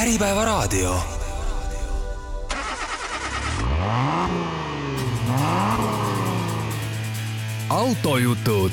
Äripäevaraadio. 0.00 1.00
autojutud. 7.68 8.70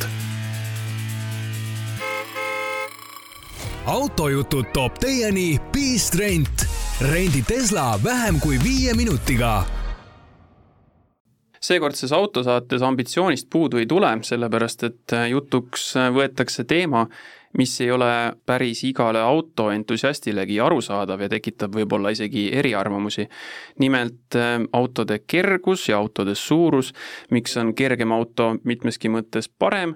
autojutud 3.85 4.65
toob 4.73 4.93
teieni 4.99 5.59
Beast 5.71 6.15
Rent. 6.15 6.65
rendi 7.01 7.41
Tesla 7.41 7.99
vähem 8.03 8.39
kui 8.39 8.63
viie 8.63 8.93
minutiga 8.93 9.65
seekordses 11.67 12.13
autosaates 12.15 12.81
ambitsioonist 12.81 13.49
puudu 13.51 13.81
ei 13.81 13.85
tule, 13.89 14.11
sellepärast 14.23 14.87
et 14.87 15.15
jutuks 15.29 15.89
võetakse 16.15 16.63
teema, 16.67 17.05
mis 17.57 17.73
ei 17.81 17.91
ole 17.91 18.11
päris 18.45 18.83
igale 18.87 19.21
autoentusiastilegi 19.23 20.59
arusaadav 20.61 21.21
ja 21.25 21.29
tekitab 21.31 21.75
võib-olla 21.75 22.11
isegi 22.13 22.49
eriarvamusi. 22.53 23.27
nimelt 23.79 24.35
äh, 24.35 24.61
autode 24.73 25.19
kergus 25.27 25.89
ja 25.89 25.97
autode 25.97 26.35
suurus, 26.35 26.93
miks 27.31 27.57
on 27.57 27.73
kergem 27.73 28.11
auto 28.11 28.55
mitmeski 28.63 29.09
mõttes 29.09 29.49
parem 29.49 29.95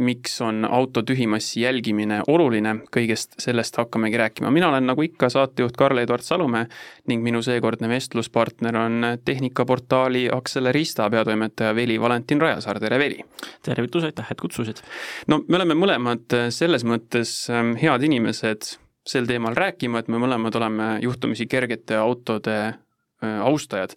miks 0.00 0.40
on 0.40 0.64
auto 0.64 1.02
tühimassi 1.02 1.60
jälgimine 1.60 2.22
oluline, 2.28 2.74
kõigest 2.94 3.36
sellest 3.38 3.76
hakkamegi 3.76 4.16
rääkima. 4.16 4.50
mina 4.50 4.68
olen 4.68 4.86
nagu 4.86 5.02
ikka 5.02 5.28
saatejuht 5.28 5.76
Karl-Eduard 5.76 6.24
Salumäe 6.24 6.66
ning 7.08 7.22
minu 7.22 7.42
seekordne 7.42 7.88
vestluspartner 7.88 8.76
on 8.76 9.04
tehnikaportaali 9.24 10.28
Accelerista 10.32 11.10
peatoimetaja 11.10 11.74
Veli 11.74 12.00
Valentin 12.00 12.40
Rajasaar, 12.40 12.80
tere 12.80 12.98
Veli! 12.98 13.20
tervitus, 13.62 14.04
aitäh, 14.04 14.26
et 14.30 14.40
kutsusid! 14.40 14.80
no 15.26 15.42
me 15.48 15.60
oleme 15.60 15.76
mõlemad 15.76 16.38
selles 16.50 16.84
mõttes 16.84 17.34
ähm, 17.52 17.76
head 17.76 18.02
inimesed 18.02 18.76
sel 19.06 19.26
teemal 19.26 19.56
rääkima, 19.56 20.00
et 20.00 20.08
me 20.08 20.20
mõlemad 20.20 20.56
oleme 20.56 20.92
juhtumisi 21.02 21.46
kergete 21.46 21.96
autode 21.96 22.58
äh, 22.66 23.40
austajad 23.44 23.96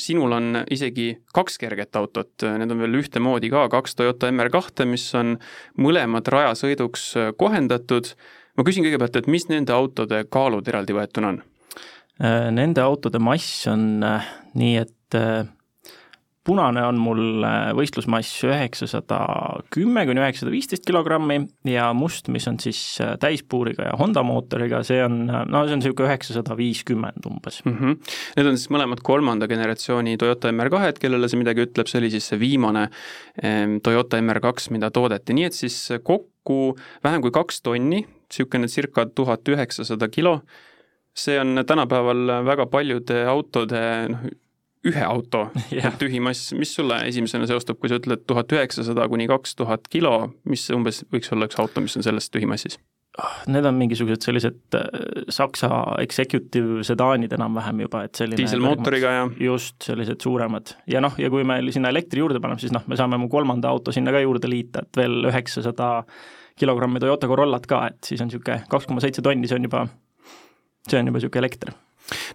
sinul 0.00 0.32
on 0.32 0.62
isegi 0.72 1.10
kaks 1.36 1.58
kerget 1.60 1.96
autot, 2.00 2.30
need 2.56 2.72
on 2.72 2.80
veel 2.80 2.98
ühtemoodi 3.02 3.50
ka, 3.52 3.66
kaks 3.72 3.98
Toyota 3.98 4.30
MR2, 4.32 4.86
mis 4.88 5.04
on 5.18 5.36
mõlemad 5.76 6.28
rajasõiduks 6.32 7.04
äh, 7.16 7.30
kohendatud. 7.36 8.14
ma 8.56 8.64
küsin 8.64 8.86
kõigepealt, 8.86 9.20
et 9.20 9.28
mis 9.28 9.48
nende 9.50 9.74
autode 9.76 10.24
kaalud 10.30 10.68
eraldi 10.68 10.96
võetuna 10.96 11.34
on? 11.34 11.42
Äh, 12.18 12.48
nende 12.54 12.80
autode 12.80 13.20
mass 13.20 13.66
on 13.68 14.02
äh, 14.02 14.32
nii, 14.54 14.76
et 14.86 15.18
punane 16.48 16.82
on 16.88 16.98
mul 17.00 17.44
äh, 17.44 17.70
võistlusmass 17.76 18.40
üheksasada 18.46 19.18
kümme 19.74 20.04
kuni 20.08 20.22
üheksasada 20.22 20.52
viisteist 20.54 20.86
kilogrammi 20.88 21.40
ja 21.68 21.90
must, 21.96 22.30
mis 22.32 22.48
on 22.50 22.58
siis 22.62 22.80
äh, 23.04 23.16
täispuuriga 23.20 23.90
ja 23.90 23.96
Honda 24.00 24.24
mootoriga, 24.26 24.80
see 24.86 25.02
on, 25.04 25.20
äh, 25.28 25.44
no 25.50 25.64
see 25.66 25.76
on 25.76 25.82
niisugune 25.82 26.08
üheksasada 26.08 26.56
viiskümmend 26.58 27.28
umbes 27.28 27.60
mm. 27.64 27.76
-hmm. 27.76 28.14
Need 28.38 28.50
on 28.52 28.60
siis 28.60 28.72
mõlemad 28.72 29.02
kolmanda 29.04 29.48
generatsiooni 29.50 30.16
Toyota 30.20 30.52
MR2-d, 30.54 31.02
kellele 31.02 31.28
see 31.28 31.42
midagi 31.42 31.66
ütleb, 31.66 31.90
see 31.90 32.00
oli 32.00 32.12
siis 32.16 32.30
see 32.32 32.40
viimane 32.40 32.88
ehm, 33.42 33.78
Toyota 33.84 34.20
MR2, 34.22 34.72
mida 34.76 34.90
toodeti, 34.94 35.36
nii 35.36 35.50
et 35.50 35.58
siis 35.58 35.76
kokku 36.02 36.78
vähem 37.04 37.24
kui 37.24 37.34
kaks 37.34 37.62
tonni, 37.62 38.04
niisugune 38.06 38.68
circa 38.72 39.06
tuhat 39.06 39.48
üheksasada 39.48 40.08
kilo, 40.08 40.40
see 41.16 41.38
on 41.40 41.64
tänapäeval 41.66 42.44
väga 42.46 42.66
paljude 42.70 43.24
autode 43.28 43.80
noh, 44.12 44.28
ühe 44.88 45.04
auto 45.04 45.48
yeah. 45.74 45.94
tühimass, 46.00 46.52
mis 46.58 46.74
sulle 46.76 47.00
esimesena 47.08 47.48
seostub, 47.50 47.80
kui 47.80 47.90
sa 47.90 47.98
ütled 48.00 48.26
tuhat 48.28 48.52
üheksasada 48.54 49.08
kuni 49.10 49.28
kaks 49.30 49.56
tuhat 49.58 49.88
kilo, 49.92 50.32
mis 50.48 50.68
umbes 50.74 51.04
võiks 51.12 51.32
olla 51.34 51.48
üks 51.50 51.58
auto, 51.60 51.84
mis 51.84 51.98
on 51.98 52.06
selles 52.06 52.30
tühimassis? 52.34 52.78
Ah, 53.18 53.40
need 53.50 53.66
on 53.66 53.74
mingisugused 53.74 54.22
sellised 54.22 54.76
äh, 54.78 54.84
Saksa 55.32 55.70
executive 55.98 56.84
sedaanid 56.86 57.32
enam-vähem 57.34 57.80
juba, 57.82 58.04
et 58.06 58.20
selline 58.20 58.38
diiselmootoriga 58.38 59.14
ja 59.14 59.24
just, 59.42 59.80
sellised 59.88 60.22
suuremad. 60.22 60.76
ja 60.86 61.02
noh, 61.02 61.16
ja 61.18 61.30
kui 61.32 61.46
me 61.48 61.56
sinna 61.74 61.90
elektri 61.90 62.22
juurde 62.22 62.38
paneme, 62.44 62.62
siis 62.62 62.74
noh, 62.74 62.84
me 62.86 62.98
saame 63.00 63.18
mu 63.18 63.30
kolmanda 63.32 63.72
auto 63.72 63.94
sinna 63.96 64.14
ka 64.14 64.22
juurde 64.22 64.50
liita, 64.50 64.84
et 64.86 65.02
veel 65.02 65.32
üheksasada 65.32 65.90
kilogrammi 66.58 67.02
Toyota 67.02 67.30
Corollat 67.30 67.66
ka, 67.70 67.82
et 67.90 67.98
siis 68.06 68.22
on 68.22 68.30
niisugune 68.30 68.62
kaks 68.70 68.86
koma 68.86 69.02
seitse 69.02 69.24
tonni, 69.24 69.50
see 69.50 69.58
on 69.58 69.66
juba, 69.66 69.84
see 70.86 71.00
on 71.00 71.10
juba 71.10 71.18
niisugune 71.18 71.46
elekter 71.46 71.74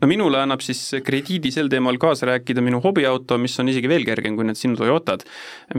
no 0.01 0.09
minule 0.09 0.41
annab 0.41 0.61
siis 0.65 0.81
krediidi 1.05 1.51
sel 1.53 1.69
teemal 1.71 1.97
kaasa 2.01 2.27
rääkida 2.29 2.61
minu 2.65 2.81
hobiauto, 2.83 3.37
mis 3.41 3.57
on 3.61 3.71
isegi 3.71 3.89
veel 3.89 4.05
kergem 4.07 4.37
kui 4.37 4.47
need 4.47 4.59
sinu 4.59 4.77
Toyotad. 4.77 5.25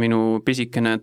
minu 0.00 0.40
pisikene 0.44 0.98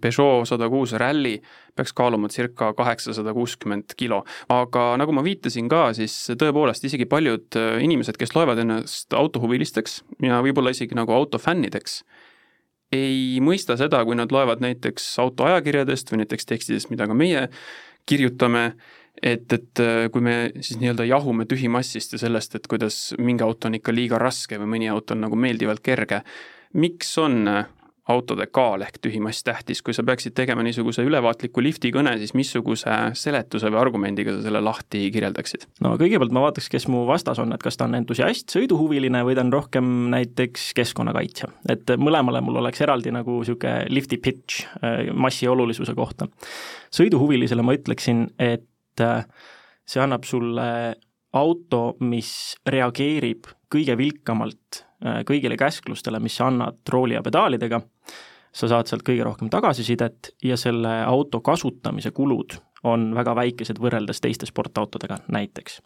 Peugeot 0.00 0.48
sada 0.48 0.68
kuus 0.72 0.92
Rally 0.92 1.38
peaks 1.76 1.92
kaaluma 1.96 2.28
circa 2.28 2.72
kaheksasada 2.76 3.34
kuuskümmend 3.34 3.96
kilo. 3.96 4.24
aga 4.48 4.94
nagu 5.00 5.12
ma 5.12 5.24
viitasin 5.24 5.68
ka, 5.68 5.92
siis 5.96 6.14
tõepoolest 6.38 6.84
isegi 6.84 7.08
paljud 7.10 7.58
äh, 7.58 7.80
inimesed, 7.84 8.18
kes 8.20 8.34
loevad 8.36 8.60
ennast 8.62 9.12
autohuvilisteks 9.14 10.02
ja 10.22 10.42
võib-olla 10.44 10.74
isegi 10.74 10.94
nagu 10.98 11.12
autofännideks, 11.12 12.02
ei 12.94 13.40
mõista 13.42 13.78
seda, 13.80 14.04
kui 14.06 14.16
nad 14.18 14.32
loevad 14.32 14.62
näiteks 14.62 15.06
autoajakirjadest 15.22 16.12
või 16.12 16.22
näiteks 16.22 16.46
tekstidest, 16.46 16.92
mida 16.92 17.08
ka 17.10 17.16
meie 17.16 17.48
kirjutame 18.06 18.74
et, 19.22 19.52
et 19.52 19.82
äh, 19.82 20.08
kui 20.12 20.24
me 20.24 20.36
siis 20.60 20.80
nii-öelda 20.80 21.06
jahume 21.08 21.46
tühimassist 21.50 22.16
ja 22.16 22.22
sellest, 22.24 22.58
et 22.58 22.68
kuidas 22.70 23.14
mingi 23.18 23.44
auto 23.46 23.70
on 23.70 23.78
ikka 23.78 23.94
liiga 23.94 24.20
raske 24.20 24.58
või 24.60 24.74
mõni 24.76 24.90
auto 24.92 25.16
on 25.16 25.24
nagu 25.26 25.38
meeldivalt 25.38 25.84
kerge, 25.84 26.22
miks 26.74 27.12
on 27.22 27.42
äh, 27.48 27.64
autode 28.10 28.44
kaal 28.52 28.82
ehk 28.84 28.98
tühimass 29.00 29.44
tähtis, 29.46 29.80
kui 29.82 29.94
sa 29.96 30.04
peaksid 30.04 30.34
tegema 30.36 30.62
niisuguse 30.64 31.04
ülevaatliku 31.06 31.62
lifti 31.64 31.88
kõne, 31.94 32.12
siis 32.20 32.34
missuguse 32.36 32.92
seletuse 33.16 33.70
või 33.72 33.80
argumendiga 33.80 34.34
sa 34.34 34.42
selle 34.44 34.60
lahti 34.64 35.06
kirjeldaksid? 35.14 35.64
no 35.84 35.94
kõigepealt 36.00 36.34
ma 36.36 36.44
vaataks, 36.44 36.68
kes 36.72 36.88
mu 36.92 37.04
vastas 37.08 37.40
on, 37.40 37.54
et 37.56 37.64
kas 37.64 37.80
ta 37.80 37.88
on 37.88 37.96
entusiast, 37.96 38.50
sõiduhuviline 38.52 39.24
või 39.24 39.38
ta 39.38 39.46
on 39.46 39.54
rohkem 39.54 39.88
näiteks 40.12 40.72
keskkonnakaitsja. 40.76 41.48
et 41.72 41.94
mõlemale 41.96 42.44
mul 42.44 42.60
oleks 42.60 42.84
eraldi 42.84 43.14
nagu 43.14 43.40
niisugune 43.40 43.88
lifti 43.88 44.20
pitch 44.20 44.68
äh, 44.82 45.08
massi 45.12 45.48
olulisuse 45.48 45.96
kohta. 45.96 46.28
sõiduhuvilisele 46.92 47.64
ma 47.64 47.76
ütleksin, 47.78 48.26
et 48.38 48.68
et 48.94 49.26
see 49.84 50.00
annab 50.02 50.24
sulle 50.24 50.94
auto, 51.34 51.94
mis 52.06 52.30
reageerib 52.66 53.48
kõige 53.72 53.96
vilkamalt 53.98 54.84
äh, 55.04 55.22
kõigile 55.26 55.58
käsklustele, 55.58 56.20
mis 56.22 56.36
sa 56.38 56.48
annad 56.50 56.78
rooli 56.90 57.16
ja 57.16 57.24
pedaalidega, 57.26 57.80
sa 58.54 58.70
saad 58.70 58.90
sealt 58.90 59.02
kõige 59.06 59.26
rohkem 59.26 59.50
tagasisidet 59.50 60.34
ja 60.46 60.58
selle 60.60 61.00
auto 61.02 61.42
kasutamise 61.44 62.14
kulud 62.14 62.58
on 62.84 63.08
väga 63.16 63.32
väikesed 63.34 63.80
võrreldes 63.80 64.20
teiste 64.20 64.46
sportautodega 64.46 65.16
näiteks. 65.32 65.80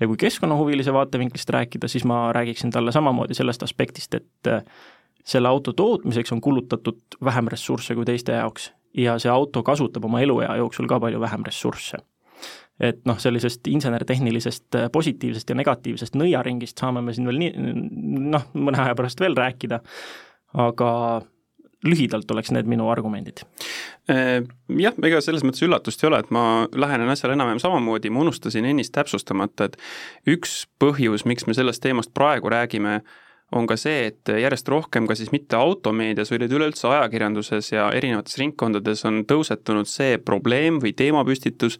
ja 0.00 0.08
kui 0.08 0.16
keskkonnahuvilise 0.16 0.92
vaatevinklist 0.92 1.50
rääkida, 1.50 1.88
siis 1.88 2.04
ma 2.04 2.32
räägiksin 2.32 2.72
talle 2.72 2.92
samamoodi 2.92 3.34
sellest 3.34 3.62
aspektist, 3.62 4.14
et 4.14 4.50
äh, 4.50 4.64
selle 5.24 5.48
auto 5.48 5.72
tootmiseks 5.72 6.32
on 6.32 6.40
kulutatud 6.40 7.20
vähem 7.24 7.48
ressursse 7.52 7.94
kui 7.94 8.04
teiste 8.08 8.32
jaoks 8.32 8.72
ja 8.96 9.18
see 9.22 9.30
auto 9.30 9.62
kasutab 9.62 10.04
oma 10.04 10.20
eluea 10.20 10.56
jooksul 10.56 10.88
ka 10.90 10.98
palju 11.00 11.20
vähem 11.20 11.44
ressursse 11.46 12.00
et 12.80 13.02
noh, 13.08 13.18
sellisest 13.20 13.68
insener-tehnilisest 13.70 14.78
äh, 14.78 14.88
positiivsest 14.92 15.52
ja 15.52 15.58
negatiivsest 15.58 16.16
nõiaringist 16.16 16.80
saame 16.80 17.02
me 17.04 17.14
siin 17.16 17.28
veel 17.28 17.40
nii, 17.42 17.52
noh, 18.32 18.48
mõne 18.56 18.80
aja 18.86 18.96
pärast 18.98 19.20
veel 19.20 19.36
rääkida, 19.36 19.82
aga 20.64 20.90
lühidalt 21.86 22.30
oleks 22.30 22.50
need 22.52 22.68
minu 22.68 22.88
argumendid. 22.92 23.44
Äh, 24.10 24.40
jah, 24.80 24.96
ega 25.06 25.20
selles 25.24 25.44
mõttes 25.46 25.64
üllatust 25.64 26.02
ei 26.04 26.10
ole, 26.10 26.20
et 26.24 26.32
ma 26.34 26.44
lähenen 26.72 27.08
asjale 27.12 27.36
enam-vähem 27.36 27.62
samamoodi, 27.62 28.12
ma 28.12 28.24
unustasin 28.24 28.68
ennist 28.68 28.94
täpsustamata, 28.96 29.70
et 29.70 29.78
üks 30.36 30.64
põhjus, 30.82 31.26
miks 31.28 31.48
me 31.48 31.56
sellest 31.56 31.82
teemast 31.84 32.12
praegu 32.16 32.52
räägime, 32.52 33.00
on 33.52 33.66
ka 33.66 33.76
see, 33.80 34.06
et 34.10 34.30
järjest 34.30 34.68
rohkem 34.70 35.06
ka 35.10 35.16
siis 35.18 35.32
mitte 35.34 35.58
automeedias, 35.58 36.30
vaid 36.30 36.44
üleüldse 36.46 36.86
ajakirjanduses 36.90 37.72
ja 37.72 37.88
erinevates 37.94 38.38
ringkondades 38.38 39.02
on 39.08 39.24
tõusetunud 39.28 39.88
see 39.90 40.18
probleem 40.22 40.78
või 40.82 40.92
teemapüstitus, 40.96 41.78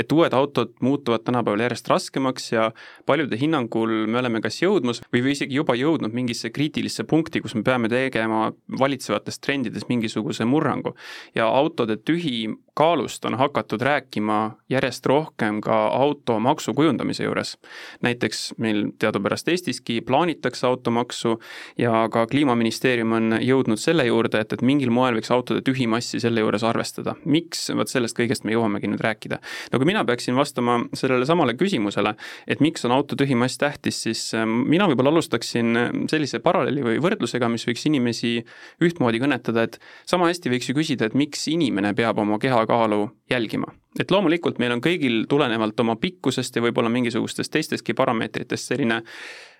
et 0.00 0.12
uued 0.12 0.32
autod 0.36 0.72
muutuvad 0.80 1.24
tänapäeval 1.26 1.66
järjest 1.66 1.90
raskemaks 1.92 2.52
ja 2.54 2.70
paljude 3.06 3.36
hinnangul 3.40 4.06
me 4.08 4.20
oleme 4.22 4.40
kas 4.40 4.62
jõudmas 4.62 5.02
või, 5.10 5.24
või 5.26 5.34
isegi 5.36 5.60
juba 5.60 5.76
jõudnud 5.76 6.14
mingisse 6.16 6.50
kriitilisse 6.54 7.04
punkti, 7.04 7.42
kus 7.44 7.54
me 7.58 7.64
peame 7.66 7.90
tegema 7.92 8.48
valitsevates 8.80 9.40
trendides 9.44 9.88
mingisuguse 9.92 10.48
murrangu. 10.48 10.94
ja 11.34 11.46
autode 11.46 11.96
tühikaalust 11.96 13.24
on 13.24 13.34
hakatud 13.34 13.82
rääkima 13.82 14.56
järjest 14.68 15.06
rohkem 15.06 15.60
ka 15.60 15.86
automaksu 15.86 16.74
kujundamise 16.74 17.24
juures. 17.24 17.58
näiteks 18.02 18.54
meil 18.58 18.86
teadupärast 18.98 19.48
Eestiski 19.48 20.00
plaanitakse 20.00 20.66
automaksu, 20.66 21.09
jooksu 21.10 21.40
ja 21.78 22.08
ka 22.12 22.26
Kliimaministeerium 22.26 23.12
on 23.12 23.34
jõudnud 23.42 23.80
selle 23.80 24.06
juurde, 24.06 24.40
et, 24.40 24.52
et 24.52 24.62
mingil 24.62 24.90
moel 24.90 25.18
võiks 25.18 25.30
autode 25.34 25.62
tühimassi 25.66 26.20
selle 26.20 26.40
juures 26.40 26.62
arvestada. 26.64 27.16
miks, 27.24 27.70
vot 27.74 27.88
sellest 27.88 28.16
kõigest 28.16 28.44
me 28.44 28.54
jõuamegi 28.54 28.88
nüüd 28.88 29.02
rääkida. 29.02 29.40
no 29.72 29.78
kui 29.78 29.86
mina 29.86 30.04
peaksin 30.04 30.36
vastama 30.36 30.80
sellele 30.94 31.26
samale 31.26 31.54
küsimusele, 31.54 32.14
et 32.46 32.60
miks 32.60 32.84
on 32.84 32.92
auto 32.92 33.16
tühimass 33.16 33.58
tähtis, 33.58 34.02
siis 34.02 34.34
ähm, 34.34 34.64
mina 34.68 34.86
võib-olla 34.88 35.10
alustaksin 35.10 36.06
sellise 36.10 36.40
paralleeli 36.40 36.82
või 36.82 37.02
võrdlusega, 37.02 37.48
mis 37.48 37.66
võiks 37.66 37.86
inimesi 37.86 38.38
ühtmoodi 38.80 39.20
kõnetada, 39.20 39.66
et 39.66 39.80
sama 40.06 40.30
hästi 40.30 40.50
võiks 40.50 40.70
ju 40.70 40.78
küsida, 40.78 41.06
et 41.06 41.14
miks 41.14 41.48
inimene 41.48 41.94
peab 41.94 42.18
oma 42.18 42.38
kehakaalu 42.38 43.08
jälgima 43.30 43.74
et 43.98 44.10
loomulikult 44.10 44.60
meil 44.62 44.70
on 44.76 44.82
kõigil 44.84 45.24
tulenevalt 45.28 45.80
oma 45.82 45.96
pikkusest 45.98 46.54
ja 46.54 46.62
võib-olla 46.62 46.92
mingisugustest 46.92 47.50
teistestki 47.50 47.94
parameetritest 47.98 48.70
selline 48.70 49.00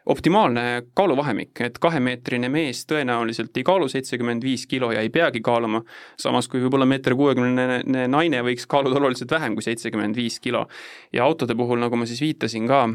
optimaalne 0.06 0.82
kaaluvahemik, 0.94 1.60
et 1.60 1.78
kahemeetrine 1.78 2.48
mees 2.48 2.84
tõenäoliselt 2.88 3.56
ei 3.56 3.66
kaalu 3.66 3.88
seitsekümmend 3.88 4.44
viis 4.44 4.66
kilo 4.66 4.92
ja 4.92 5.04
ei 5.04 5.10
peagi 5.10 5.42
kaaluma, 5.44 5.82
samas 6.18 6.48
kui 6.48 6.62
võib-olla 6.62 6.88
meeter 6.88 7.14
kuuekümnene 7.18 8.06
naine 8.08 8.42
võiks 8.46 8.66
kaaluda 8.70 8.96
oluliselt 9.00 9.30
vähem 9.30 9.54
kui 9.54 9.66
seitsekümmend 9.66 10.16
viis 10.16 10.40
kilo. 10.40 10.66
ja 11.12 11.24
autode 11.24 11.54
puhul, 11.54 11.78
nagu 11.78 11.96
ma 11.96 12.06
siis 12.06 12.20
viitasin 12.20 12.66
ka, 12.66 12.88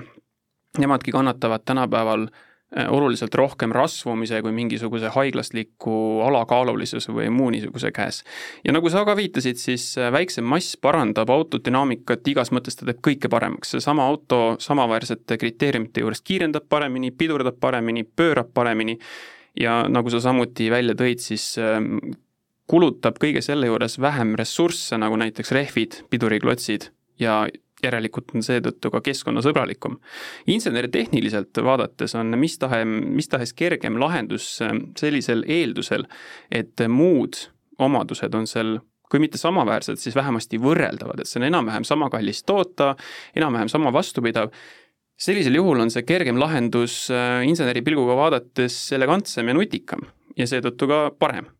nemadki 0.80 1.12
kannatavad 1.12 1.64
tänapäeval 1.66 2.28
Äh, 2.28 2.55
oluliselt 2.76 3.36
rohkem 3.36 3.72
rasvumise 3.72 4.42
kui 4.44 4.52
mingisuguse 4.56 5.12
haiglasliku 5.16 6.22
alakaalulisuse 6.28 7.14
või 7.16 7.30
muu 7.32 7.50
niisuguse 7.54 7.92
käes. 7.96 8.24
ja 8.66 8.74
nagu 8.76 8.90
sa 8.92 9.06
ka 9.08 9.16
viitasid, 9.16 9.60
siis 9.62 9.94
äh, 9.98 10.12
väiksem 10.12 10.44
mass 10.44 10.76
parandab 10.78 11.32
auto 11.32 11.60
dünaamikat 11.64 12.28
igas 12.28 12.52
mõttes, 12.52 12.76
ta 12.76 12.88
teeb 12.90 13.00
kõike 13.06 13.32
paremaks, 13.32 13.72
seesama 13.76 14.08
auto 14.08 14.58
samaväärsete 14.60 15.38
kriteeriumite 15.38 16.04
juures 16.04 16.22
kiirendab 16.22 16.68
paremini, 16.70 17.12
pidurdab 17.12 17.60
paremini, 17.60 18.04
pöörab 18.04 18.52
paremini 18.54 19.00
ja 19.60 19.86
nagu 19.90 20.12
sa 20.12 20.20
samuti 20.20 20.70
välja 20.72 20.98
tõid, 21.00 21.24
siis 21.24 21.54
ähm, 21.62 21.98
kulutab 22.68 23.20
kõige 23.22 23.44
selle 23.46 23.70
juures 23.70 24.00
vähem 24.02 24.36
ressursse, 24.36 24.98
nagu 25.00 25.16
näiteks 25.22 25.52
rehvid, 25.56 26.02
piduriklotsid 26.12 26.90
ja 27.20 27.46
järelikult 27.84 28.32
on 28.36 28.44
seetõttu 28.46 28.92
ka 28.92 29.02
keskkonnasõbralikum. 29.06 29.98
inseneritehniliselt 30.48 31.58
vaadates 31.64 32.16
on 32.16 32.38
mis 32.40 32.58
tahe, 32.60 32.86
mis 32.86 33.30
tahes 33.30 33.54
kergem 33.54 34.00
lahendus 34.00 34.62
äh, 34.62 34.74
sellisel 34.98 35.44
eeldusel, 35.48 36.08
et 36.52 36.88
muud 36.88 37.50
omadused 37.80 38.36
on 38.36 38.48
seal 38.48 38.80
kui 39.12 39.20
mitte 39.22 39.38
samaväärsed, 39.38 40.00
siis 40.02 40.16
vähemasti 40.18 40.58
võrreldavad, 40.58 41.22
et 41.22 41.30
see 41.30 41.38
on 41.40 41.46
enam-vähem 41.52 41.84
sama 41.86 42.10
kallis 42.10 42.42
toota, 42.44 42.96
enam-vähem 43.38 43.70
sama 43.70 43.92
vastupidav, 43.94 44.50
sellisel 45.16 45.60
juhul 45.60 45.84
on 45.84 45.94
see 45.94 46.04
kergem 46.08 46.40
lahendus 46.42 47.06
äh, 47.14 47.44
inseneri 47.48 47.84
pilguga 47.86 48.18
vaadates 48.18 48.80
elegantsem 48.98 49.52
ja 49.52 49.58
nutikam 49.58 50.08
ja 50.36 50.48
seetõttu 50.50 50.90
ka 50.90 51.00
parem 51.20 51.55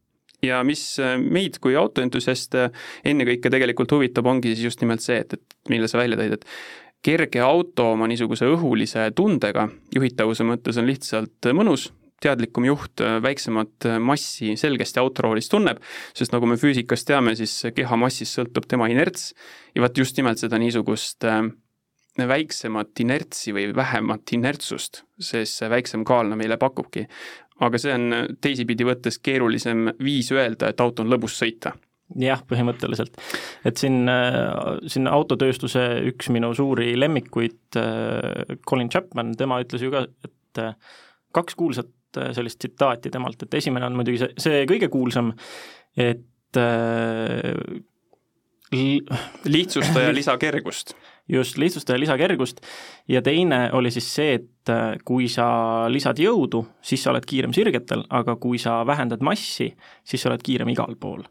ja 0.46 0.62
mis 0.68 0.84
äh, 1.02 1.18
meid 1.20 1.60
kui 1.64 1.76
autoentusiaste 1.80 2.70
ennekõike 3.08 3.52
tegelikult 3.54 3.96
huvitab, 3.98 4.28
ongi 4.30 4.54
siis 4.54 4.70
just 4.70 4.84
nimelt 4.84 5.04
see, 5.06 5.20
et, 5.24 5.38
et 5.38 5.72
mille 5.72 5.90
sa 5.92 6.00
välja 6.02 6.20
tõid, 6.20 6.38
et 6.38 6.48
kerge 7.06 7.42
auto 7.46 7.92
oma 7.94 8.08
niisuguse 8.10 8.48
õhulise 8.50 9.10
tundega 9.18 9.68
juhitavuse 9.94 10.48
mõttes 10.48 10.80
on 10.82 10.90
lihtsalt 10.90 11.52
mõnus, 11.54 11.92
teadlikum 12.24 12.66
juht 12.70 13.04
äh, 13.04 13.18
väiksemat 13.24 13.90
massi 14.02 14.56
selgesti 14.60 15.02
autoroolis 15.02 15.52
tunneb, 15.52 15.84
sest 16.18 16.34
nagu 16.34 16.50
me 16.50 16.58
füüsikast 16.62 17.08
teame, 17.12 17.36
siis 17.38 17.60
keha 17.76 18.00
massist 18.00 18.40
sõltub 18.40 18.70
tema 18.70 18.90
inerts 18.92 19.34
ja 19.76 19.86
vot 19.86 20.02
just 20.02 20.18
nimelt 20.18 20.42
seda 20.42 20.60
niisugust 20.62 21.28
äh, 21.28 21.44
väiksemat 22.24 23.00
inertsi 23.04 23.52
või 23.56 23.68
vähemat 23.76 24.32
inertsust, 24.38 25.04
siis 25.20 25.52
see 25.60 25.70
väiksem 25.70 26.06
kaal 26.08 26.32
meile 26.40 26.58
pakubki 26.58 27.06
aga 27.64 27.80
see 27.80 27.94
on 27.96 28.38
teisipidi 28.44 28.88
võttes 28.88 29.20
keerulisem 29.24 29.92
viis 30.04 30.32
öelda, 30.36 30.70
et 30.72 30.82
auto 30.84 31.06
on 31.06 31.14
lõbus 31.14 31.38
sõita 31.40 31.76
jah, 32.22 32.42
põhimõtteliselt. 32.48 33.18
et 33.66 33.78
siin, 33.78 34.08
äh, 34.10 34.78
siin 34.92 35.08
autotööstuse 35.10 35.86
üks 36.12 36.30
minu 36.34 36.54
suuri 36.54 36.94
lemmikuid, 37.00 37.78
äh, 37.82 38.58
Colin 38.68 38.90
Chapman, 38.90 39.34
tema 39.38 39.60
ütles 39.64 39.82
ju 39.82 39.92
ka, 39.94 40.06
et 40.24 40.62
äh, 40.62 40.76
kaks 41.34 41.56
kuulsat 41.56 41.92
sellist 42.16 42.62
tsitaati 42.62 43.10
temalt, 43.12 43.42
et 43.44 43.54
esimene 43.60 43.90
on 43.90 43.98
muidugi 43.98 44.22
see, 44.22 44.36
see 44.40 44.62
kõige 44.70 44.88
kuulsam, 44.88 45.34
et 46.00 46.24
lihtsusta 49.52 50.06
ja 50.06 50.14
lisa 50.16 50.38
kergust 50.40 50.94
just, 51.28 51.58
lihtsustada 51.58 52.00
lisakergust. 52.00 52.62
Ja 53.08 53.22
teine 53.22 53.70
oli 53.74 53.92
siis 53.92 54.08
see, 54.16 54.34
et 54.40 54.70
äh, 54.70 54.96
kui 55.06 55.28
sa 55.32 55.48
lisad 55.92 56.20
jõudu, 56.22 56.66
siis 56.86 57.04
sa 57.04 57.12
oled 57.14 57.26
kiirem 57.28 57.54
sirgetel, 57.56 58.06
aga 58.10 58.38
kui 58.42 58.60
sa 58.62 58.80
vähendad 58.88 59.24
massi, 59.26 59.72
siis 60.04 60.24
sa 60.24 60.32
oled 60.32 60.44
kiirem 60.46 60.70
igal 60.74 60.98
pool. 61.00 61.24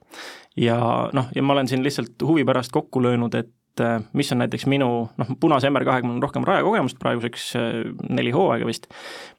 ja 0.56 0.78
noh, 1.12 1.30
ja 1.34 1.42
ma 1.42 1.52
olen 1.56 1.68
siin 1.68 1.82
lihtsalt 1.82 2.22
huvi 2.22 2.44
pärast 2.46 2.72
kokku 2.72 3.02
löönud, 3.02 3.34
et 3.34 3.80
äh, 3.82 3.98
mis 4.12 4.30
on 4.32 4.38
näiteks 4.42 4.66
minu, 4.70 4.90
noh, 5.16 5.34
punase 5.40 5.70
MR2-ga 5.70 6.06
mul 6.06 6.18
on 6.18 6.22
rohkem 6.22 6.46
rajakogemust, 6.46 6.98
praeguseks 7.02 7.48
äh, 7.58 7.72
neli 8.08 8.30
hooaega 8.34 8.66
vist, 8.66 8.86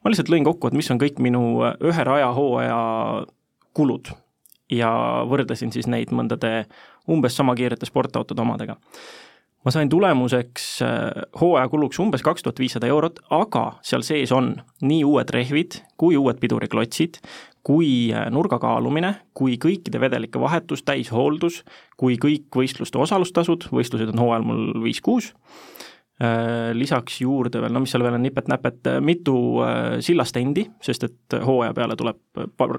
ma 0.04 0.12
lihtsalt 0.12 0.32
lõin 0.32 0.44
kokku, 0.44 0.68
et 0.68 0.76
mis 0.76 0.90
on 0.92 1.00
kõik 1.00 1.20
minu 1.24 1.42
ühe 1.64 2.04
rajahooaja 2.10 2.78
kulud. 3.76 4.12
Ja 4.72 4.90
võrdlesin 5.30 5.70
siis 5.70 5.86
neid 5.86 6.10
mõndade 6.10 6.64
umbes 7.08 7.36
sama 7.38 7.54
kiirete 7.54 7.86
sportautode 7.86 8.42
omadega 8.42 8.74
ma 9.66 9.72
sain 9.74 9.88
tulemuseks 9.90 10.66
äh, 10.86 11.26
hooajakuluks 11.40 11.98
umbes 11.98 12.22
kaks 12.22 12.44
tuhat 12.46 12.60
viissada 12.62 12.86
eurot, 12.86 13.18
aga 13.34 13.64
seal 13.82 14.04
sees 14.06 14.30
on 14.32 14.52
nii 14.86 15.02
uued 15.08 15.32
rehvid 15.34 15.80
kui 15.98 16.14
uued 16.16 16.38
piduriklotsid, 16.38 17.18
kui 17.66 18.12
äh, 18.14 18.28
nurga 18.30 18.60
kaalumine, 18.62 19.16
kui 19.34 19.56
kõikide 19.58 19.98
vedelike 20.00 20.38
vahetus, 20.38 20.84
täishooldus, 20.86 21.64
kui 21.98 22.14
kõik 22.22 22.46
võistluste 22.54 23.02
osalustasud, 23.02 23.66
võistlused 23.74 24.14
on 24.14 24.22
hooajal 24.22 24.46
mul 24.46 24.84
viis-kuus, 24.86 25.32
lisaks 26.72 27.18
juurde 27.20 27.60
veel, 27.60 27.74
no 27.74 27.82
mis 27.84 27.92
seal 27.92 28.04
veel 28.04 28.16
on, 28.16 28.22
nipet-näpet, 28.24 28.78
äh, 28.88 28.98
mitu 29.04 29.36
äh, 29.60 29.98
sillastendi, 30.04 30.64
sest 30.84 31.04
et 31.04 31.36
hooaja 31.44 31.74
peale 31.76 31.96
tuleb, 32.00 32.20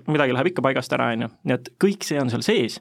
midagi 0.10 0.34
läheb 0.34 0.52
ikka 0.52 0.66
paigast 0.66 0.96
ära, 0.98 1.12
on 1.14 1.28
ju, 1.28 1.32
nii 1.46 1.58
et 1.58 1.72
kõik 1.84 2.08
see 2.08 2.18
on 2.22 2.34
seal 2.34 2.46
sees, 2.46 2.80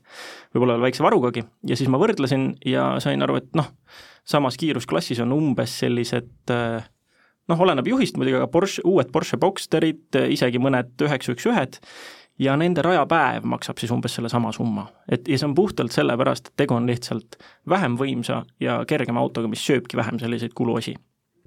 võib-olla 0.56 0.79
veel 0.79 0.88
väikse 0.88 1.05
varugagi, 1.05 1.44
ja 1.69 1.76
siis 1.76 1.93
ma 1.93 2.00
võrdlesin 2.00 2.55
ja 2.64 2.94
sain 3.05 3.25
aru, 3.26 3.37
et 3.43 3.50
noh, 3.58 3.69
samas 4.26 4.56
kiirusklassis 4.61 5.20
on 5.23 5.37
umbes 5.37 5.76
sellised 5.85 6.49
noh, 6.50 7.61
oleneb 7.62 7.93
juhist 7.93 8.17
muidugi, 8.17 8.41
aga 8.41 8.49
Porsche, 8.50 8.82
uued 8.88 9.12
Porsche 9.12 9.38
Boxsterid, 9.41 10.09
isegi 10.32 10.62
mõned 10.62 11.05
üheksa 11.05 11.37
üks 11.37 11.47
ühed, 11.52 11.79
ja 12.38 12.56
nende 12.56 12.83
rajapäev 12.83 13.44
maksab 13.49 13.79
siis 13.81 13.93
umbes 13.93 14.15
sellesama 14.15 14.53
summa. 14.53 14.87
et 15.09 15.29
ja 15.29 15.38
see 15.38 15.49
on 15.49 15.55
puhtalt 15.55 15.93
sellepärast, 15.93 16.49
et 16.49 16.56
tegu 16.65 16.75
on 16.75 16.87
lihtsalt 16.87 17.38
vähem 17.69 17.97
võimsa 17.97 18.44
ja 18.61 18.85
kergema 18.88 19.21
autoga, 19.21 19.49
mis 19.49 19.67
sööbki 19.67 19.97
vähem 19.97 20.19
selliseid 20.19 20.55
kuluosi 20.55 20.94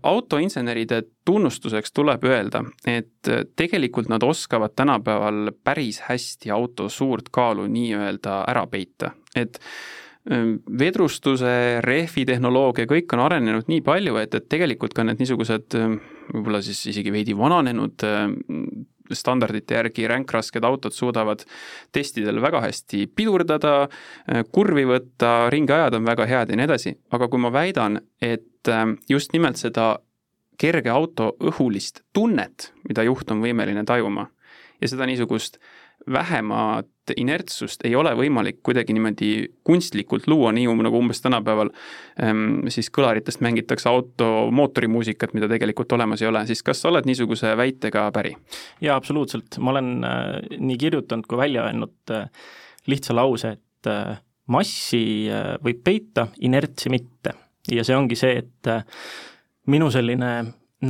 autoinseneride 0.03 1.01
tunnustuseks 1.25 1.91
tuleb 1.91 2.23
öelda, 2.23 2.63
et 2.87 3.29
tegelikult 3.55 4.09
nad 4.09 4.23
oskavad 4.23 4.71
tänapäeval 4.75 5.51
päris 5.63 6.01
hästi 6.07 6.51
auto 6.51 6.89
suurt 6.89 7.29
kaalu 7.31 7.67
nii-öelda 7.67 8.43
ära 8.47 8.65
peita, 8.67 9.11
et 9.35 9.59
vedrustuse, 10.79 11.81
rehvitehnoloogia, 11.81 12.85
kõik 12.89 13.15
on 13.15 13.23
arenenud 13.23 13.69
nii 13.71 13.81
palju, 13.81 14.15
et, 14.21 14.35
et 14.35 14.47
tegelikult 14.51 14.93
ka 14.93 15.03
need 15.07 15.21
niisugused 15.23 15.75
võib-olla 16.33 16.61
siis 16.63 16.81
isegi 16.91 17.11
veidi 17.11 17.35
vananenud 17.37 18.05
standardite 19.17 19.77
järgi 19.77 20.07
ränkrasked 20.09 20.65
autod 20.65 20.95
suudavad 20.95 21.45
testidel 21.95 22.41
väga 22.41 22.61
hästi 22.65 23.07
pidurdada, 23.15 23.87
kurvi 24.51 24.85
võtta, 24.89 25.49
ringi 25.53 25.73
ajada 25.73 25.99
on 25.99 26.07
väga 26.07 26.27
head 26.29 26.53
ja 26.53 26.59
nii 26.59 26.67
edasi, 26.69 26.95
aga 27.15 27.29
kui 27.29 27.41
ma 27.41 27.51
väidan, 27.53 27.99
et 28.21 28.69
ähm, 28.69 28.97
just 29.09 29.33
nimelt 29.33 29.57
seda 29.61 29.99
kerge 30.59 30.91
auto 30.91 31.33
õhulist 31.39 32.03
tunnet, 32.13 32.71
mida 32.87 33.05
juht 33.07 33.31
on 33.31 33.41
võimeline 33.43 33.85
tajuma, 33.87 34.27
ja 34.81 34.91
seda 34.91 35.07
niisugust 35.07 35.59
vähemat 36.07 36.87
inertsust 37.17 37.83
ei 37.87 37.95
ole 37.97 38.11
võimalik 38.17 38.59
kuidagi 38.65 38.93
niimoodi 38.93 39.29
kunstlikult 39.65 40.27
luua, 40.29 40.51
nii 40.55 40.67
nagu 40.83 40.99
umbes 40.99 41.21
tänapäeval 41.23 41.71
ähm, 42.21 42.67
siis 42.71 42.91
kõlaritest 42.93 43.41
mängitakse 43.45 43.89
auto 43.89 44.49
mootorimuusikat, 44.55 45.33
mida 45.37 45.49
tegelikult 45.51 45.91
olemas 45.97 46.21
ei 46.23 46.29
ole, 46.29 46.45
siis 46.49 46.63
kas 46.65 46.81
sa 46.83 46.91
oled 46.91 47.09
niisuguse 47.09 47.55
väitega 47.57 48.07
päri? 48.15 48.35
jaa, 48.81 48.97
absoluutselt, 48.97 49.59
ma 49.59 49.73
olen 49.73 49.91
äh, 50.05 50.21
nii 50.57 50.77
kirjutanud 50.81 51.29
kui 51.29 51.39
välja 51.39 51.65
öelnud 51.69 52.15
äh, 52.15 52.29
lihtsa 52.89 53.15
lause, 53.17 53.55
et 53.57 53.89
äh, 53.89 54.21
massi 54.49 55.29
võib 55.63 55.83
peita, 55.85 56.29
inertsi 56.41 56.89
mitte. 56.89 57.35
ja 57.71 57.83
see 57.85 57.97
ongi 57.97 58.17
see, 58.17 58.39
et 58.41 58.69
minu 59.69 59.91
selline 59.93 60.31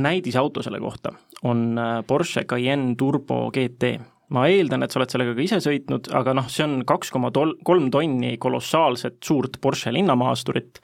näidisauto 0.00 0.62
selle 0.64 0.80
kohta 0.80 1.12
on 1.44 1.76
Porsche 2.06 2.44
Cayenne 2.48 2.94
Turbo 2.96 3.50
GT 3.52 3.98
ma 4.34 4.46
eeldan, 4.50 4.84
et 4.84 4.92
sa 4.92 5.00
oled 5.00 5.12
sellega 5.12 5.34
ka 5.34 5.44
ise 5.44 5.58
sõitnud, 5.64 6.10
aga 6.16 6.34
noh, 6.38 6.48
see 6.52 6.64
on 6.66 6.80
kaks 6.88 7.12
koma 7.14 7.32
kolm 7.66 7.90
tonni 7.92 8.36
kolossaalset 8.42 9.18
suurt 9.26 9.58
Porsche 9.62 9.92
linnamaasturit, 9.94 10.80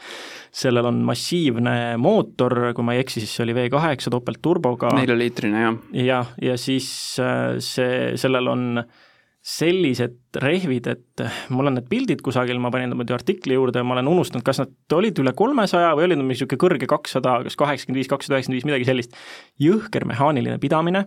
sellel 0.50 0.90
on 0.90 1.02
massiivne 1.06 1.96
mootor, 2.02 2.72
kui 2.76 2.86
ma 2.86 2.96
ei 2.96 3.04
eksi, 3.04 3.22
siis 3.22 3.36
see 3.38 3.46
oli 3.46 3.56
V 3.56 3.66
kaheksa 3.72 4.12
topeltturboga. 4.14 4.94
neljaliitrine, 4.98 5.66
jah. 5.66 5.82
jah, 6.06 6.32
ja 6.42 6.56
siis 6.60 6.88
äh, 7.22 7.58
see, 7.62 8.16
sellel 8.20 8.50
on 8.52 8.86
sellised 9.46 10.40
rehvid, 10.42 10.88
et 10.90 11.22
mul 11.54 11.70
on 11.70 11.76
need 11.78 11.86
pildid 11.86 12.22
kusagil, 12.24 12.58
ma 12.58 12.72
panin 12.74 12.96
muidu 12.98 13.14
artikli 13.14 13.54
juurde 13.54 13.78
ja 13.78 13.86
ma 13.86 13.94
olen 13.94 14.10
unustanud, 14.10 14.42
kas 14.46 14.58
nad 14.58 14.96
olid 14.96 15.20
üle 15.22 15.30
kolmesaja 15.38 15.92
või 15.94 16.08
oli 16.08 16.16
niisugune 16.18 16.58
kõrge 16.64 16.88
kakssada, 16.90 17.38
kas 17.46 17.54
kaheksakümmend 17.60 18.00
viis, 18.00 18.10
kakssada 18.10 18.40
üheksakümmend 18.40 18.58
viis, 18.58 18.66
midagi 18.66 18.88
sellist. 18.88 19.14
jõhker 19.62 20.08
mehaaniline 20.10 20.58
pidamine 20.58 21.04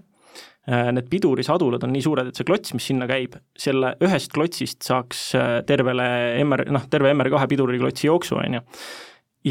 need 0.70 1.10
pidurisadulad 1.10 1.84
on 1.86 1.94
nii 1.96 2.04
suured, 2.06 2.30
et 2.30 2.40
see 2.40 2.48
klots, 2.48 2.74
mis 2.76 2.90
sinna 2.92 3.08
käib, 3.10 3.38
selle 3.58 3.96
ühest 4.06 4.34
klotsist 4.36 4.86
saaks 4.86 5.30
äh, 5.40 5.54
tervele 5.68 6.10
MR, 6.44 6.68
noh, 6.74 6.86
terve 6.92 7.14
MR2 7.16 7.48
piduriklotsi 7.54 8.10
jooksu, 8.10 8.38
on 8.42 8.60
ju. 8.60 8.66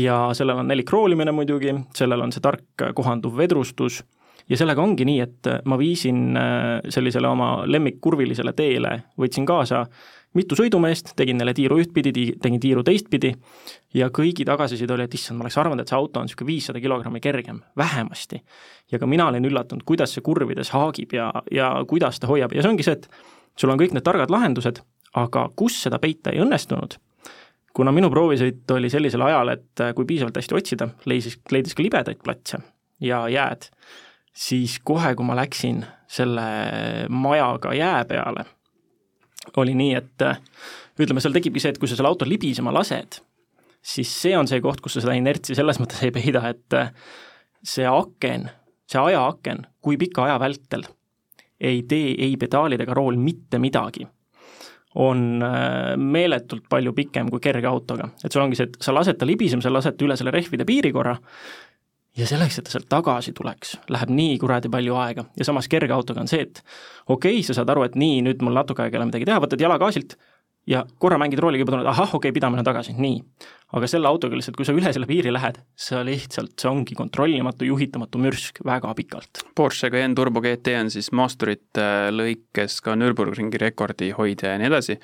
ja 0.02 0.20
sellel 0.36 0.62
on 0.62 0.68
nelikroolimine 0.70 1.32
muidugi, 1.34 1.74
sellel 1.96 2.22
on 2.26 2.34
see 2.34 2.44
tark 2.44 2.86
kohanduv 2.94 3.38
vedrustus 3.38 4.02
ja 4.48 4.58
sellega 4.60 4.82
ongi 4.82 5.06
nii, 5.08 5.20
et 5.24 5.50
ma 5.68 5.78
viisin 5.80 6.36
äh, 6.36 6.68
sellisele 6.92 7.28
oma 7.28 7.50
lemmikkurvilisele 7.66 8.54
teele, 8.56 8.94
võtsin 9.20 9.48
kaasa 9.48 9.86
mitu 10.36 10.56
sõidumeest, 10.58 11.14
tegin 11.16 11.38
neile 11.40 11.54
tiiru 11.56 11.78
ühtpidi, 11.80 12.12
tegin 12.42 12.60
tiiru 12.60 12.84
teistpidi 12.86 13.32
ja 13.96 14.10
kõigi 14.14 14.44
tagasiside 14.48 14.92
oli, 14.94 15.06
et 15.08 15.16
issand, 15.16 15.38
ma 15.38 15.46
oleks 15.46 15.56
arvanud, 15.60 15.82
et 15.82 15.90
see 15.90 15.96
auto 15.96 16.20
on 16.20 16.28
niisugune 16.28 16.50
viissada 16.50 16.82
kilogrammi 16.84 17.20
kergem, 17.24 17.62
vähemasti. 17.76 18.42
ja 18.92 18.98
ka 18.98 19.06
mina 19.06 19.28
olin 19.28 19.44
üllatunud, 19.44 19.84
kuidas 19.88 20.14
see 20.14 20.24
kurvides 20.24 20.70
haagib 20.76 21.14
ja, 21.16 21.30
ja 21.52 21.70
kuidas 21.88 22.20
ta 22.20 22.28
hoiab 22.28 22.52
ja 22.52 22.62
see 22.62 22.72
ongi 22.72 22.86
see, 22.86 22.98
et 22.98 23.08
sul 23.56 23.72
on 23.72 23.80
kõik 23.80 23.96
need 23.96 24.04
targad 24.04 24.30
lahendused, 24.30 24.82
aga 25.16 25.48
kus 25.56 25.80
seda 25.82 25.98
peita 25.98 26.34
ei 26.34 26.42
õnnestunud, 26.44 26.98
kuna 27.72 27.94
minu 27.94 28.10
proovisõit 28.12 28.68
oli 28.76 28.90
sellisel 28.92 29.24
ajal, 29.24 29.54
et 29.56 29.86
kui 29.96 30.04
piisavalt 30.04 30.36
hästi 30.36 30.60
otsida, 30.60 30.90
leidis, 31.08 31.40
leidis 31.50 31.74
ka 31.74 31.82
libedaid 31.82 32.20
platse 32.24 32.60
ja 33.00 33.24
jääd, 33.32 33.70
siis 34.34 34.76
kohe, 34.84 35.14
kui 35.16 35.24
ma 35.24 35.38
läksin 35.38 35.84
selle 36.08 37.08
majaga 37.08 37.72
jää 37.76 38.04
peale 38.08 38.44
oli 39.56 39.74
nii, 39.78 39.94
et 39.98 40.26
äh, 40.26 40.42
ütleme, 40.98 41.22
seal 41.24 41.34
tekibki 41.36 41.62
see, 41.62 41.72
et 41.74 41.80
kui 41.80 41.90
sa 41.90 41.96
selle 41.98 42.10
auto 42.10 42.28
libisema 42.28 42.74
lased, 42.74 43.20
siis 43.82 44.12
see 44.22 44.36
on 44.36 44.50
see 44.50 44.60
koht, 44.64 44.82
kus 44.84 44.98
sa 44.98 45.04
seda 45.04 45.16
inertsi 45.18 45.56
selles 45.58 45.80
mõttes 45.80 46.02
ei 46.04 46.14
peida, 46.14 46.44
et 46.50 46.76
äh, 46.76 46.92
see 47.64 47.86
aken, 47.88 48.48
see 48.88 49.02
ajaaken, 49.02 49.66
kui 49.84 49.98
pika 50.00 50.26
aja 50.26 50.38
vältel 50.42 50.86
ei 51.60 51.82
tee 51.90 52.14
ei 52.18 52.36
pedaalid 52.38 52.80
ega 52.84 52.94
rool 52.94 53.18
mitte 53.18 53.58
midagi, 53.58 54.06
on 55.02 55.42
äh, 55.42 55.94
meeletult 55.98 56.68
palju 56.70 56.94
pikem 56.96 57.30
kui 57.30 57.42
kerge 57.42 57.66
autoga. 57.66 58.10
et 58.24 58.32
sul 58.32 58.42
ongi 58.42 58.58
see, 58.58 58.70
et 58.70 58.78
sa 58.82 58.94
lased 58.94 59.18
ta 59.18 59.26
libisema, 59.26 59.62
sa 59.62 59.72
lased 59.72 59.98
ta 59.98 60.06
üle 60.06 60.16
selle 60.16 60.34
rehvide 60.34 60.66
piirikorra 60.68 61.16
ja 62.18 62.26
selleks, 62.26 62.58
et 62.58 62.66
ta 62.66 62.74
sealt 62.74 62.88
tagasi 62.90 63.32
tuleks, 63.36 63.76
läheb 63.94 64.10
nii 64.14 64.38
kuradi 64.42 64.70
palju 64.72 64.96
aega. 64.98 65.24
Ja 65.38 65.46
samas 65.46 65.68
kerge 65.70 65.94
autoga 65.94 66.24
on 66.24 66.30
see, 66.30 66.46
et 66.48 66.62
okei 67.06 67.38
okay,, 67.38 67.44
sa 67.46 67.56
saad 67.56 67.70
aru, 67.74 67.86
et 67.86 67.98
nii, 67.98 68.22
nüüd 68.26 68.42
mul 68.44 68.58
natuke 68.58 68.84
aega 68.84 68.98
ei 68.98 69.02
ole 69.02 69.10
midagi 69.12 69.28
teha, 69.28 69.40
võtad 69.44 69.62
jala 69.62 69.78
gaasilt 69.80 70.16
ja 70.68 70.82
korra 71.00 71.18
mängid 71.20 71.40
rooliga 71.40 71.64
juba 71.64 71.74
tunned, 71.74 71.88
ahah, 71.88 72.10
okei 72.10 72.28
okay,, 72.28 72.34
pidamine 72.36 72.64
tagasi, 72.66 72.94
nii. 72.98 73.22
aga 73.78 73.88
selle 73.90 74.08
autoga 74.08 74.36
lihtsalt, 74.36 74.56
kui 74.56 74.64
sa 74.64 74.72
üle 74.76 74.92
selle 74.94 75.08
piiri 75.08 75.32
lähed, 75.32 75.58
sa 75.76 76.00
lihtsalt, 76.06 76.54
see 76.60 76.70
ongi 76.70 76.96
kontrollimatu, 76.96 77.66
juhitamatu 77.68 78.20
mürsk 78.22 78.62
väga 78.68 78.92
pikalt. 78.96 79.42
Porsche 79.56 79.90
Cayenne 79.92 80.16
Turbo 80.16 80.40
GT 80.44 80.76
on 80.80 80.92
siis 80.92 81.10
maasturite 81.16 81.88
lõikes 82.14 82.78
ka 82.84 82.96
Nürburgringi 82.96 83.60
rekordi 83.60 84.10
hoidja 84.16 84.54
ja 84.54 84.60
nii 84.60 84.70
edasi. 84.70 84.96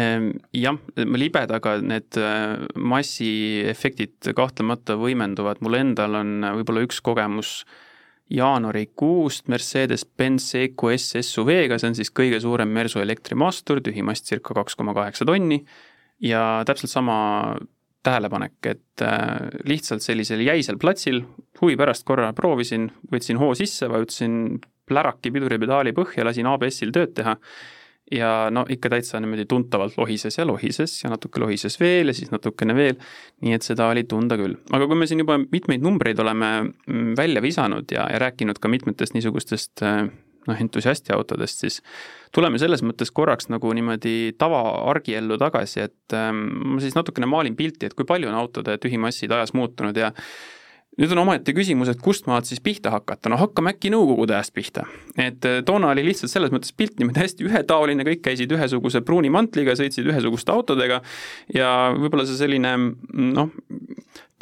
Ehm, 0.00 0.30
jah, 0.56 0.78
libedaga 0.96 1.76
need 1.84 2.20
äh, 2.20 2.56
massiefektid 2.76 4.32
kahtlemata 4.36 4.96
võimenduvad, 5.00 5.60
mul 5.64 5.80
endal 5.80 6.20
on 6.22 6.40
võib-olla 6.60 6.88
üks 6.88 7.04
kogemus 7.04 7.60
jaanuarikuust 8.32 9.48
Mercedes-Benz 9.48 10.50
EQS 10.60 11.18
SUV-ga, 11.22 11.78
see 11.80 11.90
on 11.90 11.96
siis 11.96 12.12
kõige 12.14 12.40
suurem 12.42 12.70
Mersu 12.74 13.00
elektrimaastur, 13.02 13.80
tühimast 13.84 14.28
circa 14.28 14.56
kaks 14.58 14.76
koma 14.78 14.94
kaheksa 14.96 15.26
tonni. 15.28 15.62
Ja 16.24 16.64
täpselt 16.66 16.92
sama 16.92 17.18
tähelepanek, 18.04 18.58
et 18.66 19.02
äh, 19.04 19.48
lihtsalt 19.68 20.04
sellisel 20.04 20.42
jäisel 20.46 20.78
platsil 20.80 21.22
huvi 21.60 21.76
pärast 21.78 22.06
korra 22.08 22.32
proovisin, 22.36 22.88
võtsin 23.12 23.40
hoo 23.40 23.54
sisse, 23.58 23.88
vajutasin 23.90 24.58
pläraki 24.88 25.32
piduripedaali 25.34 25.92
põhja, 25.96 26.24
lasin 26.26 26.48
ABS-il 26.48 26.92
tööd 26.94 27.14
teha 27.18 27.36
ja 28.14 28.48
no 28.54 28.64
ikka 28.68 28.92
täitsa 28.92 29.20
niimoodi 29.20 29.44
tuntavalt 29.48 29.98
lohises 29.98 30.38
ja 30.38 30.46
lohises 30.46 30.94
ja 31.02 31.10
natuke 31.12 31.40
lohises 31.42 31.78
veel 31.80 32.12
ja 32.12 32.16
siis 32.16 32.30
natukene 32.32 32.76
veel, 32.76 32.96
nii 33.44 33.56
et 33.56 33.66
seda 33.66 33.88
oli 33.92 34.04
tunda 34.08 34.38
küll. 34.40 34.56
aga 34.72 34.88
kui 34.88 34.98
me 34.98 35.08
siin 35.10 35.24
juba 35.24 35.38
mitmeid 35.40 35.84
numbreid 35.84 36.20
oleme 36.24 36.52
mm, 36.62 37.12
välja 37.18 37.44
visanud 37.44 37.92
ja, 37.92 38.08
ja 38.12 38.22
rääkinud 38.22 38.60
ka 38.62 38.72
mitmetest 38.72 39.16
niisugustest 39.16 39.84
äh, 39.86 40.08
noh, 40.48 40.60
entusiastiautodest, 40.60 41.64
siis 41.64 41.80
tuleme 42.34 42.60
selles 42.60 42.82
mõttes 42.86 43.12
korraks 43.14 43.50
nagu 43.52 43.72
niimoodi 43.76 44.34
tavaargiellu 44.40 45.38
tagasi, 45.40 45.84
et 45.88 46.16
ähm, 46.16 46.44
ma 46.74 46.82
siis 46.82 46.96
natukene 46.96 47.28
maalin 47.30 47.56
pilti, 47.58 47.88
et 47.88 47.96
kui 47.98 48.08
palju 48.08 48.30
on 48.30 48.38
autode 48.38 48.78
tühimassid 48.82 49.32
ajas 49.34 49.54
muutunud 49.56 49.96
ja 49.96 50.12
nüüd 50.98 51.12
on 51.14 51.22
omaette 51.22 51.54
küsimus, 51.54 51.90
et 51.92 52.00
kust 52.02 52.26
maalt 52.30 52.48
siis 52.48 52.60
pihta 52.64 52.90
hakata, 52.92 53.30
no 53.30 53.38
hakkame 53.40 53.74
äkki 53.74 53.92
Nõukogude 53.94 54.34
ajast 54.36 54.54
pihta. 54.56 54.84
et 55.16 55.44
äh, 55.46 55.60
toona 55.66 55.92
oli 55.94 56.04
lihtsalt 56.08 56.32
selles 56.32 56.52
mõttes 56.54 56.74
pilt 56.76 56.98
niimoodi 56.98 57.22
hästi 57.22 57.46
ühetaoline, 57.46 58.06
kõik 58.08 58.24
käisid 58.26 58.52
ühesuguse 58.54 59.02
pruuni 59.06 59.30
mantliga, 59.32 59.76
sõitsid 59.78 60.08
ühesuguste 60.10 60.52
autodega 60.54 61.00
ja 61.54 61.70
võib-olla 61.94 62.26
see 62.28 62.40
selline 62.40 62.74
noh, 63.14 63.54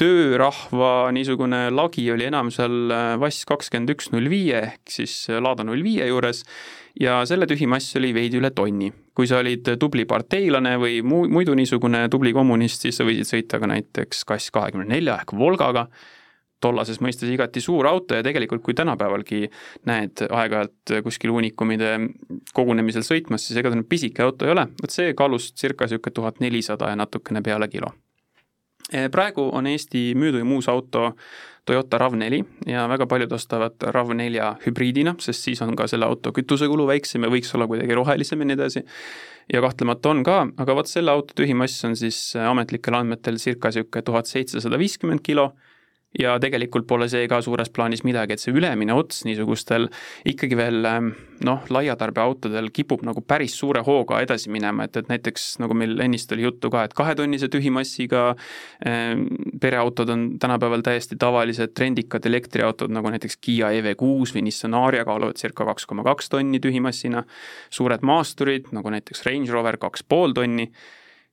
töörahva 0.01 1.13
niisugune 1.17 1.67
lagi 1.73 2.05
oli 2.13 2.27
enam 2.29 2.51
seal 2.55 2.91
Vass 3.21 3.45
äh, 3.45 3.53
kakskümmend 3.53 3.93
üks 3.97 4.11
null 4.15 4.33
viie 4.33 4.59
ehk 4.73 4.97
siis 4.99 5.27
Lada 5.41 5.65
null 5.65 5.85
viie 5.85 6.09
juures 6.09 6.45
ja 7.01 7.21
selle 7.29 7.49
tühimass 7.49 7.97
oli 8.01 8.15
veidi 8.17 8.41
üle 8.41 8.51
tonni. 8.57 8.93
kui 9.17 9.29
sa 9.29 9.39
olid 9.41 9.77
tubli 9.81 10.05
parteilane 10.05 10.75
või 10.81 11.01
muu, 11.05 11.25
muidu 11.33 11.55
niisugune 11.57 12.03
tubli 12.13 12.35
kommunist, 12.37 12.83
siis 12.85 12.97
sa 12.97 13.05
võisid 13.05 13.29
sõita 13.29 13.61
ka 13.61 13.69
näiteks 13.71 14.25
Kass 14.29 14.53
kahekümne 14.53 14.89
nelja 14.89 15.21
ehk 15.23 15.33
Volgaga 15.37 15.87
tollases 16.61 17.01
mõistes 17.05 17.31
igati 17.33 17.61
suur 17.61 17.87
auto 17.87 18.17
ja 18.17 18.25
tegelikult, 18.25 18.63
kui 18.65 18.75
tänapäevalgi 18.77 19.51
näed 19.89 20.25
aeg-ajalt 20.29 20.97
kuskil 21.05 21.35
uunikumide 21.35 21.97
kogunemisel 22.57 23.05
sõitmas, 23.07 23.45
siis 23.47 23.61
ega 23.61 23.73
ta 23.73 23.79
nüüd 23.79 23.91
pisike 23.91 24.25
auto 24.25 24.49
ei 24.49 24.55
ole, 24.55 24.69
vot 24.81 24.93
see 24.93 25.13
kaalus 25.19 25.53
circa 25.55 25.87
niisugune 25.87 26.17
tuhat 26.17 26.41
nelisada 26.41 26.91
ja 26.93 26.99
natukene 26.99 27.45
peale 27.45 27.69
kilo. 27.73 27.93
Eh, 28.93 29.09
praegu 29.11 29.49
on 29.53 29.67
Eesti 29.67 30.13
müüduim 30.15 30.53
uus 30.55 30.69
auto 30.71 31.11
Toyota 31.67 31.99
RAV4 31.99 32.45
ja 32.71 32.85
väga 32.87 33.09
paljud 33.11 33.33
ostavad 33.35 33.83
RAV4 33.83 34.53
hübriidina, 34.63 35.17
sest 35.19 35.49
siis 35.49 35.63
on 35.65 35.75
ka 35.77 35.89
selle 35.91 36.07
auto 36.07 36.31
kütusekulu 36.33 36.87
väiksem 36.87 37.27
ja 37.27 37.31
võiks 37.33 37.51
olla 37.59 37.67
kuidagi 37.67 37.97
rohelisem 37.99 38.45
ja 38.45 38.47
nii 38.47 38.55
edasi. 38.55 38.85
ja 39.53 39.61
kahtlemata 39.61 40.11
on 40.11 40.23
ka, 40.23 40.37
aga 40.63 40.75
vot 40.79 40.87
selle 40.87 41.11
auto 41.11 41.35
tühimass 41.35 41.85
on 41.85 41.97
siis 41.99 42.37
ametlikel 42.39 42.95
andmetel 42.95 43.43
circa 43.43 43.73
niisugune 43.75 44.07
tuhat 44.07 44.31
seitsesada 44.31 44.79
viiskümmend 44.79 45.27
kilo 45.27 45.53
ja 46.21 46.37
tegelikult 46.43 46.87
pole 46.89 47.09
see 47.13 47.27
ka 47.31 47.41
suures 47.45 47.71
plaanis 47.73 48.05
midagi, 48.07 48.37
et 48.37 48.43
see 48.43 48.55
ülemine 48.55 48.95
ots 48.97 49.25
niisugustel 49.27 49.89
ikkagi 50.29 50.59
veel 50.59 50.89
ähm, 50.89 51.11
noh, 51.45 51.65
laiatarbeautodel 51.73 52.71
kipub 52.75 53.05
nagu 53.07 53.23
päris 53.27 53.57
suure 53.59 53.83
hooga 53.87 54.21
edasi 54.25 54.51
minema, 54.53 54.87
et, 54.87 54.97
et 55.01 55.11
näiteks 55.11 55.57
nagu 55.63 55.77
meil 55.77 55.99
ennist 56.05 56.33
oli 56.35 56.47
juttu 56.47 56.71
ka, 56.73 56.87
et 56.87 56.97
kahetonnise 56.97 57.51
tühimassiga 57.53 58.27
ähm, 58.87 59.27
pereautod 59.63 60.13
on 60.13 60.27
tänapäeval 60.43 60.85
täiesti 60.87 61.19
tavalised, 61.21 61.75
trendikad 61.77 62.27
elektriautod, 62.29 62.93
nagu 62.95 63.13
näiteks 63.13 63.41
Kiia 63.41 63.73
EV6 63.79 64.37
või 64.37 64.47
Nissan 64.49 64.77
Ariya 64.79 65.07
kaaluvad 65.09 65.41
circa 65.41 65.69
kaks 65.69 65.89
koma 65.89 66.07
kaks 66.07 66.33
tonni 66.33 66.61
tühimassina, 66.63 67.25
suured 67.71 68.05
maasturid, 68.07 68.73
nagu 68.77 68.93
näiteks 68.95 69.27
Range 69.27 69.53
Rover, 69.53 69.81
kaks 69.81 70.07
pool 70.09 70.37
tonni 70.37 70.71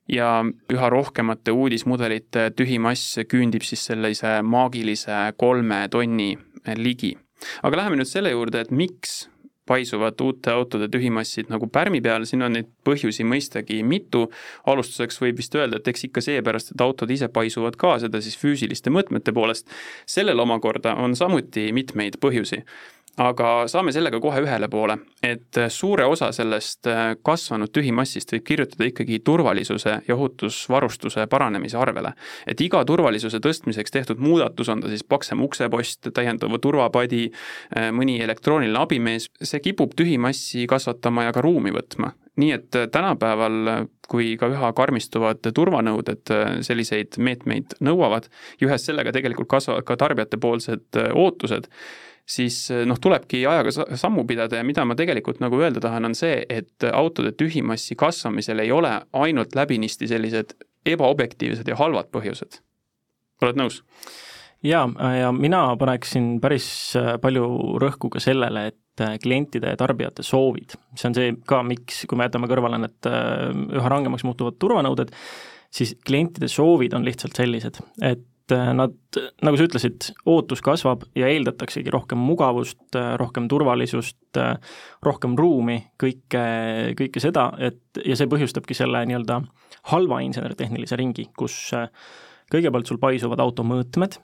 ja 0.08 0.44
üha 0.72 0.88
rohkemate 0.92 1.52
uudismudelite 1.52 2.50
tühimass 2.56 3.20
küündib 3.28 3.64
siis 3.64 3.86
sellise 3.88 4.40
maagilise 4.42 5.32
kolme 5.40 5.86
tonni 5.90 6.34
ligi. 6.76 7.16
aga 7.62 7.76
läheme 7.76 7.96
nüüd 8.00 8.08
selle 8.08 8.30
juurde, 8.32 8.60
et 8.60 8.70
miks 8.70 9.28
paisuvad 9.66 10.20
uute 10.20 10.52
autode 10.52 10.88
tühimassid 10.92 11.48
nagu 11.52 11.66
pärmi 11.72 12.00
peal, 12.04 12.26
siin 12.28 12.44
on 12.44 12.52
neid 12.56 12.68
põhjusi 12.84 13.24
mõistagi 13.24 13.80
mitu, 13.86 14.26
alustuseks 14.68 15.20
võib 15.22 15.40
vist 15.40 15.56
öelda, 15.56 15.80
et 15.80 15.88
eks 15.88 16.08
ikka 16.08 16.20
seepärast, 16.24 16.74
et 16.74 16.84
autod 16.84 17.10
ise 17.10 17.30
paisuvad 17.32 17.78
ka, 17.80 17.96
seda 18.02 18.20
siis 18.24 18.36
füüsiliste 18.40 18.92
mõõtmete 18.92 19.32
poolest, 19.36 19.70
sellel 20.04 20.44
omakorda 20.44 20.96
on 21.00 21.16
samuti 21.16 21.70
mitmeid 21.76 22.20
põhjusi 22.20 22.60
aga 23.20 23.50
saame 23.70 23.92
sellega 23.94 24.18
kohe 24.22 24.40
ühele 24.42 24.68
poole, 24.70 24.96
et 25.22 25.58
suure 25.70 26.06
osa 26.10 26.30
sellest 26.34 26.88
äh, 26.90 27.02
kasvanud 27.22 27.70
tühimassist 27.74 28.32
võib 28.34 28.46
kirjutada 28.48 28.88
ikkagi 28.88 29.20
turvalisuse 29.24 29.98
ja 30.08 30.16
ohutusvarustuse 30.16 31.26
paranemise 31.30 31.78
arvele. 31.78 32.14
et 32.46 32.60
iga 32.60 32.84
turvalisuse 32.84 33.38
tõstmiseks 33.38 33.94
tehtud 33.94 34.18
muudatus, 34.18 34.68
on 34.68 34.82
ta 34.82 34.90
siis 34.90 35.04
paksem 35.04 35.42
uksepost, 35.42 36.10
täiendav 36.14 36.58
turvapadi, 36.60 37.30
äh, 37.76 37.90
mõni 37.94 38.20
elektrooniline 38.22 38.78
abimees, 38.78 39.30
see 39.42 39.60
kipub 39.60 39.94
tühimassi 39.94 40.66
kasvatama 40.66 41.28
ja 41.28 41.32
ka 41.32 41.44
ruumi 41.44 41.74
võtma 41.74 42.14
nii 42.40 42.50
et 42.50 42.74
äh, 42.74 42.88
tänapäeval, 42.90 43.86
kui 44.10 44.34
ka 44.36 44.48
üha 44.50 44.72
karmistuvad 44.74 45.46
turvanõuded 45.54 46.32
selliseid 46.66 47.14
meetmeid 47.16 47.78
nõuavad 47.80 48.26
ja 48.58 48.66
ühes 48.66 48.82
sellega 48.84 49.14
tegelikult 49.14 49.48
kasvavad 49.48 49.86
ka 49.86 49.96
tarbijatepoolsed 50.02 50.98
ootused, 51.14 51.70
siis 52.24 52.58
eh, 52.72 52.84
noh, 52.88 52.98
tulebki 53.00 53.44
ajaga 53.48 53.96
sammu 54.00 54.24
pidada 54.28 54.60
ja 54.60 54.66
mida 54.66 54.84
ma 54.88 54.96
tegelikult 54.98 55.42
nagu 55.44 55.60
öelda 55.60 55.82
tahan, 55.84 56.08
on 56.08 56.16
see, 56.18 56.40
et 56.48 56.86
autode 56.92 57.34
tühimassi 57.36 57.96
kasvamisel 58.00 58.64
ei 58.64 58.72
ole 58.72 58.94
ainult 59.12 59.56
läbinisti 59.56 60.08
sellised 60.10 60.56
ebaobjektiivsed 60.88 61.68
ja 61.68 61.76
halvad 61.80 62.10
põhjused. 62.14 62.60
oled 63.44 63.60
nõus? 63.60 63.82
jaa, 64.64 64.86
ja 65.12 65.32
mina 65.36 65.66
paneksin 65.80 66.38
päris 66.40 66.66
eh, 66.96 67.14
palju 67.20 67.78
rõhku 67.82 68.08
ka 68.12 68.22
sellele, 68.24 68.68
et 68.72 69.04
eh, 69.04 69.16
klientide 69.22 69.74
ja 69.74 69.80
tarbijate 69.80 70.24
soovid, 70.24 70.78
see 70.96 71.10
on 71.10 71.18
see 71.18 71.34
ka, 71.48 71.62
miks, 71.66 72.06
kui 72.08 72.18
me 72.18 72.30
jätame 72.30 72.48
kõrvale 72.48 72.80
need 72.80 73.10
üha 73.10 73.90
rangemaks 73.92 74.24
muutuvad 74.24 74.56
turvanõuded, 74.62 75.12
siis 75.74 75.92
klientide 76.06 76.48
soovid 76.48 76.96
on 76.96 77.04
lihtsalt 77.04 77.36
sellised, 77.36 77.82
et 78.00 78.24
Äh, 78.52 78.72
nad, 78.76 78.92
nagu 79.40 79.56
sa 79.56 79.64
ütlesid, 79.64 80.10
ootus 80.28 80.60
kasvab 80.64 81.06
ja 81.16 81.30
eeldataksegi 81.32 81.88
rohkem 81.92 82.20
mugavust, 82.20 82.82
äh, 82.92 83.14
rohkem 83.16 83.46
turvalisust, 83.48 84.18
äh, 84.36 84.58
rohkem 85.06 85.32
ruumi, 85.38 85.78
kõike, 86.00 86.42
kõike 86.98 87.22
seda, 87.24 87.46
et 87.56 88.04
ja 88.04 88.18
see 88.18 88.28
põhjustabki 88.28 88.76
selle 88.76 89.00
nii-öelda 89.08 89.40
halva 89.94 90.20
insener-tehnilise 90.26 90.98
ringi, 91.00 91.30
kus 91.32 91.56
kõigepealt 92.52 92.92
sul 92.92 93.00
paisuvad 93.00 93.40
auto 93.40 93.64
mõõtmed, 93.64 94.20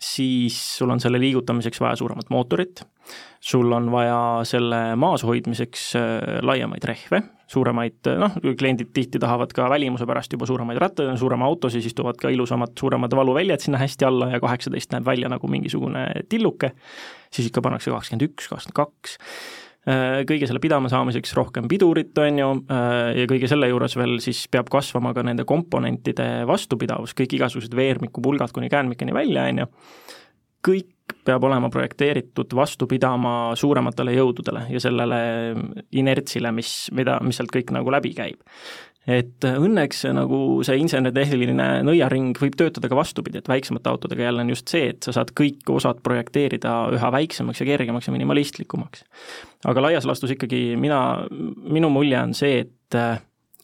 siis 0.00 0.56
sul 0.78 0.90
on 0.90 1.00
selle 1.00 1.20
liigutamiseks 1.20 1.80
vaja 1.80 1.98
suuremat 2.00 2.30
mootorit, 2.32 2.82
sul 3.40 3.72
on 3.72 3.90
vaja 3.92 4.20
selle 4.48 4.80
maas 5.00 5.24
hoidmiseks 5.26 5.90
laiemaid 6.46 6.84
rehve, 6.88 7.22
suuremaid, 7.50 8.08
noh, 8.20 8.36
kliendid 8.58 8.92
tihti 8.94 9.20
tahavad 9.20 9.52
ka 9.56 9.66
välimuse 9.72 10.06
pärast 10.08 10.32
juba 10.32 10.48
suuremaid 10.48 10.78
rattaid, 10.80 11.10
suurema 11.20 11.48
auto, 11.48 11.70
siis 11.72 11.88
istuvad 11.90 12.20
ka 12.20 12.30
ilusamad, 12.32 12.76
suuremad 12.78 13.16
valuväljad 13.16 13.64
sinna 13.64 13.80
hästi 13.82 14.06
alla 14.08 14.30
ja 14.34 14.40
kaheksateist 14.42 14.94
näeb 14.94 15.08
välja 15.08 15.30
nagu 15.32 15.50
mingisugune 15.50 16.06
tilluke, 16.30 16.72
siis 17.32 17.50
ikka 17.50 17.64
pannakse 17.66 17.92
kakskümmend 17.92 18.28
üks, 18.30 18.48
kakskümmend 18.52 18.78
kaks, 18.80 19.18
äh, 19.18 19.69
kõige 20.28 20.44
selle 20.44 20.60
pidama 20.60 20.90
saamiseks 20.92 21.32
rohkem 21.38 21.68
pidurit, 21.68 22.12
on 22.20 22.38
ju, 22.38 22.48
äh, 22.68 23.22
ja 23.22 23.26
kõige 23.30 23.48
selle 23.48 23.70
juures 23.70 23.96
veel 23.96 24.18
siis 24.20 24.42
peab 24.52 24.68
kasvama 24.72 25.14
ka 25.16 25.24
nende 25.24 25.46
komponentide 25.48 26.44
vastupidavus, 26.48 27.14
kõik 27.16 27.38
igasugused 27.38 27.74
veermikupulgad 27.76 28.52
kuni 28.52 28.68
käänmikeni 28.72 29.16
välja, 29.16 29.46
on 29.48 29.62
ju, 29.64 29.70
kõik 30.68 31.16
peab 31.24 31.44
olema 31.44 31.70
projekteeritud 31.72 32.52
vastu 32.54 32.86
pidama 32.90 33.56
suurematele 33.58 34.14
jõududele 34.14 34.66
ja 34.70 34.80
sellele 34.82 35.18
inertsile, 35.98 36.52
mis, 36.54 36.74
mida, 36.96 37.18
mis 37.24 37.40
sealt 37.40 37.52
kõik 37.54 37.72
nagu 37.74 37.92
läbi 37.92 38.12
käib. 38.16 38.40
Et 39.10 39.46
õnneks 39.46 40.04
nagu 40.14 40.60
see 40.66 40.78
insener-tehniline 40.82 41.68
nõiaring 41.86 42.36
võib 42.40 42.56
töötada 42.58 42.90
ka 42.90 42.98
vastupidi, 42.98 43.40
et 43.40 43.48
väiksemate 43.50 43.90
autodega 43.90 44.28
jälle 44.28 44.44
on 44.44 44.52
just 44.52 44.70
see, 44.70 44.92
et 44.92 45.02
sa 45.06 45.14
saad 45.16 45.32
kõik 45.36 45.66
osad 45.72 46.02
projekteerida 46.06 46.74
üha 46.96 47.10
väiksemaks 47.16 47.62
ja 47.62 47.68
kergemaks 47.72 48.08
ja 48.08 48.14
minimalistlikumaks. 48.14 49.04
aga 49.70 49.86
laias 49.88 50.06
laastus 50.08 50.36
ikkagi 50.36 50.76
mina, 50.80 51.26
minu 51.30 51.90
mulje 51.90 52.20
on 52.20 52.36
see, 52.36 52.64
et 52.66 53.00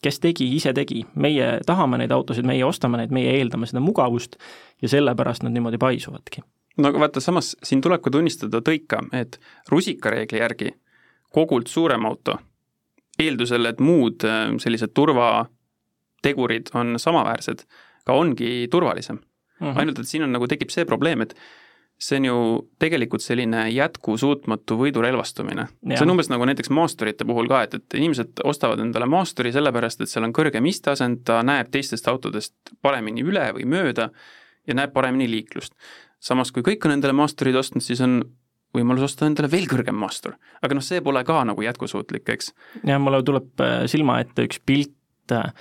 kes 0.03 0.19
tegi, 0.23 0.49
ise 0.55 0.73
tegi, 0.77 1.05
meie 1.15 1.57
tahame 1.65 1.97
neid 2.03 2.11
autosid, 2.13 2.45
meie 2.45 2.65
ostame 2.65 3.01
neid, 3.01 3.15
meie 3.15 3.33
eeldame 3.39 3.69
seda 3.69 3.81
mugavust 3.81 4.37
ja 4.81 4.91
sellepärast 4.91 5.43
nad 5.43 5.55
niimoodi 5.55 5.81
paisuvadki 5.81 6.43
no 6.77 6.91
aga 6.91 7.01
vaata, 7.05 7.23
samas 7.23 7.55
siin 7.65 7.81
tuleb 7.81 8.03
ka 8.05 8.13
tunnistada 8.13 8.61
tõika, 8.65 9.01
et 9.17 9.39
rusikareegli 9.71 10.41
järgi 10.41 10.73
kogult 11.33 11.69
suurem 11.71 12.05
auto, 12.07 12.37
eeldusel, 13.19 13.65
et 13.69 13.79
muud 13.83 14.25
äh, 14.27 14.49
sellised 14.61 14.93
turvategurid 14.97 16.73
on 16.77 16.97
samaväärsed, 17.01 17.63
ka 18.05 18.17
ongi 18.17 18.67
turvalisem 18.71 19.17
mm. 19.17 19.67
-hmm. 19.67 19.79
ainult, 19.79 19.99
et 19.99 20.07
siin 20.07 20.23
on 20.23 20.35
nagu 20.35 20.47
tekib 20.47 20.73
see 20.73 20.85
probleem, 20.85 21.21
et 21.21 21.35
see 21.99 22.19
on 22.19 22.25
ju 22.25 22.39
tegelikult 22.79 23.23
selline 23.25 23.69
jätkusuutmatu 23.73 24.75
võidurelvastumine. 24.77 25.67
see 25.87 26.05
on 26.05 26.13
umbes 26.13 26.29
nagu 26.29 26.45
näiteks 26.45 26.69
maasturite 26.69 27.25
puhul 27.25 27.47
ka, 27.49 27.61
et, 27.63 27.73
et 27.73 27.93
inimesed 27.93 28.43
ostavad 28.43 28.79
endale 28.79 29.05
maasturi 29.05 29.51
sellepärast, 29.51 30.01
et 30.01 30.09
seal 30.09 30.23
on 30.23 30.33
kõrgem 30.33 30.65
isteasend, 30.65 31.23
ta 31.25 31.41
näeb 31.43 31.71
teistest 31.73 32.07
autodest 32.07 32.53
paremini 32.81 33.25
üle 33.25 33.49
või 33.53 33.65
mööda 33.65 34.11
ja 34.67 34.73
näeb 34.77 34.93
paremini 34.93 35.31
liiklust 35.31 35.73
samas 36.19 36.51
kui 36.53 36.65
kõik 36.65 36.85
on 36.87 36.95
endale 36.97 37.15
maasturid 37.17 37.57
ostnud, 37.57 37.83
siis 37.85 38.01
on 38.05 38.19
võimalus 38.75 39.07
osta 39.09 39.27
endale 39.27 39.49
veel 39.51 39.67
kõrgem 39.69 39.97
maastur. 39.99 40.37
aga 40.61 40.77
noh, 40.77 40.85
see 40.85 41.01
pole 41.05 41.23
ka 41.27 41.43
nagu 41.47 41.63
jätkusuutlik, 41.65 42.29
eks. 42.35 42.53
jah, 42.83 43.01
mulle 43.01 43.23
tuleb 43.25 43.63
äh, 43.63 43.77
silma 43.91 44.19
ette 44.23 44.47
üks 44.49 44.61
pilt 44.65 45.35
äh, 45.35 45.53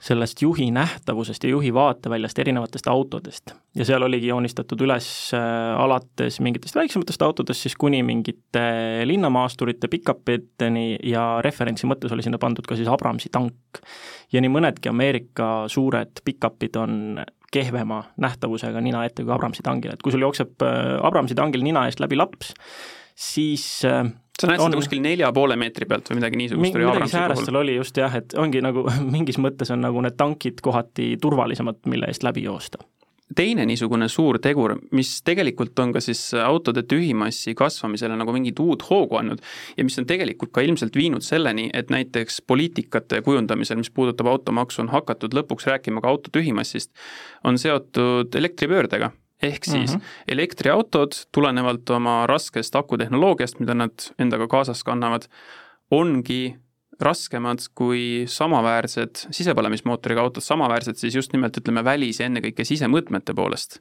sellest 0.00 0.42
juhi 0.42 0.70
nähtavusest 0.72 1.44
ja 1.44 1.50
juhi 1.50 1.74
vaateväljast 1.74 2.38
erinevatest 2.38 2.88
autodest. 2.88 3.54
ja 3.76 3.84
seal 3.84 4.02
oligi 4.02 4.26
joonistatud 4.26 4.80
üles 4.80 5.06
äh, 5.36 5.80
alates 5.80 6.40
mingitest 6.40 6.74
väiksematest 6.74 7.22
autodest 7.22 7.66
siis 7.66 7.76
kuni 7.76 8.02
mingite 8.02 8.62
linnamaasturite, 9.04 9.90
pick-up'iteni 9.92 10.96
ja 11.04 11.24
referentsi 11.44 11.86
mõttes 11.86 12.12
oli 12.16 12.24
sinna 12.24 12.40
pandud 12.40 12.66
ka 12.66 12.78
siis 12.80 12.88
Abramsi 12.88 13.28
tank. 13.32 13.82
ja 14.32 14.40
nii 14.40 14.52
mõnedki 14.52 14.88
Ameerika 14.88 15.68
suured 15.68 16.24
pick-up'id 16.24 16.80
on 16.80 17.20
kehvema 17.52 18.04
nähtavusega 18.16 18.80
nina 18.80 19.04
ette 19.04 19.24
kui 19.24 19.34
Abramsi 19.34 19.62
tangil, 19.66 19.92
et 19.92 20.02
kui 20.02 20.14
sul 20.14 20.24
jookseb 20.24 20.64
äh, 20.64 20.96
Abramsi 21.04 21.36
tangil 21.36 21.66
nina 21.66 21.84
eest 21.90 22.00
läbi 22.00 22.16
laps, 22.16 22.54
siis 23.20 23.64
äh, 23.88 24.06
sa 24.40 24.48
näed 24.48 24.62
on, 24.62 24.70
seda 24.70 24.80
kuskil 24.80 25.02
nelja 25.04 25.32
poole 25.36 25.56
meetri 25.60 25.88
pealt 25.88 26.08
või 26.10 26.20
midagi 26.20 26.40
niisugust 26.40 26.78
oli 26.78 26.88
Abramsi 26.88 27.18
puhul? 27.18 27.44
seal 27.48 27.60
oli 27.60 27.76
just 27.76 28.00
jah, 28.00 28.16
et 28.22 28.36
ongi 28.40 28.62
nagu 28.64 28.86
mingis 29.16 29.40
mõttes 29.42 29.72
on 29.74 29.84
nagu 29.84 30.00
need 30.04 30.16
tankid 30.20 30.64
kohati 30.64 31.12
turvalisemad, 31.20 31.84
mille 31.90 32.10
eest 32.10 32.26
läbi 32.26 32.46
joosta 32.48 32.82
teine 33.36 33.62
niisugune 33.68 34.08
suur 34.10 34.40
tegur, 34.42 34.74
mis 34.96 35.12
tegelikult 35.26 35.78
on 35.78 35.92
ka 35.94 36.02
siis 36.02 36.22
autode 36.34 36.82
tühimassi 36.90 37.54
kasvamisele 37.58 38.16
nagu 38.18 38.34
mingit 38.34 38.58
uut 38.62 38.82
hoogu 38.88 39.20
andnud 39.20 39.42
ja 39.76 39.86
mis 39.86 39.98
on 40.02 40.08
tegelikult 40.10 40.50
ka 40.56 40.64
ilmselt 40.66 40.96
viinud 40.98 41.22
selleni, 41.22 41.68
et 41.74 41.92
näiteks 41.94 42.40
poliitikate 42.50 43.22
kujundamisel, 43.26 43.78
mis 43.78 43.92
puudutab 43.94 44.32
automaksu, 44.32 44.82
on 44.82 44.90
hakatud 44.90 45.36
lõpuks 45.36 45.70
rääkima 45.70 46.02
ka 46.02 46.10
auto 46.10 46.34
tühimassist, 46.34 46.90
on 47.46 47.58
seotud 47.62 48.34
elektripöördega 48.34 49.12
ehk 49.42 49.64
siis 49.64 49.94
mm 49.94 50.00
-hmm. 50.00 50.24
elektriautod 50.28 51.12
tulenevalt 51.32 51.90
oma 51.90 52.26
raskest 52.26 52.76
akutehnoloogiast, 52.76 53.60
mida 53.60 53.74
nad 53.74 54.12
endaga 54.18 54.48
kaasas 54.48 54.84
kannavad, 54.84 55.28
ongi 55.90 56.56
raskemad 57.00 57.64
kui 57.74 58.24
samaväärsed 58.28 59.24
sisepõlemismootoriga 59.32 60.20
autod, 60.20 60.44
samaväärsed 60.44 61.00
siis 61.00 61.16
just 61.16 61.32
nimelt 61.32 61.56
ütleme 61.56 61.84
välis- 61.84 62.20
ja 62.20 62.28
ennekõike 62.28 62.64
sisemõõtmete 62.64 63.34
poolest. 63.34 63.80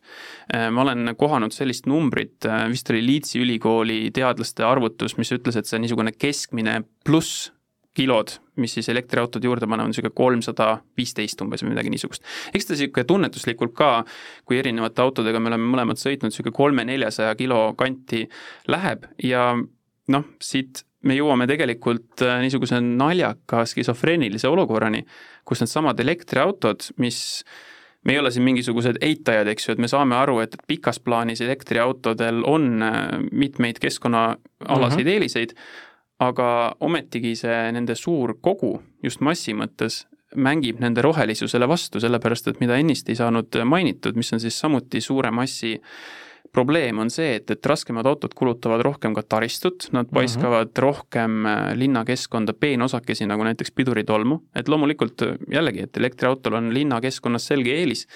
Äh, 0.54 0.70
ma 0.72 0.82
olen 0.82 1.16
kohanud 1.18 1.52
sellist 1.52 1.86
numbrit, 1.86 2.46
äh, 2.46 2.70
vist 2.72 2.90
oli 2.90 3.06
Leedsi 3.06 3.40
ülikooli 3.44 4.12
teadlaste 4.16 4.64
arvutus, 4.64 5.18
mis 5.18 5.32
ütles, 5.32 5.58
et 5.58 5.66
see 5.66 5.80
niisugune 5.80 6.12
keskmine 6.12 6.84
pluss 7.06 7.52
kilod, 7.94 8.40
mis 8.60 8.74
siis 8.78 8.90
elektriautode 8.90 9.48
juurde 9.48 9.68
paneme, 9.68 9.88
on 9.88 9.94
niisugune 9.94 10.16
kolmsada 10.16 10.70
viisteist 10.98 11.42
umbes 11.42 11.64
või 11.64 11.74
midagi 11.74 11.94
niisugust. 11.94 12.24
eks 12.54 12.68
ta 12.68 12.76
niisugune 12.76 13.08
tunnetuslikult 13.10 13.74
ka, 13.78 13.92
kui 14.46 14.60
erinevate 14.60 15.02
autodega 15.02 15.40
me 15.40 15.54
oleme 15.54 15.72
mõlemad 15.72 16.02
sõitnud, 16.02 16.34
niisugune 16.34 16.56
kolme-neljasaja 16.56 17.36
kilo 17.40 17.62
kanti 17.80 18.26
läheb 18.68 19.10
ja 19.24 19.52
noh, 20.10 20.30
siit 20.42 20.84
me 21.08 21.16
jõuame 21.16 21.48
tegelikult 21.50 22.24
äh, 22.26 22.40
niisuguse 22.44 22.80
naljaka 22.84 23.64
skisofreenilise 23.70 24.50
olukorrani, 24.52 25.06
kus 25.48 25.64
needsamad 25.64 26.00
elektriautod, 26.04 26.92
mis 27.00 27.44
me 28.08 28.16
ei 28.16 28.20
ole 28.22 28.32
siin 28.32 28.46
mingisugused 28.48 29.00
eitajad, 29.04 29.50
eks 29.52 29.68
ju, 29.68 29.76
et 29.76 29.84
me 29.84 29.90
saame 29.92 30.16
aru, 30.16 30.40
et 30.44 30.56
pikas 30.68 31.02
plaanis 31.04 31.42
elektriautodel 31.44 32.44
on 32.48 32.84
äh, 32.84 33.00
mitmeid 33.32 33.80
keskkonnaalaseid 33.84 35.06
mm 35.06 35.08
-hmm. 35.08 35.14
eeliseid, 35.14 35.56
aga 36.20 36.76
ometigi 36.80 37.36
see 37.40 37.60
nende 37.72 37.96
suur 37.96 38.36
kogu 38.42 38.78
just 39.04 39.22
massi 39.24 39.54
mõttes 39.56 40.04
mängib 40.36 40.82
nende 40.84 41.02
rohelisusele 41.02 41.68
vastu, 41.70 42.00
sellepärast 42.00 42.52
et 42.52 42.60
mida 42.62 42.78
ennist 42.78 43.10
ei 43.10 43.18
saanud 43.18 43.56
mainitud, 43.66 44.18
mis 44.20 44.34
on 44.34 44.42
siis 44.44 44.60
samuti 44.60 45.02
suure 45.02 45.32
massi 45.32 45.78
probleem 46.54 47.00
on 47.00 47.12
see, 47.14 47.36
et, 47.38 47.52
et 47.52 47.66
raskemad 47.72 48.08
autod 48.10 48.34
kulutavad 48.38 48.82
rohkem 48.86 49.14
ka 49.18 49.24
taristut, 49.24 49.90
nad 49.92 50.08
mhm. 50.08 50.14
paiskavad 50.16 50.68
mm 50.68 50.72
-hmm. 50.72 50.82
rohkem 50.82 51.46
äh, 51.46 51.74
linnakeskkonda 51.76 52.54
peenosakesi, 52.54 53.26
nagu 53.26 53.44
näiteks 53.44 53.72
piduritolmu, 53.72 54.40
et 54.56 54.68
loomulikult 54.68 55.22
äh, 55.22 55.36
jällegi, 55.52 55.82
et 55.84 55.98
elektriautol 55.98 56.54
on 56.54 56.74
linnakeskkonnas 56.74 57.48
selge 57.48 57.74
eelis, 57.74 58.08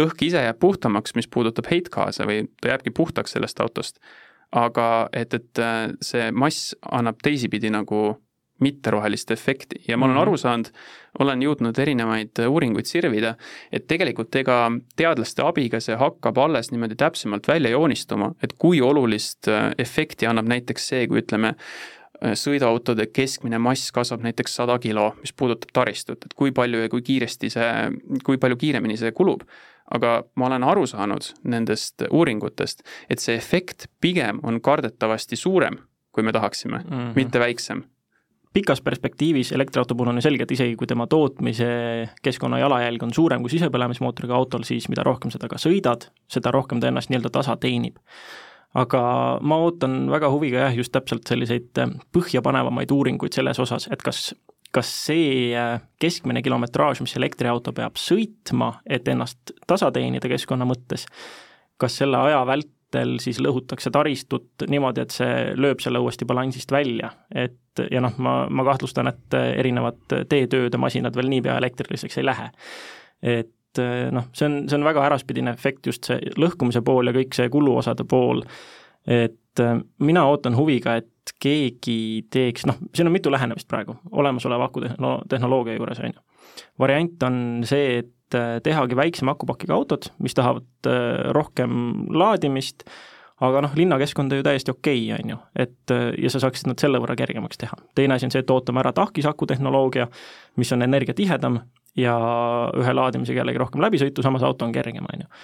õhk 0.00 0.26
ise 0.26 0.42
jääb 0.42 0.58
puhtamaks, 0.58 1.14
mis 1.14 1.28
puudutab 1.28 1.66
heitgaase 1.70 2.24
või 2.24 2.46
ta 2.60 2.68
jääbki 2.68 2.90
puhtaks 2.90 3.32
sellest 3.32 3.60
autost, 3.60 3.98
aga 4.52 5.08
et, 5.12 5.34
et 5.34 5.58
äh, 5.58 5.92
see 6.04 6.30
mass 6.32 6.74
annab 6.90 7.22
teisipidi 7.24 7.70
nagu 7.72 8.12
mitterohelist 8.62 9.30
efekti 9.34 9.80
ja 9.88 9.96
ma 9.96 10.06
olen 10.06 10.16
-hmm. 10.16 10.22
aru 10.22 10.36
saanud, 10.36 10.68
olen 11.18 11.42
jõudnud 11.42 11.78
erinevaid 11.78 12.42
uuringuid 12.48 12.86
sirvida, 12.86 13.34
et 13.72 13.86
tegelikult 13.86 14.36
ega 14.36 14.70
teadlaste 14.96 15.42
abiga 15.42 15.80
see 15.80 15.96
hakkab 15.96 16.38
alles 16.38 16.70
niimoodi 16.70 16.94
täpsemalt 16.94 17.48
välja 17.48 17.70
joonistuma, 17.70 18.34
et 18.42 18.52
kui 18.58 18.80
olulist 18.80 19.48
äh, 19.48 19.72
efekti 19.78 20.26
annab 20.26 20.46
näiteks 20.46 20.88
see, 20.88 21.08
kui 21.08 21.18
ütleme, 21.24 21.48
äh, 21.48 22.01
sõiduautode 22.38 23.08
keskmine 23.10 23.58
mass 23.58 23.92
kasvab 23.94 24.22
näiteks 24.26 24.54
sada 24.60 24.78
kilo, 24.82 25.12
mis 25.20 25.34
puudutab 25.36 25.74
taristut, 25.74 26.24
et 26.24 26.34
kui 26.38 26.52
palju 26.54 26.84
ja 26.84 26.90
kui 26.92 27.02
kiiresti 27.02 27.50
see, 27.50 27.70
kui 28.24 28.38
palju 28.38 28.58
kiiremini 28.60 28.96
see 29.00 29.12
kulub. 29.12 29.46
aga 29.92 30.22
ma 30.40 30.46
olen 30.46 30.62
aru 30.64 30.86
saanud 30.86 31.26
nendest 31.44 32.04
uuringutest, 32.10 32.80
et 33.10 33.20
see 33.20 33.34
efekt 33.36 33.90
pigem 34.00 34.38
on 34.42 34.60
kardetavasti 34.60 35.36
suurem, 35.36 35.76
kui 36.12 36.22
me 36.22 36.32
tahaksime 36.32 36.78
mm, 36.78 36.90
-hmm. 36.90 37.12
mitte 37.14 37.38
väiksem 37.38 37.82
pikas 38.52 38.80
perspektiivis 38.80 39.52
elektriauto 39.52 39.94
puhul 39.94 40.08
on 40.08 40.20
ju 40.20 40.22
selge, 40.22 40.42
et 40.42 40.50
isegi 40.50 40.76
kui 40.76 40.86
tema 40.86 41.06
tootmise 41.06 41.68
keskkonna 42.22 42.58
jalajälg 42.58 43.02
on 43.02 43.14
suurem 43.14 43.42
kui 43.42 43.52
sisepõlemismootoriga 43.54 44.36
autol, 44.36 44.66
siis 44.68 44.88
mida 44.92 45.04
rohkem 45.06 45.32
seda 45.32 45.48
ka 45.48 45.60
sõidad, 45.60 46.10
seda 46.30 46.52
rohkem 46.54 46.80
ta 46.80 46.90
ennast 46.92 47.12
nii-öelda 47.12 47.32
tasa 47.32 47.56
teenib. 47.56 47.96
Aga 48.78 49.02
ma 49.44 49.58
ootan 49.64 50.06
väga 50.10 50.30
huviga 50.32 50.66
jah, 50.66 50.76
just 50.76 50.94
täpselt 50.94 51.28
selliseid 51.28 51.82
äh, 51.82 51.94
põhjapanevamaid 52.14 52.92
uuringuid 52.94 53.34
selles 53.36 53.60
osas, 53.62 53.88
et 53.92 54.02
kas 54.02 54.30
kas 54.72 54.88
see 54.88 55.50
äh, 55.52 55.82
keskmine 56.00 56.40
kilometraaž, 56.42 57.02
mis 57.04 57.12
elektriauto 57.18 57.74
peab 57.76 57.98
sõitma, 58.00 58.78
et 58.88 59.08
ennast 59.12 59.52
tasa 59.68 59.90
teenida 59.92 60.30
keskkonna 60.32 60.64
mõttes, 60.64 61.04
kas 61.76 61.98
selle 62.00 62.16
aja 62.24 62.40
vält-, 62.48 62.72
aastatel 62.92 63.18
siis 63.20 63.40
lõhutakse 63.40 63.90
taristut 63.90 64.66
niimoodi, 64.68 65.02
et 65.02 65.10
see 65.10 65.54
lööb 65.56 65.80
selle 65.80 65.98
uuesti 65.98 66.24
balansist 66.24 66.70
välja, 66.72 67.10
et 67.34 67.58
ja 67.90 68.00
noh, 68.00 68.12
ma, 68.18 68.46
ma 68.50 68.64
kahtlustan, 68.64 69.08
et 69.08 69.34
erinevad 69.34 70.28
teetööde 70.28 70.78
masinad 70.78 71.16
veel 71.16 71.28
niipea 71.28 71.56
elektriliseks 71.58 72.18
ei 72.18 72.24
lähe. 72.24 72.50
et 73.22 73.50
noh, 73.78 74.28
see 74.36 74.48
on, 74.48 74.56
see 74.68 74.78
on 74.78 74.84
väga 74.84 75.06
äraspidine 75.06 75.54
efekt, 75.54 75.86
just 75.86 76.08
see 76.08 76.32
lõhkumise 76.40 76.82
pool 76.84 77.08
ja 77.08 77.14
kõik 77.16 77.36
see 77.36 77.48
kuluosade 77.52 78.04
pool, 78.08 78.42
et 79.06 79.62
mina 80.02 80.24
ootan 80.28 80.56
huviga, 80.56 80.96
et 81.00 81.34
keegi 81.42 82.24
teeks, 82.32 82.66
noh, 82.68 82.78
siin 82.94 83.08
on 83.08 83.14
mitu 83.14 83.30
lähenemist 83.32 83.68
praegu 83.70 83.94
olemasoleva 84.10 84.68
akutehnoloogia 84.70 85.76
juures, 85.76 86.00
on 86.02 86.14
ju. 86.14 86.56
variant 86.80 87.28
on 87.28 87.38
see, 87.68 87.98
et 88.02 88.10
et 88.32 88.40
äh, 88.40 88.60
tehagi 88.62 88.96
väiksema 88.96 89.30
akupakiga 89.30 89.74
autod, 89.74 90.08
mis 90.18 90.34
tahavad 90.34 90.88
rohkem 91.32 91.72
laadimist, 92.10 92.84
aga 93.42 93.62
noh, 93.66 93.74
linnakeskkond 93.76 94.32
on 94.32 94.40
ju 94.40 94.46
täiesti 94.46 94.70
okei 94.70 95.12
okay,, 95.12 95.18
on 95.20 95.30
ju, 95.34 95.38
et 95.56 95.94
ja 96.18 96.30
sa 96.30 96.40
saaksid 96.42 96.70
nad 96.70 96.80
selle 96.80 97.00
võrra 97.02 97.16
kergemaks 97.18 97.58
teha. 97.58 97.76
teine 97.94 98.14
asi 98.14 98.28
on 98.28 98.34
see, 98.34 98.42
et 98.44 98.50
ootame 98.50 98.80
ära 98.80 98.92
tahkisaku 98.92 99.46
tehnoloogia, 99.46 100.08
mis 100.56 100.72
on 100.72 100.82
energiatihedam 100.82 101.60
ja 101.98 102.14
ühe 102.78 102.94
laadimisega 102.96 103.42
jällegi 103.42 103.60
rohkem 103.60 103.82
läbisõitu, 103.84 104.24
samas 104.24 104.44
auto 104.46 104.64
on 104.64 104.72
kergem, 104.72 105.06
on 105.12 105.24
ju. 105.24 105.42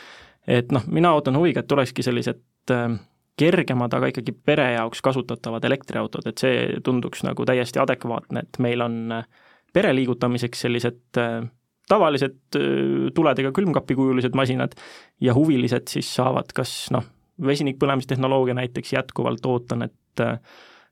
et 0.59 0.73
noh, 0.73 0.87
mina 0.89 1.13
ootan 1.17 1.37
huviga, 1.37 1.61
et 1.61 1.71
tulekski 1.71 2.05
sellised 2.07 2.41
kergemad, 3.39 3.95
aga 3.95 4.11
ikkagi 4.11 4.33
pere 4.33 4.73
jaoks 4.75 5.03
kasutatavad 5.05 5.65
elektriautod, 5.69 6.27
et 6.27 6.41
see 6.43 6.81
tunduks 6.85 7.23
nagu 7.27 7.47
täiesti 7.47 7.81
adekvaatne, 7.83 8.43
et 8.47 8.59
meil 8.63 8.83
on 8.85 8.99
pere 9.75 9.93
liigutamiseks 9.95 10.65
sellised 10.67 11.21
tavalised 11.89 12.59
tuledega 13.17 13.53
külmkapikujulised 13.57 14.35
masinad 14.37 14.75
ja 15.25 15.35
huvilised 15.37 15.89
siis 15.89 16.11
saavad 16.19 16.51
kas 16.57 16.89
noh, 16.93 17.07
vesinikpõlemistehnoloogia 17.47 18.57
näiteks 18.59 18.93
jätkuvalt 18.93 19.47
ootan, 19.47 19.87
et 19.87 20.25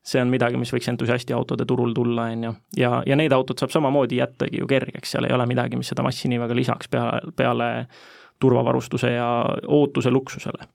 see 0.07 0.21
on 0.23 0.31
midagi, 0.31 0.59
mis 0.59 0.71
võiks 0.73 0.87
entusiastiautode 0.93 1.65
turul 1.67 1.91
tulla, 1.95 2.29
on 2.31 2.45
ju, 2.47 2.53
ja, 2.79 3.01
ja 3.07 3.17
need 3.19 3.33
autod 3.35 3.59
saab 3.59 3.73
samamoodi 3.73 4.21
jättagi 4.21 4.61
ju 4.61 4.69
kergeks, 4.69 5.15
seal 5.15 5.27
ei 5.27 5.35
ole 5.35 5.47
midagi, 5.49 5.79
mis 5.79 5.91
seda 5.91 6.05
massi 6.05 6.31
nii 6.31 6.39
väga 6.45 6.55
lisaks 6.55 6.91
peale, 6.91 7.33
peale 7.35 7.71
turvavarustuse 8.39 9.11
ja 9.11 9.27
ootuse 9.67 10.11
luksusele. 10.13 10.67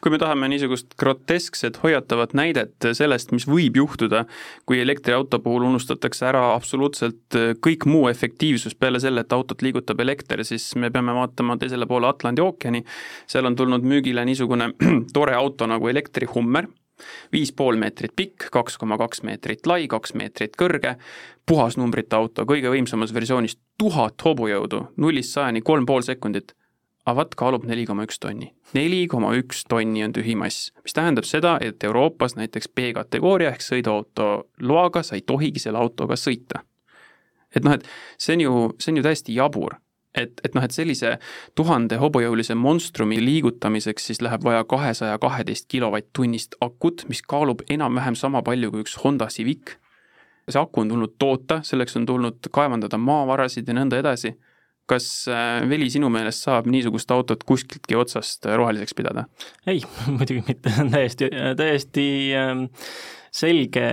Kui 0.00 0.12
me 0.12 0.18
tahame 0.20 0.50
niisugust 0.52 0.92
groteskset 1.00 1.78
hoiatavat 1.82 2.36
näidet 2.36 2.86
sellest, 2.92 3.32
mis 3.34 3.48
võib 3.48 3.80
juhtuda, 3.80 4.26
kui 4.68 4.78
elektriauto 4.82 5.40
puhul 5.42 5.64
unustatakse 5.66 6.28
ära 6.28 6.44
absoluutselt 6.52 7.38
kõik 7.64 7.88
muu 7.88 8.06
efektiivsus 8.12 8.76
peale 8.78 9.00
selle, 9.02 9.24
et 9.24 9.32
autot 9.32 9.64
liigutab 9.64 10.04
elekter, 10.04 10.44
siis 10.44 10.68
me 10.76 10.92
peame 10.94 11.16
vaatama 11.16 11.56
teisele 11.58 11.88
poole 11.88 12.06
Atlandi 12.12 12.44
ookeani. 12.44 12.84
seal 13.26 13.48
on 13.48 13.56
tulnud 13.56 13.82
müügile 13.82 14.24
niisugune 14.28 14.70
tore 15.16 15.34
auto 15.34 15.66
nagu 15.66 15.88
elektrihummer 15.88 16.68
viis 17.32 17.52
pool 17.52 17.76
meetrit 17.80 18.14
pikk, 18.16 18.50
kaks 18.52 18.78
koma 18.78 18.98
kaks 18.98 19.22
meetrit 19.22 19.66
lai, 19.66 19.86
kaks 19.88 20.14
meetrit 20.14 20.56
kõrge, 20.58 20.96
puhasnumbrite 21.46 22.16
auto, 22.16 22.46
kõige 22.48 22.72
võimsamas 22.72 23.14
versioonis 23.14 23.58
tuhat 23.78 24.22
hobujõudu, 24.24 24.86
nullist 24.96 25.36
sajani 25.36 25.62
kolm 25.66 25.86
pool 25.86 26.02
sekundit 26.06 26.56
aga 27.06 27.20
vaat 27.20 27.34
kaalub 27.38 27.66
neli 27.68 27.86
koma 27.86 28.04
üks 28.06 28.18
tonni. 28.18 28.50
neli 28.74 29.06
koma 29.06 29.30
üks 29.38 29.62
tonni 29.70 30.02
on 30.04 30.14
tühimass, 30.14 30.72
mis 30.82 30.96
tähendab 30.96 31.26
seda, 31.28 31.56
et 31.62 31.84
Euroopas 31.84 32.34
näiteks 32.38 32.68
B-kategooria 32.74 33.52
ehk 33.54 33.62
sõiduauto 33.62 34.30
loaga 34.60 35.04
sa 35.06 35.14
ei 35.14 35.22
tohigi 35.22 35.62
selle 35.62 35.78
autoga 35.78 36.18
sõita. 36.18 36.64
et 37.54 37.64
noh, 37.64 37.78
et 37.78 37.86
see 38.18 38.34
on 38.34 38.40
ju, 38.40 38.54
see 38.78 38.92
on 38.92 39.00
ju 39.00 39.06
täiesti 39.06 39.36
jabur 39.36 39.78
et, 40.16 40.40
et 40.44 40.54
noh, 40.56 40.64
et 40.64 40.74
sellise 40.74 41.16
tuhande 41.58 41.98
hobujõulise 42.00 42.56
monstrumi 42.58 43.18
liigutamiseks 43.22 44.10
siis 44.10 44.22
läheb 44.24 44.44
vaja 44.44 44.64
kahesaja 44.68 45.18
kaheteist 45.22 45.68
kilovatt-tunnist 45.72 46.58
akut, 46.60 47.06
mis 47.10 47.22
kaalub 47.22 47.64
enam-vähem 47.70 48.18
sama 48.18 48.42
palju 48.46 48.72
kui 48.72 48.86
üks 48.86 48.98
Honda 49.04 49.28
Civic. 49.32 49.76
see 50.48 50.60
aku 50.60 50.80
on 50.80 50.88
tulnud 50.88 51.16
toota, 51.18 51.60
selleks 51.66 51.96
on 51.98 52.06
tulnud 52.06 52.50
kaevandada 52.54 52.98
maavarasid 52.98 53.66
ja 53.66 53.74
nõnda 53.74 53.98
edasi 53.98 54.36
kas 54.90 55.26
äh, 55.30 55.64
Veli, 55.68 55.88
sinu 55.90 56.08
meelest 56.14 56.46
saab 56.46 56.68
niisugust 56.70 57.10
autot 57.10 57.42
kuskiltki 57.46 57.98
otsast 57.98 58.46
roheliseks 58.46 58.94
pidada? 58.94 59.26
ei, 59.66 59.82
muidugi 60.16 60.44
mitte, 60.46 60.72
täiesti, 60.94 61.30
täiesti 61.58 62.06
ähm, 62.38 62.66
selge 63.34 63.86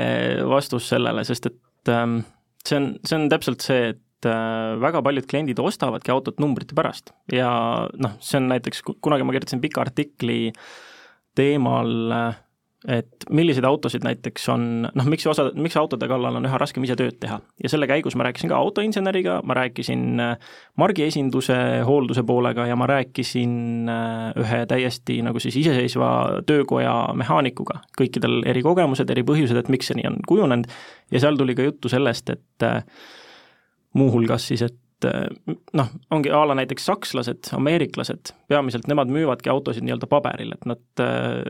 vastus 0.50 0.92
sellele, 0.94 1.26
sest 1.28 1.50
et 1.50 1.94
ähm, 1.94 2.22
see 2.68 2.80
on, 2.80 2.90
see 3.04 3.18
on 3.20 3.30
täpselt 3.34 3.66
see, 3.66 3.94
et 3.94 4.02
äh, 4.30 4.76
väga 4.82 5.04
paljud 5.06 5.28
kliendid 5.30 5.60
ostavadki 5.60 6.14
autot 6.14 6.40
numbrite 6.44 6.78
pärast. 6.78 7.14
Ja 7.32 7.52
noh, 7.94 8.18
see 8.24 8.40
on 8.42 8.50
näiteks, 8.52 8.84
kunagi 9.04 9.28
ma 9.28 9.36
kirjutasin 9.36 9.64
pika 9.64 9.84
artikli 9.86 10.52
teemal 11.38 12.14
et 12.88 13.26
milliseid 13.32 13.64
autosid 13.68 14.04
näiteks 14.04 14.46
on, 14.52 14.66
noh, 14.86 15.08
miks 15.08 15.26
osa, 15.30 15.46
miks 15.56 15.76
autode 15.80 16.08
kallal 16.12 16.36
on 16.40 16.48
üha 16.48 16.60
raskem 16.60 16.84
ise 16.84 16.98
tööd 17.00 17.16
teha. 17.22 17.40
Ja 17.64 17.72
selle 17.72 17.88
käigus 17.88 18.18
ma 18.20 18.28
rääkisin 18.28 18.52
ka 18.52 18.60
autoinseneriga, 18.60 19.40
ma 19.48 19.56
rääkisin 19.58 20.20
äh, 20.24 20.52
margiesinduse 20.80 21.58
hoolduse 21.88 22.26
poolega 22.28 22.68
ja 22.68 22.78
ma 22.80 22.88
rääkisin 22.92 23.90
äh, 23.92 24.44
ühe 24.44 24.62
täiesti 24.70 25.22
nagu 25.26 25.40
siis 25.44 25.58
iseseisva 25.64 26.44
töökoja 26.48 26.96
mehaanikuga, 27.20 27.80
kõikidel 28.00 28.42
eri 28.52 28.64
kogemused, 28.66 29.10
eri 29.10 29.24
põhjused, 29.28 29.60
et 29.60 29.72
miks 29.72 29.92
see 29.92 30.02
nii 30.02 30.10
on 30.12 30.20
kujunenud. 30.28 30.72
Ja 31.14 31.24
seal 31.24 31.40
tuli 31.40 31.56
ka 31.56 31.70
juttu 31.70 31.92
sellest, 31.92 32.36
et 32.36 32.68
äh, 32.68 32.84
muuhulgas 33.94 34.48
siis, 34.52 34.64
et 34.66 34.80
et 35.04 35.76
noh, 35.76 35.90
ongi 36.14 36.32
a 36.34 36.44
la 36.48 36.56
näiteks 36.58 36.86
sakslased, 36.88 37.50
ameeriklased, 37.58 38.34
peamiselt 38.48 38.88
nemad 38.88 39.12
müüvadki 39.12 39.52
autosid 39.52 39.86
nii-öelda 39.86 40.08
paberil, 40.12 40.54
et 40.56 40.68
nad 40.70 41.04
äh, 41.04 41.42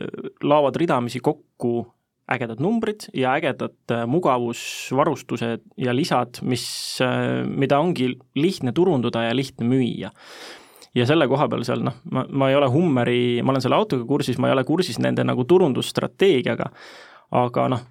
laovad 0.42 0.78
ridamisi 0.80 1.22
kokku 1.24 1.84
ägedad 2.34 2.62
numbrid 2.64 3.08
ja 3.14 3.34
ägedad 3.38 3.76
äh, 3.92 4.04
mugavusvarustused 4.10 5.64
ja 5.76 5.94
lisad, 5.96 6.40
mis, 6.42 6.66
mida 7.46 7.78
ongi 7.78 8.14
lihtne 8.34 8.72
turundada 8.72 9.26
ja 9.28 9.36
lihtne 9.36 9.68
müüa. 9.68 10.12
Ja 10.94 11.06
selle 11.10 11.26
koha 11.26 11.48
peal 11.50 11.64
seal 11.66 11.82
noh, 11.82 11.96
ma, 12.14 12.22
ma 12.30 12.50
ei 12.50 12.58
ole 12.58 12.68
Hummeri, 12.70 13.42
ma 13.42 13.50
olen 13.50 13.64
selle 13.64 13.78
autoga 13.78 14.06
kursis, 14.06 14.38
ma 14.38 14.48
ei 14.48 14.54
ole 14.54 14.62
kursis 14.66 15.00
nende 15.02 15.24
nagu 15.26 15.42
turundusstrateegiaga, 15.50 16.70
aga 17.34 17.66
noh, 17.72 17.82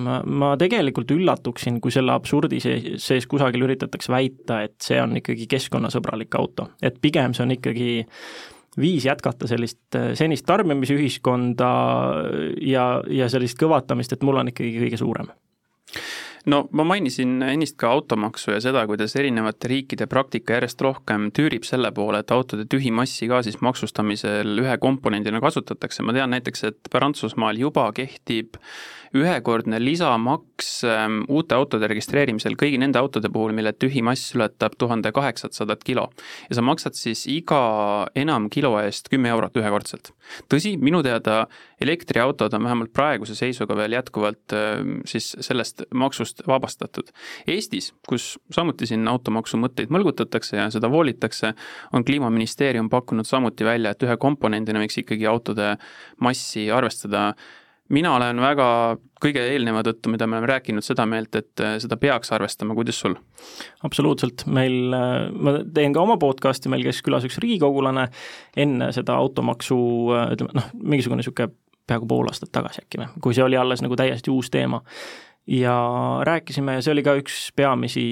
ma, 0.00 0.20
ma 0.24 0.52
tegelikult 0.60 1.10
üllatuksin, 1.14 1.80
kui 1.84 1.92
selle 1.94 2.14
absurdi 2.14 2.60
sees, 2.62 2.86
sees 3.04 3.26
kusagil 3.30 3.66
üritatakse 3.66 4.12
väita, 4.12 4.62
et 4.68 4.76
see 4.84 5.00
on 5.02 5.16
ikkagi 5.20 5.48
keskkonnasõbralik 5.50 6.38
auto, 6.40 6.70
et 6.82 7.00
pigem 7.02 7.36
see 7.36 7.46
on 7.46 7.56
ikkagi 7.56 7.90
viis 8.78 9.08
jätkata 9.08 9.48
sellist 9.50 9.98
äh, 9.98 10.12
senist 10.18 10.46
tarbimisühiskonda 10.48 11.72
ja, 12.62 12.88
ja 13.10 13.28
sellist 13.32 13.58
kõvatamist, 13.60 14.14
et 14.14 14.24
mul 14.26 14.40
on 14.42 14.52
ikkagi 14.52 14.76
kõige 14.86 15.00
suurem 15.00 15.30
no 16.48 16.62
ma 16.72 16.84
mainisin 16.88 17.42
ennist 17.44 17.76
ka 17.80 17.90
automaksu 17.92 18.52
ja 18.54 18.60
seda, 18.64 18.84
kuidas 18.88 19.14
erinevate 19.20 19.70
riikide 19.70 20.08
praktika 20.10 20.56
järjest 20.56 20.80
rohkem 20.84 21.28
tüürib 21.36 21.66
selle 21.68 21.90
poole, 21.94 22.22
et 22.24 22.34
autode 22.34 22.66
tühimassi 22.70 23.28
ka 23.30 23.42
siis 23.46 23.60
maksustamisel 23.64 24.64
ühe 24.64 24.76
komponendina 24.82 25.42
kasutatakse, 25.44 26.04
ma 26.06 26.16
tean 26.16 26.32
näiteks, 26.34 26.64
et 26.70 26.92
Prantsusmaal 26.92 27.60
juba 27.60 27.88
kehtib 27.96 28.60
ühekordne 29.16 29.80
lisamaks 29.82 30.47
maks 30.58 30.84
ähm, 30.84 31.22
uute 31.28 31.54
autode 31.54 31.86
registreerimisel 31.88 32.56
kõigi 32.58 32.78
nende 32.80 32.98
autode 32.98 33.28
puhul, 33.30 33.52
mille 33.54 33.72
tühimass 33.72 34.34
ületab 34.34 34.74
tuhande 34.78 35.12
kaheksasadat 35.12 35.84
kilo. 35.84 36.10
ja 36.50 36.56
sa 36.56 36.62
maksad 36.62 36.94
siis 36.94 37.26
iga 37.26 38.08
enam 38.14 38.48
kilo 38.50 38.78
eest 38.80 39.08
kümme 39.08 39.28
eurot 39.28 39.54
ühekordselt. 39.56 40.12
tõsi, 40.50 40.76
minu 40.78 41.02
teada 41.02 41.46
elektriautod 41.80 42.54
on 42.54 42.64
vähemalt 42.64 42.92
praeguse 42.92 43.34
seisuga 43.34 43.76
veel 43.76 43.92
jätkuvalt 43.92 44.52
ähm, 44.52 45.00
siis 45.06 45.36
sellest 45.40 45.82
maksust 45.94 46.42
vabastatud. 46.46 47.12
Eestis, 47.46 47.92
kus 48.08 48.38
samuti 48.50 48.86
siin 48.86 49.06
automaksu 49.08 49.56
mõtteid 49.58 49.94
mõlgutatakse 49.94 50.56
ja 50.56 50.66
seda 50.70 50.90
voolitakse, 50.90 51.54
on 51.92 52.04
Kliimaministeerium 52.04 52.90
pakkunud 52.90 53.26
samuti 53.26 53.64
välja, 53.64 53.94
et 53.94 54.02
ühe 54.02 54.16
komponendina 54.16 54.82
võiks 54.82 54.98
ikkagi 55.04 55.26
autode 55.26 55.76
massi 56.18 56.70
arvestada 56.70 57.34
mina 57.88 58.14
olen 58.16 58.40
väga 58.40 58.68
kõige 59.22 59.42
eelneva 59.52 59.82
tõttu, 59.86 60.10
mida 60.12 60.26
me 60.28 60.38
oleme 60.38 60.50
rääkinud, 60.52 60.84
seda 60.84 61.06
meelt, 61.08 61.34
et 61.38 61.62
äh, 61.64 61.76
seda 61.82 61.98
peaks 62.00 62.32
arvestama, 62.34 62.76
kuidas 62.78 63.00
sul? 63.00 63.16
absoluutselt, 63.86 64.44
meil, 64.46 64.92
äh, 64.94 65.28
ma 65.32 65.58
teen 65.74 65.94
ka 65.96 66.02
oma 66.04 66.18
podcast'i, 66.20 66.70
meil 66.72 66.84
käis 66.86 67.00
külas 67.04 67.26
üks 67.28 67.40
riigikogulane 67.42 68.08
enne 68.56 68.90
seda 68.96 69.16
automaksu, 69.18 69.78
äh, 70.16 70.34
ütleme 70.36 70.58
noh, 70.58 70.68
mingisugune 70.82 71.22
niisugune 71.22 71.54
peaaegu 71.88 72.08
pool 72.08 72.28
aastat 72.28 72.52
tagasi 72.52 72.84
äkki 72.84 73.00
või, 73.00 73.08
kui 73.24 73.36
see 73.36 73.46
oli 73.46 73.56
alles 73.56 73.82
nagu 73.84 73.96
täiesti 73.96 74.30
uus 74.30 74.52
teema. 74.52 74.82
ja 75.48 75.74
rääkisime 76.28 76.76
ja 76.76 76.84
see 76.84 76.92
oli 76.92 77.02
ka 77.02 77.16
üks 77.16 77.48
peamisi 77.56 78.02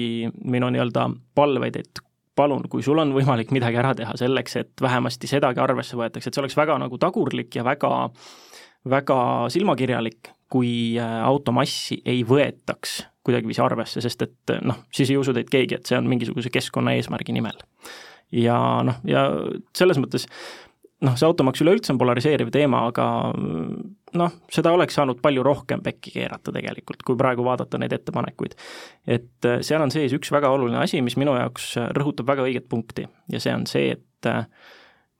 minu 0.43 0.71
nii-öelda 0.73 1.05
palveid, 1.37 1.75
et 1.77 2.01
palun, 2.37 2.65
kui 2.69 2.83
sul 2.85 2.97
on 2.97 3.13
võimalik 3.13 3.53
midagi 3.53 3.77
ära 3.77 3.93
teha 3.97 4.17
selleks, 4.17 4.55
et 4.57 4.81
vähemasti 4.81 5.29
sedagi 5.29 5.61
arvesse 5.61 5.97
võetakse, 5.97 6.29
et 6.29 6.33
see 6.33 6.41
oleks 6.41 6.57
väga 6.57 6.77
nagu 6.81 6.97
tagurlik 7.01 7.55
ja 7.57 7.63
väga 7.65 7.91
äh, 8.05 8.46
väga 8.89 9.19
silmakirjalik, 9.53 10.33
kui 10.51 10.71
äh, 10.99 11.17
automassi 11.27 12.01
ei 12.07 12.23
võetaks 12.27 13.01
kuidagiviisi 13.27 13.63
arvesse, 13.63 14.03
sest 14.03 14.23
et 14.23 14.53
äh, 14.53 14.61
noh, 14.63 14.85
siis 14.95 15.11
ei 15.11 15.19
usu 15.19 15.35
teid 15.35 15.49
keegi, 15.51 15.79
et 15.79 15.89
see 15.89 15.97
on 15.99 16.07
mingisuguse 16.09 16.51
keskkonnaeesmärgi 16.53 17.35
nimel. 17.35 17.59
ja 18.31 18.57
noh, 18.83 19.01
ja 19.07 19.27
selles 19.77 19.99
mõttes 19.99 20.27
noh, 21.03 21.15
see 21.15 21.27
automaks 21.27 21.61
üleüldse 21.63 21.93
on 21.93 21.99
polariseeriv 22.01 22.51
teema, 22.51 22.85
aga 22.89 23.07
noh, 24.17 24.39
seda 24.53 24.71
oleks 24.75 24.97
saanud 24.97 25.21
palju 25.23 25.43
rohkem 25.45 25.83
pekki 25.83 26.15
keerata 26.15 26.53
tegelikult, 26.55 27.03
kui 27.07 27.19
praegu 27.19 27.45
vaadata 27.47 27.79
neid 27.81 27.95
ettepanekuid. 27.95 28.55
et 29.07 29.47
äh, 29.51 29.59
seal 29.61 29.83
on 29.83 29.93
sees 29.93 30.15
üks 30.15 30.31
väga 30.31 30.51
oluline 30.55 30.79
asi, 30.83 31.03
mis 31.03 31.19
minu 31.19 31.35
jaoks 31.35 31.73
rõhutab 31.99 32.31
väga 32.31 32.47
õiget 32.47 32.71
punkti 32.71 33.07
ja 33.31 33.43
see 33.43 33.55
on 33.55 33.67
see, 33.67 33.91
et 33.99 34.31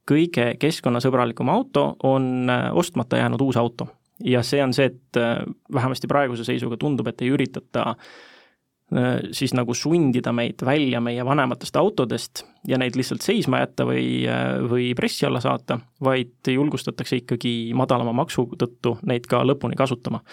kõige 0.08 0.52
keskkonnasõbralikum 0.60 1.50
auto 1.52 1.92
on 2.08 2.50
äh, 2.50 2.70
ostmata 2.78 3.20
jäänud 3.22 3.42
uus 3.42 3.58
auto. 3.58 3.88
ja 4.24 4.42
see 4.44 4.64
on 4.64 4.74
see, 4.74 4.86
et 4.90 5.18
äh, 5.18 5.44
vähemasti 5.74 6.08
praeguse 6.08 6.44
seisuga 6.44 6.78
tundub, 6.78 7.08
et 7.08 7.22
ei 7.22 7.30
üritata 7.34 7.84
äh, 7.92 9.20
siis 9.32 9.54
nagu 9.54 9.74
sundida 9.74 10.34
meid 10.34 10.64
välja 10.66 11.02
meie 11.02 11.26
vanematest 11.26 11.76
autodest 11.76 12.46
ja 12.68 12.78
neid 12.78 12.96
lihtsalt 12.96 13.22
seisma 13.22 13.60
jätta 13.62 13.86
või, 13.86 14.26
või 14.70 14.94
pressi 14.96 15.28
alla 15.28 15.42
saata, 15.44 15.80
vaid 16.04 16.50
julgustatakse 16.54 17.22
ikkagi 17.22 17.74
madalama 17.76 18.16
maksu 18.24 18.48
tõttu 18.58 18.98
neid 19.06 19.28
ka 19.28 19.44
lõpuni 19.44 19.76
kasutama. 19.76 20.24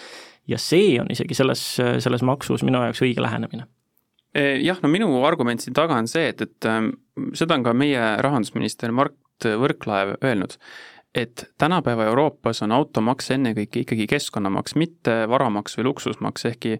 ja 0.47 0.57
see 0.57 0.99
on 1.01 1.11
isegi 1.11 1.35
selles, 1.35 1.63
selles 1.99 2.23
maksus 2.23 2.63
minu 2.63 2.81
jaoks 2.81 3.01
õige 3.01 3.21
lähenemine 3.21 3.67
jah, 4.35 4.79
no 4.83 4.89
minu 4.91 5.23
argument 5.23 5.61
siin 5.63 5.73
taga 5.73 5.95
on 5.95 6.09
see, 6.11 6.27
et, 6.27 6.41
et 6.41 6.67
seda 7.39 7.55
on 7.55 7.63
ka 7.63 7.73
meie 7.73 8.01
rahandusminister 8.19 8.91
Mart 8.91 9.15
Võrklaev 9.43 10.15
öelnud, 10.23 10.55
et 11.15 11.47
tänapäeva 11.57 12.07
Euroopas 12.11 12.61
on 12.63 12.71
automaks 12.75 13.31
ennekõike 13.35 13.83
ikkagi 13.83 14.07
keskkonnamaks, 14.07 14.75
mitte 14.79 15.23
varamaks 15.31 15.77
või 15.79 15.89
luksusmaks, 15.89 16.45
ehkki 16.51 16.77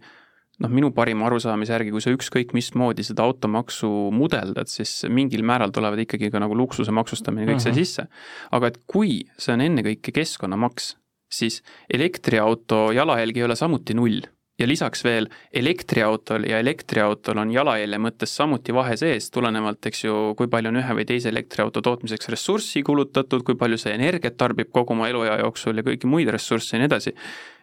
noh, 0.63 0.71
minu 0.71 0.91
parima 0.95 1.27
arusaamise 1.27 1.75
järgi, 1.75 1.93
kui 1.95 2.03
sa 2.03 2.13
ükskõik 2.15 2.53
mismoodi 2.55 3.03
seda 3.03 3.25
automaksu 3.27 3.89
mudeldad, 4.15 4.71
siis 4.71 5.03
mingil 5.11 5.43
määral 5.47 5.73
tulevad 5.75 6.03
ikkagi 6.05 6.31
ka 6.31 6.41
nagu 6.43 6.57
luksuse 6.57 6.95
maksustamine 6.95 7.47
kõik 7.47 7.59
uh 7.59 7.59
-huh. 7.59 7.63
see 7.63 7.71
mhm. 7.71 7.79
sisse. 7.79 8.07
aga 8.51 8.67
et 8.67 8.79
kui 8.87 9.23
see 9.37 9.53
on 9.53 9.61
ennekõike 9.61 10.11
keskkonnamaks, 10.11 10.95
siis 11.31 11.61
elektriauto 11.93 12.91
jalajälg 12.91 13.37
ei 13.37 13.43
ole 13.43 13.55
samuti 13.55 13.93
null 13.93 14.21
ja 14.59 14.67
lisaks 14.67 15.03
veel 15.03 15.27
elektriautol 15.53 16.45
ja 16.47 16.59
elektriautol 16.63 17.41
on 17.43 17.51
jalajälje 17.51 17.99
mõttes 18.01 18.35
samuti 18.37 18.73
vahe 18.75 18.95
sees, 18.99 19.27
tulenevalt, 19.33 19.83
eks 19.89 20.05
ju, 20.05 20.15
kui 20.39 20.47
palju 20.51 20.71
on 20.71 20.79
ühe 20.79 20.95
või 20.99 21.07
teise 21.09 21.29
elektriauto 21.31 21.83
tootmiseks 21.85 22.31
ressurssi 22.31 22.83
kulutatud, 22.87 23.43
kui 23.47 23.59
palju 23.59 23.79
see 23.81 23.95
energiat 23.97 24.37
tarbib 24.39 24.71
kogu 24.75 24.95
oma 24.95 25.09
eluea 25.11 25.39
jooksul 25.43 25.81
ja 25.81 25.85
kõiki 25.85 26.09
muid 26.09 26.31
ressursse 26.31 26.77
ja 26.77 26.83
nii 26.83 26.91
edasi. 26.91 27.15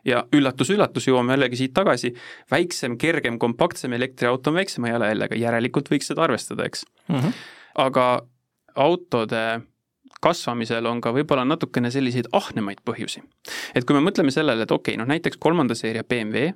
ja 0.05 0.25
üllatus-üllatus, 0.35 1.07
jõuame 1.07 1.37
jällegi 1.37 1.57
siit 1.61 1.75
tagasi, 1.75 2.13
väiksem, 2.51 2.97
kergem, 2.99 3.39
kompaktsem 3.39 3.93
elektriauto 3.93 4.51
on 4.51 4.57
väiksema 4.59 4.91
jalajäljega, 4.91 5.39
järelikult 5.39 5.91
võiks 5.93 6.11
seda 6.11 6.25
arvestada, 6.27 6.67
eks 6.67 6.85
mm. 7.09 7.19
-hmm. 7.19 7.33
aga 7.87 8.07
autode 8.75 9.63
kasvamisel 10.23 10.87
on 10.89 11.01
ka 11.03 11.13
võib-olla 11.15 11.45
natukene 11.49 11.91
selliseid 11.93 12.31
ahnemaid 12.33 12.83
põhjusi. 12.87 13.23
et 13.75 13.85
kui 13.85 13.97
me 13.97 14.05
mõtleme 14.05 14.35
sellele, 14.35 14.63
et 14.63 14.71
okei 14.71 14.95
okay,, 14.95 15.01
noh 15.01 15.11
näiteks 15.11 15.41
kolmanda 15.43 15.75
seeria 15.79 16.05
BMW 16.05 16.53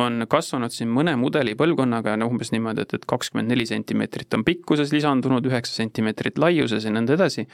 on 0.00 0.26
kasvanud 0.28 0.72
siin 0.72 0.90
mõne 0.92 1.14
mudeli 1.20 1.54
põlvkonnaga 1.58 2.16
no 2.16 2.28
umbes 2.32 2.52
niimoodi, 2.54 2.86
et, 2.86 2.94
et 2.96 3.06
kakskümmend 3.08 3.50
neli 3.52 3.66
sentimeetrit 3.68 4.34
on 4.38 4.44
pikkuses 4.44 4.92
lisandunud, 4.94 5.44
üheksa 5.48 5.82
sentimeetrit 5.82 6.40
laiuses 6.40 6.86
ja 6.86 6.92
nõnda 6.94 7.16
edasi, 7.18 7.44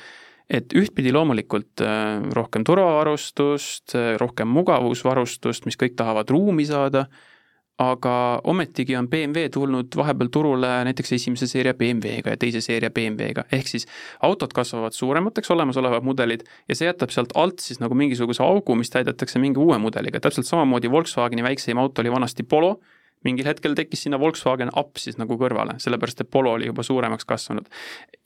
et 0.49 0.73
ühtpidi 0.79 1.13
loomulikult 1.15 1.83
äh, 1.85 2.21
rohkem 2.37 2.65
turvavarustust, 2.69 3.97
rohkem 4.23 4.55
mugavusvarustust, 4.55 5.67
mis 5.69 5.79
kõik 5.81 5.99
tahavad 5.99 6.31
ruumi 6.31 6.67
saada 6.69 7.09
aga 7.79 8.13
ometigi 8.51 8.97
on 8.99 9.07
BMW 9.09 9.47
tulnud 9.55 9.95
vahepeal 9.97 10.31
turule 10.35 10.71
näiteks 10.89 11.13
esimese 11.15 11.47
seeria 11.47 11.75
BMW-ga 11.79 12.35
ja 12.35 12.41
teise 12.41 12.61
seeria 12.65 12.91
BMW-ga, 12.91 13.45
ehk 13.55 13.71
siis 13.71 13.87
autod 14.27 14.53
kasvavad 14.55 14.97
suuremateks, 14.97 15.51
olemasolevad 15.55 16.07
mudelid, 16.07 16.43
ja 16.69 16.75
see 16.79 16.91
jätab 16.91 17.15
sealt 17.15 17.37
alt 17.39 17.63
siis 17.63 17.79
nagu 17.79 17.95
mingisuguse 17.99 18.43
augu, 18.43 18.75
mis 18.79 18.91
täidetakse 18.91 19.39
mingi 19.39 19.63
uue 19.63 19.79
mudeliga, 19.79 20.21
täpselt 20.21 20.51
samamoodi 20.51 20.91
Volkswageni 20.91 21.47
väikseim 21.47 21.79
auto 21.79 22.03
oli 22.03 22.11
vanasti 22.11 22.43
Polo, 22.43 22.81
mingil 23.25 23.47
hetkel 23.47 23.79
tekkis 23.79 24.03
sinna 24.07 24.19
Volkswagen 24.19 24.75
Up 24.79 24.99
siis 24.99 25.19
nagu 25.19 25.39
kõrvale, 25.39 25.79
sellepärast 25.83 26.27
et 26.27 26.31
Polo 26.35 26.57
oli 26.59 26.67
juba 26.67 26.83
suuremaks 26.83 27.27
kasvanud. 27.31 27.71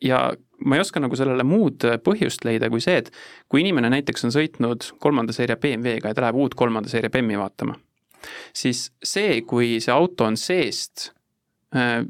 ja 0.05 0.33
ma 0.65 0.77
ei 0.77 0.81
oska 0.81 1.01
nagu 1.01 1.17
sellele 1.17 1.45
muud 1.45 1.85
põhjust 2.05 2.45
leida 2.49 2.73
kui 2.73 2.81
see, 2.81 3.05
et 3.05 3.12
kui 3.49 3.61
inimene 3.61 3.93
näiteks 3.93 4.29
on 4.29 4.33
sõitnud 4.33 4.93
kolmanda 4.99 5.33
seeria 5.37 5.57
BMW-ga 5.57 6.12
ja 6.12 6.15
ta 6.17 6.29
läheb 6.29 6.41
uut 6.41 6.55
kolmanda 6.55 6.88
seeria 6.88 7.12
BEM-i 7.12 7.41
vaatama 7.41 7.77
siis 8.55 8.91
see, 9.05 9.41
kui 9.49 9.79
see 9.81 9.93
auto 9.93 10.27
on 10.29 10.37
seest 10.41 11.11
äh, 11.77 12.03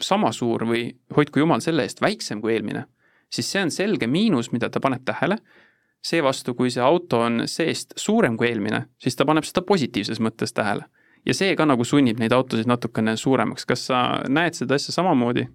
sama 0.00 0.32
suur 0.32 0.66
või 0.68 0.88
hoidku 1.16 1.42
jumal 1.42 1.62
selle 1.64 1.86
eest 1.86 2.02
väiksem 2.02 2.42
kui 2.42 2.54
eelmine, 2.54 2.84
siis 3.32 3.50
see 3.50 3.64
on 3.66 3.72
selge 3.74 4.06
miinus, 4.06 4.52
mida 4.52 4.70
ta 4.70 4.80
paneb 4.80 5.04
tähele. 5.04 5.38
seevastu, 6.08 6.54
kui 6.54 6.70
see 6.70 6.82
auto 6.82 7.18
on 7.26 7.42
seest 7.50 7.92
suurem 7.98 8.36
kui 8.38 8.46
eelmine, 8.48 8.84
siis 9.02 9.16
ta 9.18 9.24
paneb 9.26 9.44
seda 9.44 9.64
positiivses 9.66 10.20
mõttes 10.20 10.54
tähele. 10.54 10.86
ja 11.26 11.34
see 11.34 11.56
ka 11.56 11.66
nagu 11.66 11.84
sunnib 11.84 12.20
neid 12.20 12.32
autosid 12.32 12.66
natukene 12.66 13.16
suuremaks, 13.16 13.66
kas 13.66 13.86
sa 13.86 14.22
näed 14.28 14.54
seda 14.54 14.74
asja 14.74 14.94
samamoodi? 14.94 15.48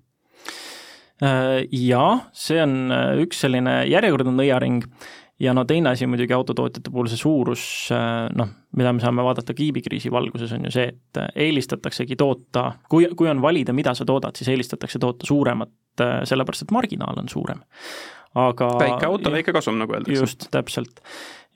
Äh, 1.23 1.63
jaa, 1.71 2.29
see 2.33 2.59
on 2.61 2.91
äh, 2.91 3.21
üks 3.23 3.39
selline 3.45 3.83
järjekordne 3.87 4.33
nõiaring 4.35 4.83
ja 5.43 5.53
no 5.55 5.65
teine 5.67 5.91
asi 5.93 6.07
muidugi 6.07 6.33
autotootjate 6.35 6.91
puhul 6.91 7.09
see 7.11 7.19
suurus, 7.19 7.63
äh, 7.93 8.27
noh, 8.37 8.51
mida 8.77 8.93
me 8.95 9.03
saame 9.03 9.25
vaadata 9.25 9.55
kiibikriisi 9.57 10.11
valguses, 10.13 10.53
on 10.55 10.67
ju 10.67 10.73
see, 10.73 10.87
et 10.93 11.19
äh, 11.19 11.29
eelistataksegi 11.47 12.17
toota, 12.19 12.69
kui, 12.91 13.09
kui 13.17 13.29
on 13.31 13.41
valida, 13.43 13.75
mida 13.75 13.95
sa 13.97 14.07
toodad, 14.07 14.37
siis 14.39 14.53
eelistatakse 14.53 15.01
toota 15.03 15.27
suuremat, 15.27 15.73
äh, 16.03 16.21
sellepärast 16.29 16.67
et 16.67 16.75
marginaal 16.75 17.19
on 17.23 17.31
suurem. 17.31 17.63
aga 18.39 18.71
väike 18.79 19.05
auto, 19.05 19.31
väike 19.33 19.53
kasum, 19.53 19.77
nagu 19.81 19.93
öeldakse. 19.93 20.19
just, 20.19 20.47
täpselt. 20.51 21.03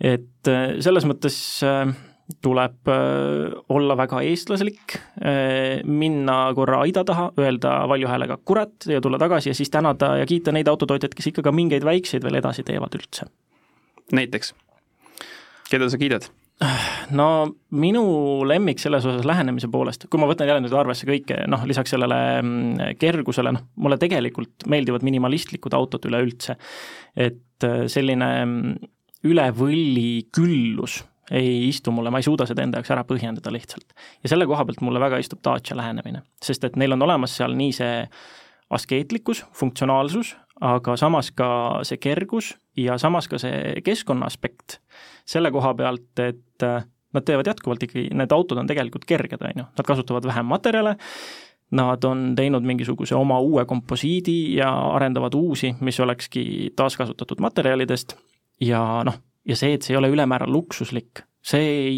et 0.04 0.52
selles 0.84 1.08
mõttes 1.10 1.40
tuleb 2.44 2.90
olla 3.74 3.96
väga 3.98 4.20
eestlaslik, 4.28 4.98
minna 5.88 6.36
korra 6.54 6.84
aida 6.84 7.02
taha, 7.08 7.32
öelda 7.40 7.72
valju 7.90 8.12
häälega 8.12 8.38
kurat 8.46 8.86
ja 8.92 9.02
tulla 9.02 9.18
tagasi 9.18 9.50
ja 9.50 9.58
siis 9.58 9.74
tänada 9.74 10.18
ja 10.20 10.30
kiita 10.30 10.54
neid 10.54 10.70
autotootjaid, 10.70 11.18
kes 11.18 11.32
ikka 11.32 11.48
ka 11.48 11.56
mingeid 11.56 11.88
väikseid 11.88 12.28
veel 12.28 12.38
edasi 12.44 12.68
teevad 12.68 13.00
üldse 13.00 13.26
näiteks, 14.16 14.54
keda 15.72 15.90
sa 15.90 16.00
kiidad? 16.00 16.30
no 17.14 17.28
minu 17.78 18.04
lemmik 18.50 18.80
selles 18.82 19.06
osas 19.06 19.26
lähenemise 19.30 19.70
poolest, 19.70 20.08
kui 20.10 20.22
ma 20.22 20.30
võtan 20.30 20.50
jälle 20.50 20.64
nüüd 20.66 20.74
arvesse 20.74 21.06
kõike, 21.06 21.44
noh, 21.52 21.66
lisaks 21.70 21.94
sellele 21.94 22.18
mm, 22.42 22.96
kergusele, 23.02 23.54
noh, 23.54 23.68
mulle 23.78 24.00
tegelikult 24.02 24.66
meeldivad 24.70 25.06
minimalistlikud 25.06 25.76
autod 25.78 26.08
üleüldse. 26.10 26.58
et 27.14 27.68
äh, 27.68 27.86
selline 27.92 28.32
mm, 28.46 28.90
üle 29.30 29.46
võlli 29.54 30.26
küllus 30.34 31.04
ei 31.32 31.68
istu 31.68 31.92
mulle, 31.92 32.10
ma 32.10 32.22
ei 32.22 32.26
suuda 32.26 32.48
seda 32.48 32.64
enda 32.64 32.80
jaoks 32.80 32.92
ära 32.96 33.06
põhjendada 33.06 33.54
lihtsalt. 33.54 33.94
ja 34.24 34.34
selle 34.34 34.48
koha 34.50 34.66
pealt 34.66 34.82
mulle 34.82 35.02
väga 35.04 35.22
istub 35.22 35.44
Dacia 35.46 35.78
lähenemine, 35.78 36.24
sest 36.42 36.64
et 36.64 36.80
neil 36.80 36.98
on 36.98 37.06
olemas 37.06 37.38
seal 37.38 37.54
nii 37.58 37.74
see 37.76 37.94
askeetlikkus, 38.74 39.46
funktsionaalsus, 39.56 40.34
aga 40.62 40.96
samas 40.98 41.32
ka 41.36 41.50
see 41.88 42.00
kergus 42.02 42.56
ja 42.78 42.98
samas 42.98 43.28
ka 43.30 43.40
see 43.42 43.82
keskkonna 43.86 44.26
aspekt 44.26 44.80
selle 45.28 45.52
koha 45.52 45.74
pealt, 45.78 46.20
et 46.24 46.66
nad 47.14 47.26
teevad 47.26 47.50
jätkuvalt 47.50 47.84
ikkagi, 47.84 48.08
need 48.18 48.34
autod 48.36 48.62
on 48.62 48.70
tegelikult 48.70 49.06
kerged, 49.08 49.42
on 49.44 49.64
ju, 49.64 49.68
nad 49.78 49.88
kasutavad 49.88 50.26
vähem 50.28 50.48
materjale, 50.50 50.96
nad 51.78 52.04
on 52.08 52.32
teinud 52.38 52.64
mingisuguse 52.68 53.16
oma 53.16 53.40
uue 53.44 53.66
komposiidi 53.68 54.56
ja 54.56 54.70
arendavad 54.96 55.36
uusi, 55.36 55.74
mis 55.84 56.00
olekski 56.00 56.72
taaskasutatud 56.80 57.42
materjalidest. 57.44 58.16
Ja 58.64 59.04
noh, 59.06 59.20
ja 59.46 59.58
see, 59.60 59.76
et 59.76 59.86
see 59.86 59.94
ei 59.94 60.00
ole 60.00 60.12
ülemäära 60.14 60.48
luksuslik, 60.50 61.26
see 61.44 61.68
ei, 61.88 61.98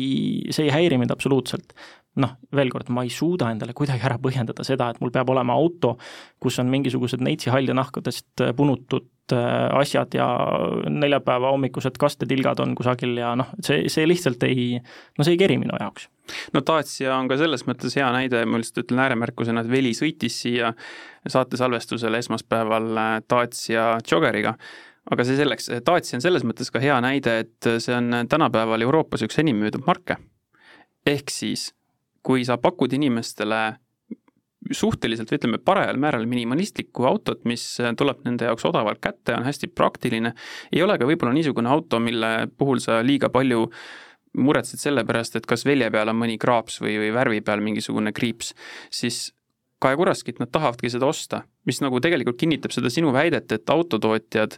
see 0.54 0.68
ei 0.68 0.74
häiri 0.74 0.98
mind 1.02 1.14
absoluutselt 1.14 1.76
noh, 2.20 2.36
veel 2.56 2.72
kord, 2.74 2.90
ma 2.94 3.04
ei 3.06 3.12
suuda 3.14 3.52
endale 3.54 3.76
kuidagi 3.78 4.04
ära 4.08 4.18
põhjendada 4.22 4.66
seda, 4.68 4.90
et 4.90 5.00
mul 5.04 5.14
peab 5.14 5.30
olema 5.30 5.56
auto, 5.60 5.96
kus 6.42 6.60
on 6.62 6.70
mingisugused 6.72 7.22
neitsi 7.24 7.52
haljanahkadest 7.54 8.44
punutud 8.58 9.36
äh, 9.36 9.70
asjad 9.78 10.18
ja 10.18 10.28
neljapäeva 10.90 11.54
hommikused 11.54 12.00
kastetilgad 12.02 12.60
on 12.64 12.74
kusagil 12.78 13.16
ja 13.22 13.36
noh, 13.40 13.54
see, 13.66 13.86
see 13.94 14.08
lihtsalt 14.10 14.44
ei, 14.48 14.82
no 14.82 15.28
see 15.28 15.38
ei 15.38 15.42
keri 15.44 15.60
minu 15.62 15.78
jaoks 15.80 16.10
no 16.54 16.64
Dacia 16.66 17.16
on 17.16 17.30
ka 17.30 17.40
selles 17.40 17.66
mõttes 17.70 17.96
hea 17.98 18.10
näide, 18.14 18.44
ma 18.46 18.60
lihtsalt 18.62 18.84
ütlen 18.84 19.06
ääremärkusena, 19.06 19.64
et 19.64 19.72
Veli 19.72 19.96
sõitis 19.98 20.42
siia 20.44 20.74
saatesalvestusele 21.30 22.22
esmaspäeval 22.26 22.92
äh, 22.98 23.16
Dacia 23.30 23.92
Joggeriga 24.04 24.58
aga 25.10 25.26
see 25.26 25.40
selleks, 25.40 25.72
Dacia 25.86 26.18
on 26.18 26.26
selles 26.26 26.46
mõttes 26.46 26.70
ka 26.74 26.82
hea 26.84 26.98
näide, 27.06 27.40
et 27.46 27.74
see 27.82 27.96
on 27.96 28.26
tänapäeval 28.30 28.84
Euroopas 28.86 29.24
üks 29.26 29.40
enim 29.42 29.62
müüdud 29.62 29.86
marke. 29.88 30.18
ehk 31.08 31.32
siis 31.32 31.70
kui 32.24 32.46
sa 32.46 32.58
pakud 32.62 32.94
inimestele 32.94 33.62
suhteliselt, 34.72 35.32
ütleme, 35.34 35.58
parajal 35.64 35.98
määral 36.02 36.28
minimalistlikku 36.30 37.06
autot, 37.08 37.46
mis 37.48 37.64
tuleb 37.98 38.22
nende 38.28 38.50
jaoks 38.50 38.68
odavalt 38.70 39.00
kätte, 39.02 39.34
on 39.38 39.48
hästi 39.48 39.72
praktiline, 39.72 40.34
ei 40.74 40.84
ole 40.84 40.98
ka 41.00 41.08
võib-olla 41.08 41.34
niisugune 41.34 41.72
auto, 41.72 42.02
mille 42.04 42.50
puhul 42.58 42.82
sa 42.84 43.00
liiga 43.06 43.32
palju 43.34 43.66
muretsed 44.38 44.82
selle 44.82 45.06
pärast, 45.08 45.40
et 45.40 45.48
kas 45.50 45.66
velje 45.66 45.90
peal 45.92 46.12
on 46.12 46.20
mõni 46.20 46.38
kraaps 46.42 46.82
või, 46.84 47.00
või 47.02 47.14
värvi 47.16 47.42
peal 47.46 47.64
mingisugune 47.66 48.14
kriips, 48.16 48.54
siis 48.94 49.30
kae 49.82 49.96
kuraskit, 49.96 50.42
nad 50.42 50.52
tahavadki 50.52 50.92
seda 50.92 51.08
osta, 51.08 51.42
mis 51.68 51.80
nagu 51.82 52.02
tegelikult 52.04 52.38
kinnitab 52.40 52.76
seda 52.76 52.92
sinu 52.94 53.14
väidet, 53.16 53.52
et 53.56 53.72
autotootjad 53.72 54.58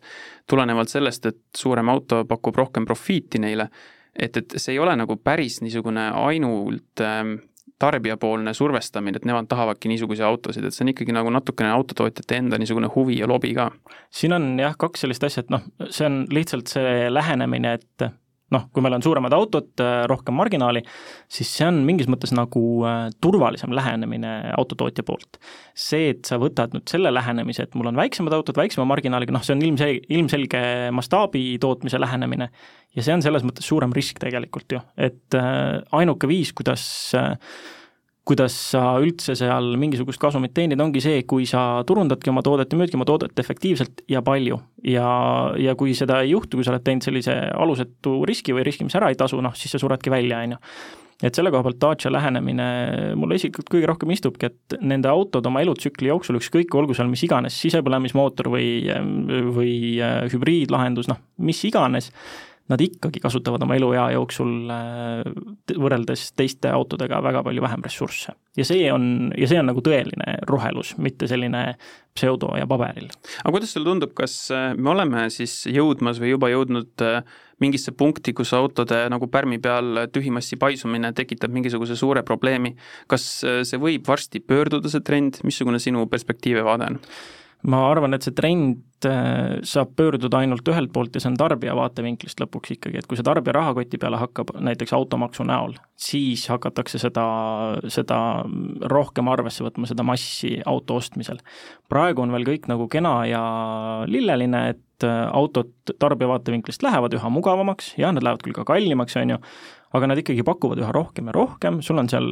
tulenevalt 0.49 0.91
sellest, 0.91 1.29
et 1.29 1.41
suurem 1.57 1.91
auto 1.93 2.23
pakub 2.27 2.57
rohkem 2.57 2.87
profiiti 2.89 3.39
neile, 3.39 3.69
et, 4.17 4.37
et 4.37 4.57
see 4.57 4.75
ei 4.75 4.81
ole 4.81 4.95
nagu 4.97 5.15
päris 5.21 5.61
niisugune 5.61 6.09
ainult 6.25 7.05
ähm, 7.05 7.37
tarbijapoolne 7.81 8.53
survestamine, 8.53 9.17
et 9.17 9.27
nemad 9.27 9.49
tahavadki 9.51 9.89
niisuguseid 9.91 10.27
autosid, 10.27 10.67
et 10.67 10.75
see 10.75 10.85
on 10.85 10.93
ikkagi 10.93 11.15
nagu 11.15 11.33
natukene 11.33 11.71
autotootjate 11.73 12.37
enda 12.37 12.59
niisugune 12.61 12.91
huvi 12.95 13.19
ja 13.21 13.29
lobi 13.29 13.53
ka. 13.57 13.71
siin 14.13 14.37
on 14.37 14.53
jah, 14.61 14.77
kaks 14.77 15.05
sellist 15.05 15.25
asja, 15.27 15.45
et 15.45 15.53
noh, 15.53 15.65
see 15.89 16.07
on 16.07 16.23
lihtsalt 16.31 16.71
see 16.71 17.09
lähenemine, 17.11 17.77
et 17.79 18.11
noh, 18.51 18.67
kui 18.73 18.83
meil 18.83 18.95
on 18.97 19.03
suuremad 19.05 19.33
autod, 19.35 19.71
äh, 19.83 20.03
rohkem 20.11 20.35
marginaali, 20.37 20.83
siis 21.31 21.49
see 21.57 21.67
on 21.67 21.81
mingis 21.87 22.09
mõttes 22.11 22.33
nagu 22.35 22.63
äh, 22.87 23.03
turvalisem 23.23 23.73
lähenemine 23.75 24.33
autotootja 24.57 25.05
poolt. 25.07 25.39
see, 25.73 26.11
et 26.13 26.27
sa 26.27 26.37
võtad 26.41 26.75
nüüd 26.75 26.87
selle 26.91 27.13
lähenemise, 27.13 27.65
et 27.65 27.75
mul 27.79 27.91
on 27.91 27.99
väiksemad 27.99 28.35
autod 28.35 28.59
väiksema 28.59 28.85
marginaaliga, 28.89 29.33
noh, 29.35 29.43
see 29.45 29.55
on 29.55 29.63
ilmselge, 29.65 30.05
ilmselge 30.11 30.63
mastaabi 30.95 31.45
tootmise 31.61 31.99
lähenemine 32.01 32.51
ja 32.95 33.05
see 33.05 33.15
on 33.15 33.23
selles 33.23 33.45
mõttes 33.47 33.67
suurem 33.67 33.93
risk 33.95 34.19
tegelikult 34.21 34.75
ju, 34.75 34.81
et 34.99 35.39
äh, 35.39 35.79
ainuke 36.01 36.29
viis, 36.29 36.51
kuidas 36.55 36.83
kuidas 38.27 38.53
sa 38.53 38.83
üldse 39.01 39.33
seal 39.37 39.71
mingisugust 39.81 40.21
kasumit 40.21 40.53
teenid, 40.53 40.79
ongi 40.83 41.01
see, 41.01 41.23
kui 41.29 41.47
sa 41.49 41.81
turundadki 41.89 42.29
oma 42.29 42.43
toodet 42.45 42.71
ja 42.71 42.77
müüdki 42.77 42.99
oma 42.99 43.07
toodet 43.09 43.39
efektiivselt 43.41 44.03
ja 44.11 44.21
palju. 44.25 44.59
ja, 44.85 45.09
ja 45.57 45.75
kui 45.77 45.95
seda 45.97 46.21
ei 46.21 46.35
juhtu, 46.35 46.59
kui 46.59 46.65
sa 46.65 46.75
oled 46.75 46.85
teinud 46.85 47.05
sellise 47.05 47.35
alusetu 47.57 48.19
riski 48.29 48.53
või 48.53 48.65
riski, 48.67 48.85
mis 48.85 48.97
ära 48.97 49.09
ei 49.09 49.17
tasu, 49.17 49.41
noh 49.41 49.55
siis 49.57 49.73
sa 49.73 49.81
suredki 49.81 50.13
välja, 50.13 50.43
on 50.45 50.57
ju 50.57 50.61
et 51.21 51.37
selle 51.37 51.51
koha 51.53 51.65
pealt 51.65 51.79
Dacia 51.81 52.11
lähenemine 52.11 52.67
mulle 53.19 53.37
isiklikult 53.37 53.69
kõige 53.69 53.89
rohkem 53.89 54.13
istubki, 54.15 54.49
et 54.49 54.77
nende 54.81 55.09
autod 55.11 55.45
oma 55.45 55.61
elutsükli 55.61 56.09
jooksul, 56.09 56.39
ükskõik, 56.39 56.73
olgu 56.77 56.95
seal 56.97 57.09
mis 57.11 57.21
iganes 57.27 57.57
sisepõlemismootor 57.61 58.49
või, 58.53 58.69
või 59.53 59.73
hübriidlahendus, 60.33 61.11
noh, 61.11 61.21
mis 61.45 61.61
iganes, 61.69 62.09
nad 62.69 62.81
ikkagi 62.81 63.19
kasutavad 63.19 63.63
oma 63.65 63.75
eluea 63.75 64.05
jooksul 64.15 64.69
äh, 64.71 65.23
võrreldes 65.71 66.29
teiste 66.37 66.71
autodega 66.71 67.21
väga 67.23 67.43
palju 67.45 67.63
vähem 67.63 67.83
ressursse. 67.85 68.35
ja 68.57 68.65
see 68.67 68.87
on, 68.93 69.31
ja 69.37 69.47
see 69.49 69.59
on 69.59 69.69
nagu 69.71 69.83
tõeline 69.83 70.37
rohelus, 70.49 70.93
mitte 70.97 71.27
selline 71.31 71.63
pseudo 72.15 72.51
ja 72.59 72.67
paberil. 72.69 73.09
aga 73.43 73.53
kuidas 73.55 73.73
sulle 73.73 73.89
tundub, 73.89 74.13
kas 74.17 74.35
äh, 74.55 74.71
me 74.77 74.93
oleme 74.93 75.27
siis 75.33 75.63
jõudmas 75.71 76.21
või 76.21 76.35
juba 76.35 76.51
jõudnud 76.51 77.05
äh, 77.07 77.25
mingisse 77.61 77.93
punkti, 77.97 78.33
kus 78.37 78.53
autode 78.57 79.03
nagu 79.13 79.27
pärmi 79.31 79.59
peal 79.61 80.05
tühimassi 80.13 80.57
paisumine 80.61 81.13
tekitab 81.17 81.53
mingisuguse 81.53 81.97
suure 81.99 82.23
probleemi, 82.25 82.73
kas 83.11 83.27
see 83.43 83.77
võib 83.81 84.07
varsti 84.07 84.41
pöörduda, 84.41 84.89
see 84.89 85.03
trend, 85.05 85.37
missugune 85.45 85.77
sinu 85.79 86.07
perspektiiv 86.09 86.63
ja 86.63 86.65
vaade 86.65 86.89
on? 86.89 86.97
Ma 87.69 87.81
arvan, 87.91 88.15
et 88.15 88.25
see 88.25 88.33
trend 88.33 89.05
äh, 89.05 89.59
saab 89.67 89.91
pöörduda 89.97 90.39
ainult 90.41 90.67
ühelt 90.71 90.91
poolt 90.93 91.15
ja 91.15 91.21
see 91.21 91.29
on 91.29 91.37
tarbija 91.37 91.75
vaatevinklist 91.77 92.41
lõpuks 92.41 92.73
ikkagi, 92.75 93.01
et 93.01 93.09
kui 93.09 93.19
see 93.19 93.25
tarbija 93.27 93.53
rahakoti 93.57 93.99
peale 94.01 94.17
hakkab 94.21 94.53
näiteks 94.57 94.93
automaksu 94.97 95.45
näol, 95.47 95.75
siis 95.99 96.47
hakatakse 96.49 97.01
seda, 97.01 97.25
seda 97.93 98.19
rohkem 98.91 99.29
arvesse 99.29 99.65
võtma, 99.65 99.89
seda 99.89 100.05
massi 100.07 100.55
auto 100.65 100.97
ostmisel. 101.01 101.41
praegu 101.91 102.25
on 102.25 102.33
veel 102.33 102.47
kõik 102.49 102.71
nagu 102.71 102.89
kena 102.91 103.13
ja 103.29 103.43
lilleline, 104.09 104.63
et 104.73 105.05
äh, 105.05 105.21
autod 105.29 105.93
tarbija 106.01 106.33
vaatevinklist 106.33 106.81
lähevad 106.85 107.13
üha 107.17 107.29
mugavamaks, 107.33 107.93
jah, 108.01 108.15
nad 108.15 108.25
lähevad 108.25 108.47
küll 108.47 108.57
ka 108.57 108.65
kallimaks, 108.73 109.19
on 109.21 109.35
ju, 109.35 109.39
aga 109.93 110.09
nad 110.09 110.23
ikkagi 110.23 110.45
pakuvad 110.47 110.81
üha 110.81 110.91
rohkem 110.97 111.29
ja 111.29 111.37
rohkem, 111.37 111.81
sul 111.85 112.01
on 112.01 112.09
seal 112.09 112.27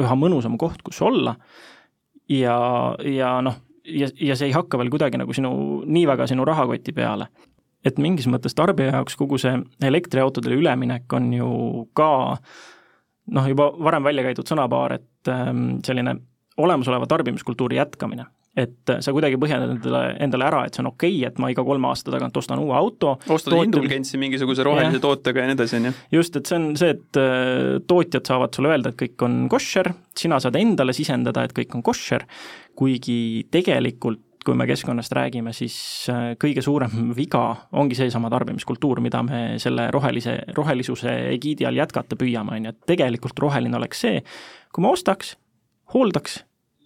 üha 0.00 0.16
mõnusam 0.16 0.60
koht, 0.60 0.84
kus 0.84 1.00
olla 1.04 1.36
ja, 2.28 2.56
ja 3.04 3.34
noh, 3.44 3.56
ja, 3.92 4.08
ja 4.20 4.36
see 4.36 4.50
ei 4.50 4.56
hakka 4.56 4.78
veel 4.80 4.90
kuidagi 4.92 5.20
nagu 5.20 5.34
sinu, 5.36 5.52
nii 5.86 6.06
väga 6.10 6.26
sinu 6.30 6.44
rahakoti 6.48 6.92
peale. 6.96 7.28
et 7.84 7.98
mingis 7.98 8.26
mõttes 8.28 8.52
tarbija 8.54 8.92
jaoks 8.92 9.16
kogu 9.16 9.38
see 9.40 9.54
elektriautodele 9.82 10.58
üleminek 10.60 11.12
on 11.16 11.32
ju 11.32 11.52
ka 11.96 12.10
noh, 13.30 13.46
juba 13.48 13.70
varem 13.78 14.04
välja 14.04 14.26
käidud 14.26 14.48
sõnapaar, 14.48 14.98
et 14.98 15.30
ähm, 15.32 15.78
selline 15.86 16.16
olemasoleva 16.60 17.06
tarbimiskultuuri 17.08 17.78
jätkamine 17.80 18.26
et 18.58 18.92
sa 18.98 19.12
kuidagi 19.14 19.38
põhjendad 19.38 19.76
endale, 19.76 20.00
endale 20.24 20.46
ära, 20.48 20.62
et 20.66 20.74
see 20.74 20.82
on 20.82 20.90
okei 20.90 21.12
okay,, 21.20 21.28
et 21.28 21.36
ma 21.42 21.50
iga 21.52 21.62
kolme 21.66 21.86
aasta 21.90 22.10
tagant 22.10 22.36
ostan 22.40 22.62
uue 22.62 22.74
auto. 22.74 23.14
ostad 23.30 23.54
indulgentsi 23.60 24.18
mingisuguse 24.18 24.66
rohelise 24.66 24.98
ja. 24.98 25.04
tootega 25.04 25.44
ja 25.44 25.50
nii 25.50 25.58
edasi, 25.58 25.78
on 25.78 25.90
ju. 25.90 25.92
just, 26.18 26.40
et 26.40 26.50
see 26.50 26.58
on 26.58 26.66
see, 26.80 26.96
et 26.96 27.20
äh, 27.20 27.78
tootjad 27.86 28.32
saavad 28.32 28.56
sulle 28.56 28.72
öelda, 28.72 28.90
et 28.90 28.98
kõik 29.04 29.26
on 29.26 29.38
koššer, 29.52 29.92
sina 30.18 30.40
saad 30.42 30.58
endale 30.58 30.96
sisendada, 30.96 31.46
et 31.46 31.54
kõik 31.54 31.78
on 31.78 31.86
koššer, 31.86 32.26
kuigi 32.78 33.20
tegelikult 33.54 34.26
kui 34.40 34.56
me 34.56 34.64
keskkonnast 34.64 35.12
räägime, 35.12 35.52
siis 35.54 35.76
äh, 36.10 36.32
kõige 36.40 36.64
suurem 36.64 37.10
viga 37.20 37.44
ongi 37.76 37.98
seesama 37.98 38.32
tarbimiskultuur, 38.32 39.02
mida 39.04 39.22
me 39.22 39.42
selle 39.62 39.90
rohelise, 39.94 40.40
rohelisuse 40.56 41.12
egiidi 41.36 41.68
all 41.68 41.78
jätkata 41.78 42.18
püüame, 42.18 42.56
on 42.56 42.70
ju, 42.70 42.74
et 42.74 42.94
tegelikult 42.96 43.46
roheline 43.46 43.78
oleks 43.78 44.06
see, 44.08 44.24
kui 44.74 44.82
ma 44.82 44.90
ostaks, 44.96 45.36
hooldaks 45.94 46.40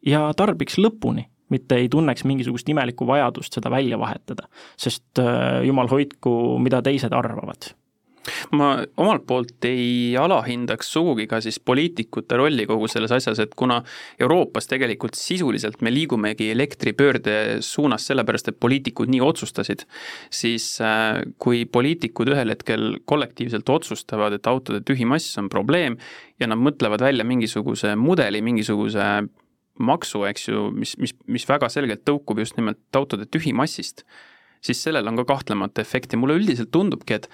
ja 0.04 0.26
tarbiks 0.36 0.76
lõpuni 0.82 1.30
mitte 1.52 1.78
ei 1.80 1.88
tunneks 1.92 2.24
mingisugust 2.28 2.68
imelikku 2.72 3.06
vajadust 3.08 3.58
seda 3.58 3.72
välja 3.72 3.98
vahetada, 4.00 4.48
sest 4.80 5.22
äh, 5.22 5.62
jumal 5.66 5.90
hoidku, 5.90 6.58
mida 6.62 6.82
teised 6.84 7.12
arvavad. 7.12 7.74
Ma 8.56 8.70
omalt 8.96 9.26
poolt 9.28 9.66
ei 9.68 10.14
alahindaks 10.16 10.88
sugugi 10.94 11.26
ka 11.28 11.40
siis 11.44 11.58
poliitikute 11.60 12.38
rolli 12.40 12.64
kogu 12.68 12.88
selles 12.88 13.12
asjas, 13.12 13.40
et 13.42 13.52
kuna 13.58 13.82
Euroopas 14.22 14.68
tegelikult 14.70 15.18
sisuliselt 15.18 15.82
me 15.84 15.92
liigumegi 15.92 16.48
elektripöörde 16.54 17.36
suunas 17.64 18.08
sellepärast, 18.08 18.48
et 18.48 18.60
poliitikud 18.60 19.12
nii 19.12 19.20
otsustasid, 19.24 19.84
siis 20.32 20.70
äh, 20.80 21.20
kui 21.38 21.64
poliitikud 21.68 22.32
ühel 22.32 22.54
hetkel 22.54 22.98
kollektiivselt 23.04 23.68
otsustavad, 23.68 24.38
et 24.38 24.48
autode 24.50 24.80
tühimass 24.88 25.36
on 25.40 25.52
probleem 25.52 25.98
ja 26.40 26.48
nad 26.48 26.60
mõtlevad 26.60 27.04
välja 27.04 27.28
mingisuguse 27.28 27.92
mudeli, 28.00 28.40
mingisuguse 28.44 29.08
maksu, 29.78 30.24
eks 30.28 30.48
ju, 30.48 30.68
mis, 30.74 30.94
mis, 31.00 31.14
mis 31.26 31.46
väga 31.48 31.68
selgelt 31.72 32.04
tõukub 32.06 32.38
just 32.42 32.58
nimelt 32.58 32.96
autode 32.96 33.26
tühimassist, 33.26 34.04
siis 34.64 34.80
sellel 34.80 35.08
on 35.10 35.18
ka 35.20 35.26
kahtlemata 35.34 35.82
efekt 35.84 36.14
ja 36.14 36.20
mulle 36.20 36.38
üldiselt 36.38 36.70
tundubki, 36.74 37.18
et 37.18 37.28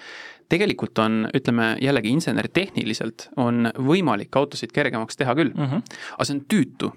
tegelikult 0.51 0.99
on, 0.99 1.25
ütleme 1.37 1.75
jällegi 1.83 2.11
inseneritehniliselt 2.17 3.29
on 3.39 3.69
võimalik 3.77 4.35
autosid 4.35 4.73
kergemaks 4.75 5.19
teha 5.19 5.35
küll 5.37 5.53
mm, 5.53 5.69
-hmm. 5.69 6.01
aga 6.17 6.27
see 6.27 6.35
on 6.35 6.43
tüütu 6.51 6.91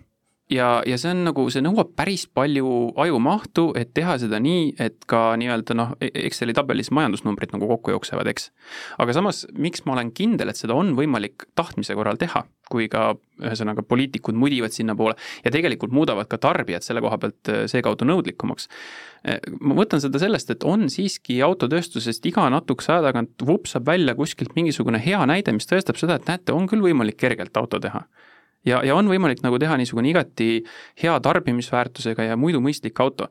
ja, 0.51 0.83
ja 0.87 0.97
see 1.01 1.13
on 1.15 1.23
nagu, 1.27 1.47
see 1.53 1.63
nõuab 1.65 1.95
päris 1.97 2.27
palju 2.29 2.93
ajumahtu, 3.01 3.69
et 3.79 3.95
teha 3.97 4.17
seda 4.21 4.41
nii, 4.43 4.75
et 4.83 5.07
ka 5.11 5.35
nii-öelda 5.41 5.77
noh, 5.77 5.95
e-, 6.05 6.13
Exceli 6.27 6.55
tabelis 6.57 6.91
majandusnumbrid 6.95 7.55
nagu 7.55 7.69
kokku 7.71 7.95
jooksevad, 7.95 8.29
eks. 8.33 8.51
aga 9.01 9.17
samas, 9.17 9.45
miks 9.57 9.85
ma 9.87 9.97
olen 9.97 10.13
kindel, 10.17 10.53
et 10.53 10.61
seda 10.61 10.77
on 10.77 10.93
võimalik 10.99 11.47
tahtmise 11.57 11.97
korral 11.97 12.21
teha, 12.21 12.45
kui 12.71 12.89
ka 12.93 13.13
ühesõnaga 13.43 13.83
poliitikud 13.87 14.37
mudivad 14.39 14.73
sinnapoole 14.73 15.17
ja 15.45 15.53
tegelikult 15.53 15.93
muudavad 15.97 16.29
ka 16.31 16.39
tarbijad 16.41 16.85
selle 16.87 17.03
koha 17.05 17.19
pealt 17.21 17.51
äh, 17.53 17.65
seekaudu 17.71 18.07
nõudlikumaks. 18.09 18.69
Äh, 19.29 19.41
ma 19.61 19.77
võtan 19.79 20.03
seda 20.05 20.21
sellest, 20.23 20.53
et 20.53 20.65
on 20.69 20.87
siiski 20.93 21.41
autotööstusest 21.45 22.25
iga 22.31 22.47
natukese 22.53 22.95
aja 22.95 23.09
tagant 23.09 23.49
vupsab 23.49 23.89
välja 23.89 24.17
kuskilt 24.19 24.55
mingisugune 24.59 25.01
hea 25.03 25.25
näide, 25.29 25.57
mis 25.57 25.69
tõestab 25.69 26.01
seda, 26.01 26.21
et 26.21 26.31
näete, 26.31 26.55
on 26.57 26.69
küll 26.71 26.85
võimalik 26.85 27.19
kergelt 27.21 27.57
auto 27.61 27.81
teha 27.83 28.05
ja, 28.67 28.83
ja 28.87 28.97
on 28.97 29.09
võimalik 29.11 29.43
nagu 29.45 29.59
teha 29.61 29.77
niisugune 29.81 30.11
igati 30.11 30.49
hea 31.03 31.15
tarbimisväärtusega 31.21 32.31
ja 32.31 32.37
muidu 32.41 32.63
mõistlik 32.65 33.01
auto. 33.01 33.29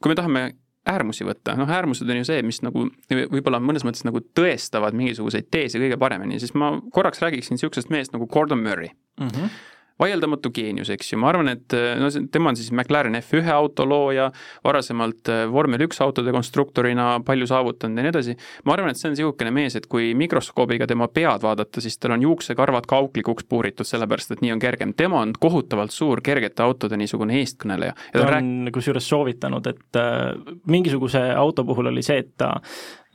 kui 0.00 0.12
me 0.12 0.18
tahame 0.18 0.42
äärmusi 0.88 1.26
võtta, 1.26 1.56
noh 1.58 1.68
äärmused 1.68 2.08
on 2.08 2.20
ju 2.20 2.26
see, 2.28 2.42
mis 2.46 2.62
nagu 2.64 2.86
võib-olla 3.10 3.60
mõnes 3.60 3.84
mõttes 3.84 4.06
nagu 4.08 4.22
tõestavad 4.36 4.96
mingisuguseid 4.96 5.50
teese 5.50 5.80
kõige 5.82 5.98
paremini, 6.00 6.38
siis 6.40 6.54
ma 6.56 6.72
korraks 6.94 7.20
räägiksin 7.24 7.58
niisugusest 7.58 7.90
mehest 7.92 8.14
nagu 8.16 8.28
Gordon 8.30 8.62
Murray 8.62 8.94
mm. 9.20 9.28
-hmm 9.28 9.58
vaieldamatu 9.98 10.52
geenius, 10.54 10.90
eks 10.94 11.12
ju, 11.12 11.18
ma 11.20 11.30
arvan, 11.32 11.50
et 11.52 11.74
no 11.98 12.10
see, 12.12 12.26
tema 12.32 12.52
on 12.52 12.58
siis 12.58 12.70
McLaren 12.74 13.18
F1 13.18 13.50
auto 13.52 13.86
looja, 13.88 14.28
varasemalt 14.64 15.30
äh, 15.32 15.44
vormel 15.50 15.82
üks 15.88 16.00
autode 16.04 16.32
konstruktorina 16.34 17.10
palju 17.26 17.48
saavutanud 17.50 17.98
ja 17.98 18.06
nii 18.06 18.12
edasi. 18.12 18.36
ma 18.64 18.76
arvan, 18.76 18.92
et 18.92 19.00
see 19.00 19.08
on 19.10 19.16
niisugune 19.16 19.52
mees, 19.54 19.76
et 19.78 19.88
kui 19.90 20.12
mikroskoobiga 20.18 20.86
tema 20.90 21.08
pead 21.12 21.42
vaadata, 21.44 21.82
siis 21.84 21.98
tal 21.98 22.16
on 22.16 22.26
juuksekarvad 22.26 22.86
ka 22.88 23.00
auklikuks 23.02 23.48
puuritud, 23.48 23.88
sellepärast 23.88 24.36
et 24.36 24.44
nii 24.44 24.54
on 24.54 24.62
kergem. 24.62 24.94
tema 24.94 25.22
on 25.24 25.34
kohutavalt 25.38 25.94
suur 25.94 26.22
kergete 26.24 26.62
autode 26.62 26.98
niisugune 27.00 27.40
eestkõneleja. 27.42 27.96
ta 28.12 28.24
on 28.24 28.32
rääk... 28.34 28.72
kusjuures 28.78 29.08
soovitanud, 29.08 29.66
et 29.66 30.00
äh, 30.00 30.32
mingisuguse 30.66 31.28
auto 31.34 31.64
puhul 31.64 31.92
oli 31.92 32.02
see, 32.06 32.22
et 32.24 32.34
ta 32.38 32.56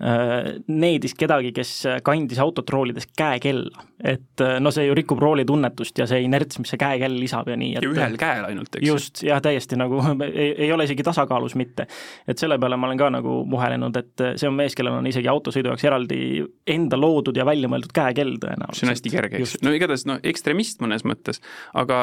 needis 0.04 1.14
kedagi, 1.16 1.54
kes 1.56 1.72
kandis 2.04 2.39
autot 2.43 2.70
roolides 2.70 3.08
käekella. 3.18 3.84
et 4.04 4.41
äh, 4.41 4.58
no 4.60 4.72
see 4.76 4.84
ju 4.84 4.95
rikub 4.97 5.22
roolitunnetust 5.24 5.99
ja 6.01 6.08
see 6.10 6.26
inerts, 6.26 6.58
mis 6.60 6.74
see 6.74 6.80
käekell 6.82 7.14
lisab 7.16 7.47
ja 7.47 7.56
nii. 7.56 7.70
ja 7.78 7.84
ühel 7.88 8.18
käel 8.20 8.43
ainult, 8.49 8.76
eks. 8.76 8.88
just, 8.88 9.22
jah, 9.24 9.39
täiesti 9.43 9.78
nagu 9.80 10.01
ei, 10.28 10.49
ei 10.66 10.72
ole 10.76 10.84
isegi 10.89 11.06
tasakaalus 11.08 11.56
mitte. 11.56 11.86
et 12.28 12.41
selle 12.41 12.58
peale 12.60 12.76
ma 12.76 12.89
olen 12.89 12.99
ka 12.99 13.10
nagu 13.16 13.38
muhelenud, 13.47 13.95
et 14.01 14.26
see 14.41 14.49
on 14.49 14.58
mees, 14.58 14.76
kellel 14.76 14.97
on 14.97 15.08
isegi 15.08 15.30
autosõidu 15.32 15.72
jaoks 15.72 15.86
eraldi 15.88 16.20
enda 16.68 16.99
loodud 16.99 17.38
ja 17.38 17.45
välja 17.47 17.70
mõeldud 17.72 17.93
käekell 17.95 18.36
tõenäoliselt. 18.43 18.82
see 18.82 18.89
on 18.89 18.93
hästi 18.93 19.14
kerge, 19.14 19.39
eks. 19.39 19.56
no 19.64 19.76
igatahes 19.78 20.08
no 20.10 20.18
ekstremist 20.34 20.84
mõnes 20.84 21.06
mõttes, 21.08 21.39
aga 21.80 21.99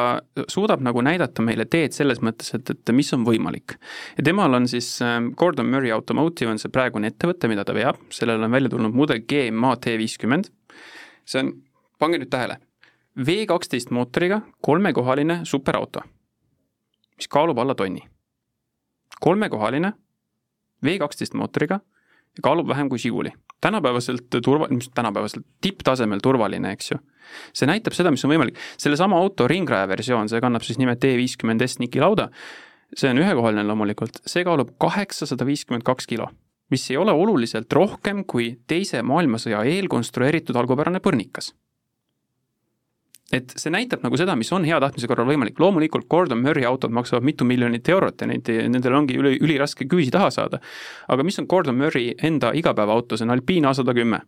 suudab 0.48 0.80
nagu 0.86 1.03
näidata 1.05 1.44
meile 1.44 1.66
teed 1.68 1.96
selles 1.96 2.22
mõttes, 2.24 2.55
et, 2.57 2.72
et 2.72 2.94
mis 2.96 3.12
on 3.16 3.26
võimalik. 3.26 3.76
ja 4.16 4.24
temal 4.30 4.57
on 4.57 4.68
siis 4.70 4.88
ähm, 5.05 5.32
Gordon 5.36 5.68
Murray 5.68 5.92
Automotive 5.92 6.55
on 6.55 6.62
see 6.62 6.72
praegune 6.72 7.11
ettevõte, 7.11 7.51
mida 7.51 7.66
ta 7.66 7.74
veab, 7.76 7.89
sellele 8.11 8.45
on 8.45 8.51
välja 8.51 8.68
tulnud 8.68 8.95
mudel 8.95 9.20
GMA 9.28 9.74
T50. 9.74 10.51
see 11.24 11.43
on, 11.43 11.53
pange 11.99 12.18
nüüd 12.18 12.30
tähele, 12.30 12.59
V 13.26 13.45
kaksteist 13.47 13.91
mootoriga 13.91 14.41
kolmekohaline 14.62 15.41
superauto, 15.45 16.01
mis 17.16 17.28
kaalub 17.28 17.59
alla 17.59 17.74
tonni. 17.74 18.01
kolmekohaline 19.20 19.93
V 20.84 20.99
kaksteist 20.99 21.34
mootoriga 21.34 21.80
ja 22.36 22.43
kaalub 22.43 22.68
vähem 22.68 22.88
kui 22.88 22.99
Žiguli. 22.99 23.32
tänapäevaselt 23.61 24.26
turva, 24.45 24.68
mis 24.70 24.91
tänapäevaselt 24.95 25.47
tipptasemel 25.61 26.18
turvaline, 26.22 26.72
eks 26.72 26.91
ju. 26.91 26.99
see 27.53 27.66
näitab 27.66 27.93
seda, 27.93 28.11
mis 28.11 28.24
on 28.24 28.30
võimalik. 28.30 28.57
sellesama 28.76 29.18
auto 29.18 29.49
ringraja 29.49 29.88
versioon, 29.88 30.28
see 30.28 30.41
kannab 30.41 30.62
siis 30.62 30.78
nime 30.78 30.95
T50 30.95 31.66
S 31.66 31.78
Niki 31.78 32.01
lauda, 32.01 32.30
see 32.95 33.11
on 33.11 33.18
ühekohaline 33.18 33.64
loomulikult, 33.66 34.22
see 34.26 34.45
kaalub 34.45 34.70
kaheksasada 34.78 35.47
viiskümmend 35.47 35.82
kaks 35.82 36.07
kilo 36.07 36.30
mis 36.70 36.90
ei 36.90 36.96
ole 36.96 37.12
oluliselt 37.12 37.72
rohkem 37.72 38.24
kui 38.26 38.52
Teise 38.66 39.02
maailmasõja 39.02 39.64
eel 39.66 39.88
konstrueeritud 39.88 40.56
algupärane 40.56 41.02
põrnikas. 41.02 41.52
et 43.32 43.52
see 43.62 43.70
näitab 43.70 44.02
nagu 44.02 44.16
seda, 44.18 44.34
mis 44.34 44.48
on 44.50 44.64
hea 44.66 44.80
tahtmise 44.82 45.06
korral 45.06 45.28
võimalik, 45.28 45.60
loomulikult 45.62 46.08
Gordon 46.10 46.40
Murray 46.42 46.64
autod 46.66 46.90
maksavad 46.90 47.22
mitu 47.22 47.44
miljonit 47.46 47.88
eurot 47.88 48.20
ja 48.20 48.26
neid, 48.26 48.48
nendel 48.68 48.96
ongi 48.98 49.14
üli, 49.14 49.36
üliraske 49.38 49.86
küüsi 49.86 50.10
taha 50.10 50.32
saada. 50.34 50.58
aga 51.08 51.22
mis 51.22 51.38
on 51.38 51.46
Gordon 51.46 51.78
Murray 51.78 52.14
enda 52.22 52.50
igapäevaauto, 52.50 53.16
see 53.16 53.28
on 53.28 53.30
Alpine 53.30 53.68
A 53.68 53.74
sada 53.74 53.94
kümme, 53.94 54.20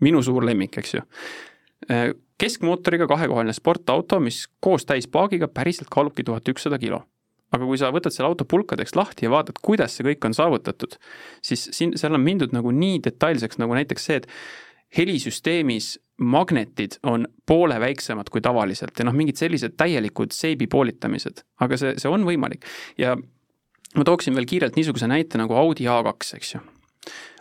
minu 0.00 0.22
suur 0.22 0.46
lemmik, 0.46 0.78
eks 0.78 0.94
ju. 0.94 1.02
Keskmootoriga 2.38 3.08
kahekohaline 3.10 3.52
sportauto, 3.52 4.20
mis 4.20 4.46
koos 4.60 4.86
täispaagiga 4.86 5.48
päriselt 5.48 5.90
kaalubki 5.90 6.22
tuhat 6.22 6.48
ükssada 6.48 6.78
kilo 6.78 7.02
aga 7.52 7.66
kui 7.68 7.78
sa 7.80 7.90
võtad 7.94 8.14
selle 8.14 8.30
auto 8.30 8.46
pulkadeks 8.48 8.96
lahti 8.96 9.26
ja 9.26 9.32
vaatad, 9.34 9.58
kuidas 9.62 9.96
see 9.96 10.06
kõik 10.08 10.24
on 10.28 10.36
saavutatud, 10.36 10.96
siis 11.44 11.68
siin, 11.76 11.94
seal 12.00 12.16
on 12.16 12.24
mindud 12.24 12.54
nagu 12.56 12.72
nii 12.74 13.02
detailseks, 13.04 13.60
nagu 13.62 13.76
näiteks 13.76 14.08
see, 14.08 14.22
et 14.22 14.30
helisüsteemis 14.96 15.94
magnetid 16.18 16.98
on 17.02 17.26
poole 17.46 17.80
väiksemad 17.82 18.30
kui 18.30 18.42
tavaliselt 18.44 18.98
ja 18.98 19.06
noh, 19.08 19.14
mingid 19.16 19.38
sellised 19.40 19.74
täielikud 19.78 20.34
seibi 20.34 20.68
poolitamised, 20.70 21.42
aga 21.64 21.78
see, 21.80 21.96
see 21.98 22.10
on 22.10 22.26
võimalik. 22.26 22.66
ja 22.98 23.16
ma 23.94 24.06
tooksin 24.06 24.34
veel 24.34 24.46
kiirelt 24.46 24.78
niisuguse 24.78 25.08
näite 25.10 25.38
nagu 25.38 25.56
Audi 25.58 25.88
A2, 25.90 26.36
eks 26.38 26.54
ju. 26.54 26.62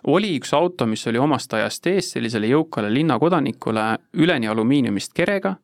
oli 0.10 0.34
üks 0.40 0.54
auto, 0.58 0.88
mis 0.90 1.06
oli 1.08 1.22
omast 1.22 1.54
ajast 1.54 1.88
ees 1.88 2.12
sellisele 2.16 2.50
jõukale 2.50 2.90
linnakodanikule 2.94 3.86
üleni 4.14 4.50
alumiiniumist 4.50 5.14
kerega, 5.14 5.56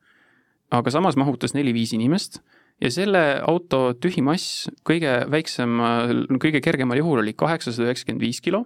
aga 0.72 0.94
samas 0.94 1.18
mahutas 1.18 1.58
neli-viis 1.58 1.94
inimest 1.98 2.44
ja 2.82 2.92
selle 2.94 3.22
auto 3.48 3.94
tühimass 4.02 4.70
kõige 4.88 5.14
väiksemal, 5.32 6.26
kõige 6.42 6.62
kergemal 6.64 7.00
juhul 7.02 7.24
oli 7.24 7.36
kaheksasada 7.38 7.90
üheksakümmend 7.90 8.24
viis 8.24 8.42
kilo. 8.42 8.66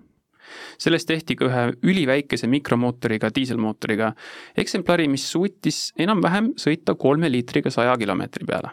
sellest 0.78 1.08
tehti 1.08 1.36
ka 1.40 1.46
ühe 1.48 1.62
üliväikese 1.88 2.48
mikromootoriga, 2.52 3.30
diiselmootoriga 3.36 4.12
eksemplari, 4.58 5.08
mis 5.08 5.24
suutis 5.32 5.94
enam-vähem 5.98 6.52
sõita 6.60 6.96
kolme 7.00 7.32
liitriga 7.32 7.72
saja 7.72 7.96
kilomeetri 7.98 8.46
peale. 8.46 8.70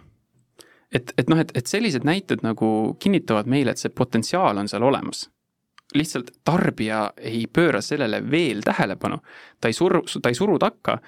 et, 0.93 1.13
et 1.17 1.29
noh, 1.29 1.39
et, 1.39 1.53
et 1.55 1.67
sellised 1.67 2.05
näited 2.05 2.43
nagu 2.43 2.97
kinnitavad 2.99 3.47
meile, 3.47 3.71
et 3.71 3.79
see 3.79 3.91
potentsiaal 3.95 4.59
on 4.59 4.69
seal 4.69 4.83
olemas 4.83 5.29
lihtsalt 5.95 6.31
tarbija 6.45 7.13
ei 7.17 7.47
pööra 7.47 7.81
sellele 7.83 8.21
veel 8.31 8.63
tähelepanu, 8.63 9.17
ta 9.61 9.69
ei 9.69 9.75
suru, 9.75 10.05
ta 10.23 10.31
ei 10.31 10.39
suru 10.39 10.59
takka 10.59 11.01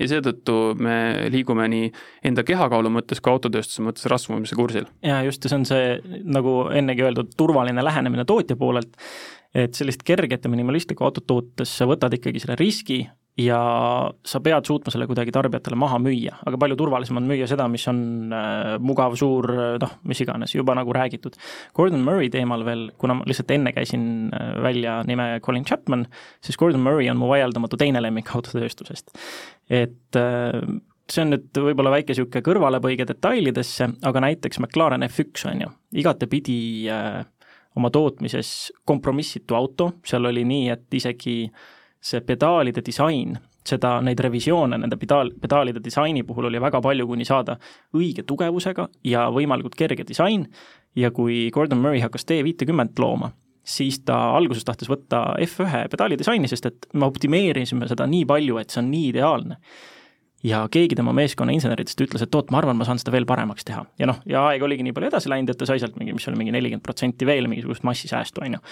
ja 0.00 0.08
seetõttu 0.10 0.56
me 0.82 0.96
liigume 1.32 1.66
nii 1.72 1.90
enda 2.28 2.44
kehakaalu 2.46 2.92
mõttes 2.98 3.22
kui 3.22 3.32
autotööstuse 3.32 3.84
mõttes 3.86 4.08
rasvumise 4.10 4.58
kursil. 4.58 4.88
ja 5.02 5.22
just, 5.26 5.44
ja 5.44 5.52
see 5.52 5.60
on 5.60 5.68
see, 5.68 6.18
nagu 6.24 6.56
ennegi 6.74 7.06
öeldud, 7.06 7.32
turvaline 7.36 7.84
lähenemine 7.84 8.26
tootja 8.28 8.58
poolelt, 8.60 8.96
et 9.56 9.74
sellist 9.78 10.04
kerget 10.06 10.44
ja 10.44 10.52
minimalistlikku 10.52 11.06
autot 11.06 11.26
tootes 11.26 11.72
sa 11.78 11.88
võtad 11.88 12.14
ikkagi 12.18 12.42
selle 12.42 12.58
riski 12.60 13.04
ja 13.36 13.58
sa 14.24 14.40
pead 14.40 14.64
suutma 14.64 14.92
selle 14.92 15.06
kuidagi 15.08 15.32
tarbijatele 15.34 15.76
maha 15.78 15.98
müüa, 16.00 16.38
aga 16.48 16.58
palju 16.60 16.78
turvalisem 16.80 17.18
on 17.20 17.28
müüa 17.28 17.48
seda, 17.50 17.66
mis 17.68 17.84
on 17.90 18.00
äh, 18.32 18.76
mugav, 18.80 19.16
suur, 19.20 19.50
noh, 19.82 19.92
mis 20.08 20.22
iganes, 20.24 20.54
juba 20.56 20.76
nagu 20.78 20.94
räägitud. 20.96 21.36
Gordon 21.76 22.04
Murray 22.06 22.30
teemal 22.32 22.64
veel, 22.66 22.88
kuna 23.00 23.18
ma 23.18 23.28
lihtsalt 23.28 23.52
enne 23.58 23.74
käisin 23.76 24.32
äh, 24.32 24.56
välja 24.64 24.98
nime 25.08 25.28
Colin 25.44 25.68
Chapman, 25.68 26.06
siis 26.44 26.56
Gordon 26.60 26.84
Murray 26.84 27.10
on 27.12 27.20
mu 27.20 27.28
vaieldamatu 27.32 27.76
teine 27.80 28.00
lemmik 28.04 28.32
autotööstusest. 28.32 29.12
et 29.68 30.16
äh, 30.16 30.60
see 31.12 31.22
on 31.22 31.34
nüüd 31.36 31.62
võib-olla 31.68 31.92
väike 31.98 32.14
niisugune 32.14 32.44
kõrvalepõige 32.48 33.04
detailidesse, 33.06 33.92
aga 34.08 34.24
näiteks 34.24 34.62
McLaren 34.64 35.04
F1 35.06 35.44
on 35.52 35.64
ju, 35.66 35.72
igatepidi 36.00 36.58
äh, 36.90 37.20
oma 37.76 37.92
tootmises 37.92 38.72
kompromissitu 38.88 39.54
auto, 39.54 39.92
seal 40.08 40.24
oli 40.24 40.48
nii, 40.48 40.70
et 40.72 40.96
isegi 40.96 41.42
äh, 41.44 41.74
see 42.06 42.22
pedaalide 42.26 42.82
disain, 42.86 43.34
seda, 43.66 43.96
neid 44.04 44.20
revisjoone 44.22 44.78
nende 44.78 44.98
pedaal, 45.00 45.32
pedaalide 45.42 45.82
disaini 45.82 46.22
puhul 46.26 46.50
oli 46.50 46.60
väga 46.62 46.80
palju, 46.84 47.06
kuni 47.10 47.26
saada 47.26 47.56
õige 47.96 48.22
tugevusega 48.28 48.86
ja 49.10 49.26
võimalikult 49.34 49.74
kerge 49.78 50.06
disain 50.06 50.46
ja 50.96 51.10
kui 51.14 51.48
Gordon 51.54 51.82
Murray 51.82 52.04
hakkas 52.04 52.28
D50 52.28 53.02
looma, 53.02 53.32
siis 53.66 54.00
ta 54.06 54.16
alguses 54.36 54.64
tahtis 54.64 54.90
võtta 54.90 55.24
F1 55.48 55.90
pedaali 55.92 56.18
disaini, 56.18 56.48
sest 56.48 56.70
et 56.70 56.88
me 56.94 57.08
optimeerisime 57.10 57.88
seda 57.90 58.06
nii 58.10 58.24
palju, 58.28 58.62
et 58.62 58.72
see 58.72 58.82
on 58.84 58.90
nii 58.92 59.10
ideaalne 59.10 59.60
ja 60.46 60.66
keegi 60.70 60.94
tema 60.98 61.14
meeskonna 61.16 61.54
inseneridest 61.56 62.00
ütles, 62.04 62.22
et 62.22 62.34
oot, 62.38 62.52
ma 62.54 62.60
arvan, 62.60 62.78
ma 62.78 62.86
saan 62.86 63.00
seda 63.02 63.14
veel 63.14 63.26
paremaks 63.26 63.66
teha. 63.66 63.82
ja 63.98 64.06
noh, 64.06 64.20
ja 64.30 64.46
aeg 64.50 64.62
oligi 64.62 64.86
nii 64.86 64.94
palju 64.94 65.10
edasi 65.10 65.32
läinud, 65.32 65.50
et 65.50 65.58
ta 65.58 65.66
sai 65.68 65.82
sealt 65.82 65.96
mingi, 65.98 66.14
mis 66.14 66.28
oli 66.30 66.38
mingi 66.38 66.54
nelikümmend 66.54 66.84
protsenti 66.86 67.26
veel 67.26 67.50
mingisugust 67.50 67.86
massisäästu, 67.88 68.44
on 68.46 68.58
ju 68.58 68.62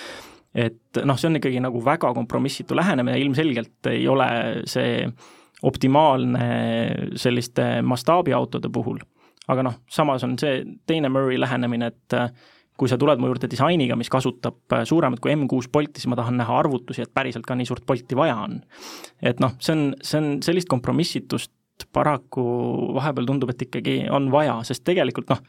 et 0.55 1.03
noh, 1.05 1.19
see 1.19 1.29
on 1.31 1.41
ikkagi 1.41 1.63
nagu 1.63 1.81
väga 1.85 2.13
kompromissitu 2.15 2.77
lähenemine, 2.79 3.19
ilmselgelt 3.23 3.91
ei 3.91 4.07
ole 4.09 4.29
see 4.71 5.09
optimaalne 5.65 6.47
selliste 7.19 7.83
mastaabiautode 7.83 8.71
puhul. 8.73 9.01
aga 9.49 9.65
noh, 9.67 9.81
samas 9.91 10.25
on 10.25 10.39
see 10.41 10.63
teine 10.87 11.11
Murray 11.13 11.37
lähenemine, 11.41 11.91
et 11.93 12.17
kui 12.79 12.91
sa 12.91 12.99
tuled 12.99 13.21
mu 13.23 13.29
juurde 13.29 13.49
disainiga, 13.51 13.97
mis 13.99 14.11
kasutab 14.11 14.75
suuremat 14.89 15.21
kui 15.23 15.35
M6 15.35 15.69
Bolti, 15.73 16.01
siis 16.01 16.11
ma 16.11 16.19
tahan 16.19 16.39
näha 16.41 16.57
arvutusi, 16.59 17.05
et 17.05 17.13
päriselt 17.15 17.47
ka 17.47 17.57
nii 17.59 17.69
suurt 17.69 17.85
Bolti 17.87 18.17
vaja 18.19 18.39
on. 18.47 18.63
et 19.23 19.43
noh, 19.43 19.55
see 19.61 19.77
on, 19.77 19.85
see 20.03 20.21
on 20.21 20.33
sellist 20.43 20.71
kompromissitust 20.71 21.53
paraku 21.95 22.45
vahepeal 22.95 23.27
tundub, 23.29 23.51
et 23.51 23.63
ikkagi 23.67 23.97
on 24.13 24.31
vaja, 24.33 24.57
sest 24.67 24.85
tegelikult 24.87 25.31
noh, 25.31 25.43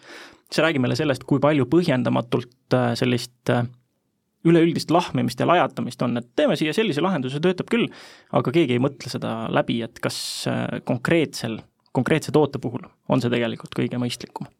see 0.51 0.65
räägib 0.65 0.85
meile 0.85 0.97
sellest, 0.97 1.25
kui 1.25 1.41
palju 1.41 1.67
põhjendamatult 1.69 2.77
äh, 2.77 2.93
sellist 2.97 3.53
äh, 3.53 3.65
üleüldist 4.45 4.91
lahmimist 4.93 5.39
ja 5.39 5.47
lajatamist 5.49 6.01
on, 6.05 6.17
et 6.21 6.27
teeme 6.35 6.57
siia 6.59 6.73
sellise 6.75 7.03
lahenduse, 7.03 7.41
töötab 7.43 7.69
küll, 7.71 7.87
aga 8.35 8.53
keegi 8.55 8.77
ei 8.77 8.83
mõtle 8.83 9.11
seda 9.11 9.37
läbi, 9.53 9.79
et 9.85 10.01
kas 10.03 10.17
äh, 10.51 10.81
konkreetsel, 10.87 11.59
konkreetse 11.95 12.33
toote 12.35 12.61
puhul 12.61 12.85
on 13.09 13.23
see 13.23 13.33
tegelikult 13.33 13.75
kõige 13.77 14.01
mõistlikum. 14.01 14.51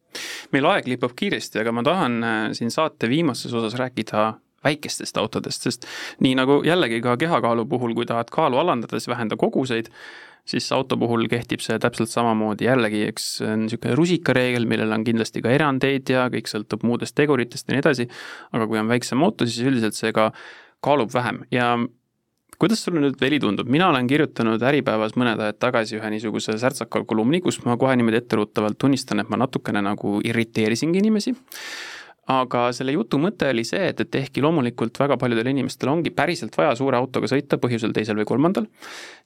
meil 0.56 0.66
aeg 0.72 0.88
lipub 0.88 1.12
kiiresti, 1.16 1.60
aga 1.60 1.74
ma 1.76 1.84
tahan 1.84 2.14
siin 2.56 2.72
saate 2.72 3.10
viimases 3.12 3.54
osas 3.54 3.76
rääkida 3.76 4.34
väikestest 4.66 5.18
autodest, 5.22 5.68
sest 5.68 5.86
nii 6.26 6.36
nagu 6.40 6.60
jällegi 6.66 7.02
ka 7.06 7.18
kehakaalu 7.22 7.66
puhul, 7.70 7.94
kui 7.98 8.08
tahad 8.10 8.32
kaalu 8.34 8.60
alandada, 8.62 8.98
siis 9.00 9.12
vähenda 9.12 9.38
koguseid, 9.38 9.92
siis 10.46 10.68
auto 10.76 10.98
puhul 11.02 11.28
kehtib 11.32 11.64
see 11.66 11.78
täpselt 11.82 12.12
samamoodi, 12.12 12.68
jällegi 12.70 13.04
eks 13.10 13.28
niisugune 13.66 13.98
rusikareegel, 13.98 14.68
millel 14.70 14.93
on 14.96 15.06
kindlasti 15.08 15.41
ka 15.46 15.54
erandeid 15.54 16.12
ja 16.14 16.28
kõik 16.34 16.50
sõltub 16.52 16.86
muudest 16.86 17.18
teguritest 17.18 17.70
ja 17.70 17.76
nii 17.76 17.84
edasi, 17.84 18.08
aga 18.54 18.70
kui 18.70 18.82
on 18.82 18.91
väiksem 18.91 19.26
auto, 19.26 19.48
siis 19.50 19.66
üldiselt 19.66 19.98
see 19.98 20.14
ka 20.16 20.30
kaalub 20.86 21.14
vähem. 21.14 21.41
Ja 21.54 21.74
kuidas 22.62 22.86
sulle 22.86 23.02
nüüd, 23.04 23.18
Veli, 23.22 23.39
tundub, 23.41 23.70
mina 23.72 23.89
olen 23.89 24.08
kirjutanud 24.08 24.62
Äripäevas 24.70 25.18
mõned 25.20 25.41
ajad 25.41 25.60
tagasi 25.60 25.98
ühe 26.00 26.14
niisuguse 26.14 26.56
särtsaka 26.62 27.04
kolumni, 27.10 27.41
kus 27.43 27.64
ma 27.66 27.78
kohe 27.82 27.98
niimoodi 27.98 28.22
etteruttavalt 28.22 28.80
tunnistan, 28.80 29.24
et 29.24 29.34
ma 29.34 29.41
natukene 29.41 29.82
nagu 29.84 30.20
irriteerisingi 30.24 31.02
inimesi 31.04 31.36
aga 32.32 32.62
selle 32.74 32.96
jutu 32.96 33.20
mõte 33.22 33.48
oli 33.52 33.64
see, 33.68 33.92
et, 33.92 34.00
et 34.02 34.16
ehkki 34.22 34.42
loomulikult 34.42 34.98
väga 34.98 35.18
paljudel 35.22 35.52
inimestel 35.52 35.92
ongi 35.92 36.10
päriselt 36.16 36.56
vaja 36.58 36.74
suure 36.78 36.98
autoga 36.98 37.30
sõita 37.30 37.60
põhjusel 37.62 37.94
teisel 37.94 38.18
või 38.18 38.28
kolmandal, 38.30 38.66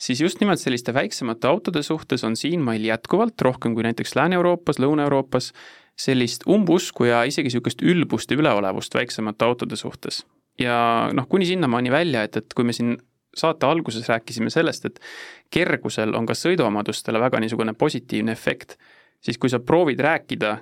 siis 0.02 0.20
just 0.20 0.44
nimelt 0.44 0.60
selliste 0.60 0.94
väiksemate 0.96 1.48
autode 1.48 1.84
suhtes 1.86 2.26
on 2.28 2.36
siinmail 2.40 2.90
jätkuvalt 2.90 3.40
rohkem 3.48 3.78
kui 3.78 3.88
näiteks 3.88 4.18
Lääne-Euroopas, 4.20 4.82
Lõuna-Euroopas 4.84 5.54
sellist 6.00 6.44
umbusku 6.48 7.08
ja 7.08 7.24
isegi 7.28 7.48
niisugust 7.48 7.84
ülbust 7.84 8.32
ja 8.32 8.40
üleolevust 8.40 8.96
väiksemate 8.96 9.48
autode 9.48 9.80
suhtes. 9.80 10.26
ja 10.60 11.10
noh, 11.16 11.28
kuni 11.28 11.48
sinnamaani 11.48 11.92
välja, 11.92 12.24
et, 12.28 12.36
et 12.36 12.54
kui 12.56 12.68
me 12.68 12.76
siin 12.76 12.98
saate 13.36 13.66
alguses 13.66 14.08
rääkisime 14.10 14.50
sellest, 14.52 14.86
et 14.86 15.00
kergusel 15.54 16.16
on 16.18 16.26
ka 16.28 16.36
sõiduomadustele 16.36 17.20
väga 17.22 17.40
niisugune 17.40 17.74
positiivne 17.80 18.34
efekt, 18.36 18.76
siis 19.24 19.38
kui 19.38 19.52
sa 19.52 19.60
proovid 19.60 20.00
rääkida 20.04 20.58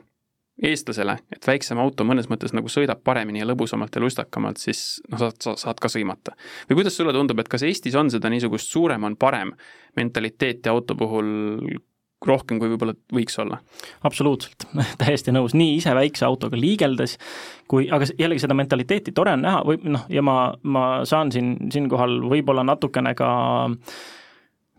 eestlasele, 0.64 1.18
et 1.34 1.48
väiksem 1.48 1.78
auto 1.82 2.06
mõnes 2.08 2.30
mõttes 2.32 2.54
nagu 2.58 2.70
sõidab 2.72 3.04
paremini 3.06 3.44
ja 3.44 3.48
lõbusamalt 3.50 3.94
ja 3.94 4.02
lustakamalt, 4.02 4.62
siis 4.62 5.02
noh, 5.12 5.22
saad, 5.22 5.38
sa 5.44 5.54
saad 5.60 5.82
ka 5.82 5.92
sõimata. 5.92 6.34
või 6.70 6.82
kuidas 6.82 6.98
sulle 6.98 7.14
tundub, 7.14 7.40
et 7.40 7.52
kas 7.52 7.66
Eestis 7.68 7.96
on 7.96 8.10
seda 8.14 8.32
niisugust 8.34 8.74
suurem 8.74 9.06
on 9.06 9.18
parem 9.18 9.54
mentaliteeti 9.98 10.70
auto 10.70 10.98
puhul 10.98 11.30
rohkem, 12.26 12.58
kui 12.58 12.72
võib-olla 12.72 12.98
võiks 13.14 13.38
olla? 13.44 13.62
absoluutselt, 14.10 14.66
täiesti 15.04 15.34
nõus, 15.36 15.54
nii 15.54 15.78
ise 15.78 15.94
väikse 15.94 16.26
autoga 16.26 16.58
liigeldes, 16.58 17.18
kui, 17.70 17.90
aga 17.94 18.10
jällegi 18.18 18.48
seda 18.48 18.58
mentaliteeti 18.58 19.14
tore 19.14 19.38
on 19.38 19.46
näha 19.46 19.62
või 19.68 19.82
noh, 19.86 20.10
ja 20.10 20.26
ma, 20.26 20.40
ma 20.64 20.88
saan 21.06 21.32
siin, 21.32 21.58
siinkohal 21.74 22.24
võib-olla 22.26 22.66
natukene 22.66 23.14
ka 23.18 23.32
äh, 23.70 24.06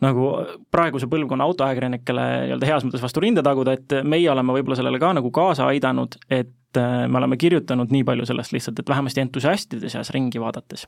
nagu 0.05 0.29
praeguse 0.73 1.09
põlvkonna 1.11 1.47
autoajakirjanikele 1.49 2.27
nii-öelda 2.45 2.69
heas 2.69 2.87
mõttes 2.87 3.03
vastu 3.03 3.23
rinda 3.25 3.43
taguda, 3.47 3.75
et 3.75 3.99
meie 4.07 4.29
oleme 4.31 4.55
võib-olla 4.55 4.79
sellele 4.79 5.01
ka 5.03 5.11
nagu 5.19 5.33
kaasa 5.35 5.67
aidanud, 5.73 6.19
et 6.31 6.79
äh, 6.79 7.07
me 7.11 7.19
oleme 7.21 7.39
kirjutanud 7.41 7.91
nii 7.95 8.05
palju 8.07 8.29
sellest 8.29 8.55
lihtsalt, 8.55 8.79
et 8.79 8.93
vähemasti 8.93 9.25
entusiastide 9.25 9.91
seas 9.91 10.13
ringi 10.15 10.43
vaadates 10.43 10.87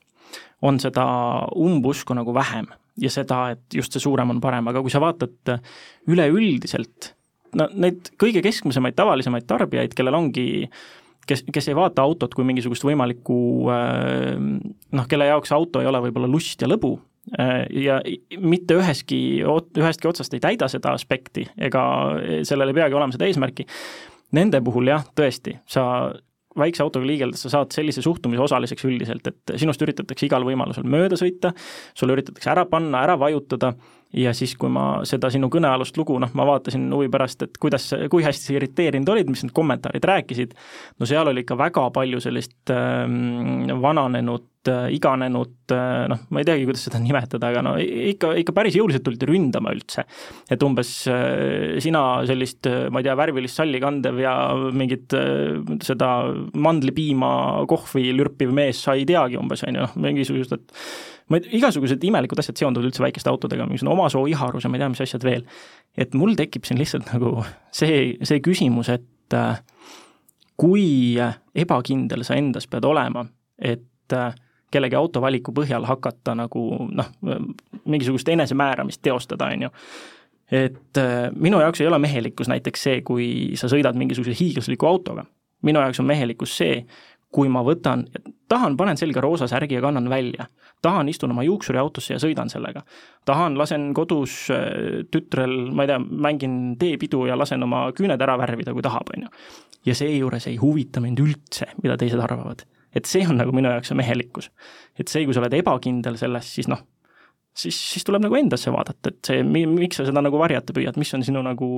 on 0.66 0.78
seda 0.82 1.06
umbusku 1.58 2.14
nagu 2.14 2.34
vähem 2.36 2.70
ja 3.00 3.10
seda, 3.10 3.48
et 3.56 3.74
just 3.74 3.94
see 3.94 4.02
suurem 4.02 4.30
on 4.30 4.40
parem, 4.42 4.70
aga 4.70 4.82
kui 4.84 4.92
sa 4.92 5.02
vaatad 5.02 5.56
üleüldiselt, 6.10 7.14
no 7.58 7.66
neid 7.74 8.12
kõige 8.20 8.44
keskmisemaid, 8.46 8.94
tavalisemaid 8.98 9.48
tarbijaid, 9.50 9.96
kellel 9.98 10.18
ongi 10.20 10.46
kes, 11.26 11.42
kes 11.50 11.70
ei 11.70 11.78
vaata 11.78 12.06
autot 12.06 12.34
kui 12.34 12.46
mingisugust 12.46 12.86
võimalikku 12.86 13.36
äh, 13.74 14.34
noh, 14.38 15.10
kelle 15.10 15.32
jaoks 15.32 15.50
auto 15.56 15.82
ei 15.82 15.90
ole 15.90 16.06
võib-olla 16.06 16.30
lust 16.30 16.62
ja 16.62 16.70
lõbu, 16.70 16.94
Äh, 16.94 17.09
ja 17.28 17.98
mitte 18.40 18.78
üheski, 18.80 19.18
ühestki 19.78 20.08
otsast 20.08 20.34
ei 20.34 20.40
täida 20.42 20.70
seda 20.72 20.94
aspekti 20.96 21.44
ega 21.60 21.82
sellel 22.48 22.72
ei 22.72 22.78
peagi 22.80 22.96
olema 22.96 23.14
seda 23.14 23.28
eesmärki. 23.28 23.66
Nende 24.34 24.60
puhul 24.64 24.88
jah, 24.88 25.04
tõesti, 25.18 25.56
sa 25.68 25.84
väikse 26.58 26.82
autoga 26.82 27.06
liigeldes 27.06 27.44
sa 27.44 27.52
saad 27.52 27.74
sellise 27.74 28.02
suhtumise 28.02 28.42
osaliseks 28.42 28.84
üldiselt, 28.88 29.26
et 29.30 29.54
sinust 29.60 29.82
üritatakse 29.84 30.26
igal 30.26 30.44
võimalusel 30.46 30.86
mööda 30.88 31.18
sõita, 31.18 31.52
sulle 31.94 32.16
üritatakse 32.16 32.50
ära 32.50 32.64
panna, 32.70 33.04
ära 33.04 33.16
vajutada 33.20 33.74
ja 34.16 34.32
siis, 34.34 34.56
kui 34.58 34.70
ma 34.72 35.04
seda 35.06 35.30
sinu 35.30 35.50
kõnealust 35.52 35.98
lugu, 36.00 36.18
noh, 36.22 36.32
ma 36.34 36.46
vaatasin 36.48 36.88
huvi 36.90 37.10
pärast, 37.12 37.44
et 37.46 37.58
kuidas, 37.62 37.86
kui 38.10 38.26
hästi 38.26 38.50
sa 38.50 38.56
irriteerinud 38.56 39.12
olid, 39.14 39.30
mis 39.30 39.44
need 39.46 39.54
kommentaarid 39.54 40.08
rääkisid, 40.10 40.56
no 40.98 41.08
seal 41.08 41.30
oli 41.30 41.44
ikka 41.44 41.58
väga 41.60 41.86
palju 41.94 42.22
sellist 42.24 42.74
äh, 42.74 43.04
vananenud 43.86 44.42
äh,, 44.42 44.59
iganenud 44.68 45.72
äh, 45.72 46.04
noh, 46.10 46.24
ma 46.28 46.42
ei 46.42 46.46
teagi, 46.48 46.66
kuidas 46.68 46.82
seda 46.84 47.00
nimetada, 47.04 47.48
aga 47.48 47.62
no 47.64 47.74
ikka, 47.80 48.34
ikka 48.42 48.54
päris 48.56 48.76
jõuliselt 48.76 49.04
tuldi 49.06 49.28
ründama 49.28 49.72
üldse. 49.72 50.04
et 50.50 50.62
umbes 50.66 50.90
äh, 51.08 51.78
sina 51.80 52.02
sellist, 52.28 52.66
äh, 52.68 52.88
ma 52.92 53.00
ei 53.00 53.08
tea, 53.08 53.16
värvilist 53.16 53.60
salli 53.60 53.80
kandev 53.82 54.20
ja 54.20 54.34
mingit 54.76 55.16
äh, 55.16 55.60
seda 55.84 56.10
mandlipiima 56.52 57.32
kohvi 57.70 58.10
lürpiv 58.16 58.52
mees 58.56 58.82
sa 58.84 58.96
ei 58.98 59.06
teagi 59.08 59.40
umbes, 59.40 59.64
on 59.64 59.80
ju, 59.80 59.86
noh, 59.86 59.96
mingisugused, 60.08 60.60
et 60.60 61.30
ma 61.30 61.40
ei 61.40 61.46
tea, 61.46 61.54
igasugused 61.60 62.04
imelikud 62.10 62.42
asjad 62.42 62.60
seonduvad 62.60 62.90
üldse 62.90 63.04
väikeste 63.04 63.32
autodega, 63.32 63.64
mingisugune 63.68 63.94
omasoo 63.96 64.26
iharus 64.28 64.66
ja 64.66 64.72
ma 64.72 64.76
ei 64.76 64.84
tea, 64.84 64.90
mis 64.92 65.04
asjad 65.06 65.24
veel. 65.24 65.46
et 65.96 66.12
mul 66.18 66.36
tekib 66.38 66.68
siin 66.68 66.78
lihtsalt 66.80 67.08
nagu 67.14 67.40
see, 67.72 68.20
see 68.26 68.44
küsimus, 68.44 68.92
et 68.92 69.36
äh, 69.36 69.62
kui 70.60 71.16
ebakindel 71.56 72.26
sa 72.26 72.36
endas 72.36 72.68
pead 72.68 72.84
olema, 72.84 73.24
et 73.56 74.12
äh, 74.12 74.34
kellegi 74.70 74.96
autovaliku 74.96 75.52
põhjal 75.56 75.84
hakata 75.88 76.34
nagu 76.38 76.64
noh, 76.88 77.12
mingisugust 77.84 78.28
enesemääramist 78.28 79.02
teostada, 79.02 79.50
on 79.50 79.68
ju 79.68 79.70
et 80.50 80.98
äh, 80.98 81.30
minu 81.36 81.60
jaoks 81.62 81.80
ei 81.80 81.86
ole 81.86 81.98
mehelikkus 82.02 82.48
näiteks 82.50 82.82
see, 82.82 83.02
kui 83.06 83.26
sa 83.58 83.70
sõidad 83.70 83.98
mingisuguse 83.98 84.34
hiiglasliku 84.34 84.86
autoga. 84.86 85.24
minu 85.62 85.80
jaoks 85.80 86.00
on 86.00 86.08
mehelikkus 86.08 86.56
see, 86.56 86.84
kui 87.30 87.48
ma 87.48 87.62
võtan, 87.62 88.06
tahan, 88.50 88.76
panen 88.76 88.98
selga 88.98 89.22
roosa 89.22 89.46
särgi 89.46 89.76
ja 89.76 89.80
kannan 89.80 90.10
välja. 90.10 90.46
tahan, 90.82 91.08
istun 91.08 91.30
oma 91.30 91.42
juuksuriautosse 91.42 92.14
ja 92.14 92.18
sõidan 92.18 92.50
sellega. 92.50 92.82
tahan, 93.24 93.58
lasen 93.58 93.94
kodus 93.94 94.50
äh, 94.50 95.06
tütrel, 95.10 95.70
ma 95.72 95.86
ei 95.86 95.92
tea, 95.94 95.98
mängin 95.98 96.76
teepidu 96.78 97.26
ja 97.26 97.38
lasen 97.38 97.62
oma 97.62 97.90
küüned 97.92 98.20
ära 98.20 98.38
värvida, 98.38 98.72
kui 98.72 98.82
tahab, 98.82 99.14
on 99.16 99.28
ju. 99.28 99.32
ja 99.86 99.94
seejuures 99.94 100.46
ei 100.46 100.56
huvita 100.56 101.00
mind 101.00 101.22
üldse, 101.22 101.70
mida 101.82 101.96
teised 101.96 102.20
arvavad. 102.20 102.66
Et 102.94 103.06
see 103.08 103.26
on 103.28 103.38
nagu 103.40 103.54
minu 103.54 103.70
jaoks 103.72 103.92
see 103.92 103.98
mehelikkus. 103.98 104.50
et 104.98 105.08
see, 105.08 105.24
kui 105.24 105.36
sa 105.36 105.42
oled 105.44 105.56
ebakindel 105.60 106.18
selles, 106.20 106.50
siis 106.54 106.68
noh, 106.70 106.82
siis, 107.56 107.76
siis 107.94 108.06
tuleb 108.06 108.24
nagu 108.26 108.36
endasse 108.38 108.72
vaadata, 108.72 109.12
et 109.12 109.32
see, 109.32 109.42
miks 109.46 110.00
sa 110.00 110.06
seda 110.08 110.22
nagu 110.24 110.38
varjata 110.40 110.76
püüad, 110.76 110.98
mis 111.00 111.14
on 111.16 111.24
sinu 111.26 111.42
nagu 111.46 111.70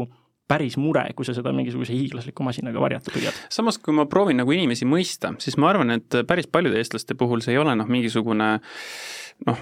päris 0.51 0.77
mure, 0.81 1.05
kui 1.17 1.27
sa 1.27 1.35
seda 1.37 1.53
mingisuguse 1.55 1.95
hiiglasliku 1.95 2.45
masinaga 2.45 2.83
varjata 2.83 3.13
püüad. 3.15 3.37
samas, 3.53 3.79
kui 3.79 3.95
ma 3.97 4.07
proovin 4.11 4.43
nagu 4.43 4.53
inimesi 4.53 4.89
mõista, 4.89 5.33
siis 5.43 5.57
ma 5.61 5.71
arvan, 5.71 5.95
et 5.97 6.23
päris 6.29 6.49
paljude 6.51 6.81
eestlaste 6.81 7.17
puhul 7.19 7.45
see 7.45 7.57
ei 7.57 7.63
ole 7.63 7.77
noh, 7.79 7.89
mingisugune 7.89 8.57
noh, 9.47 9.59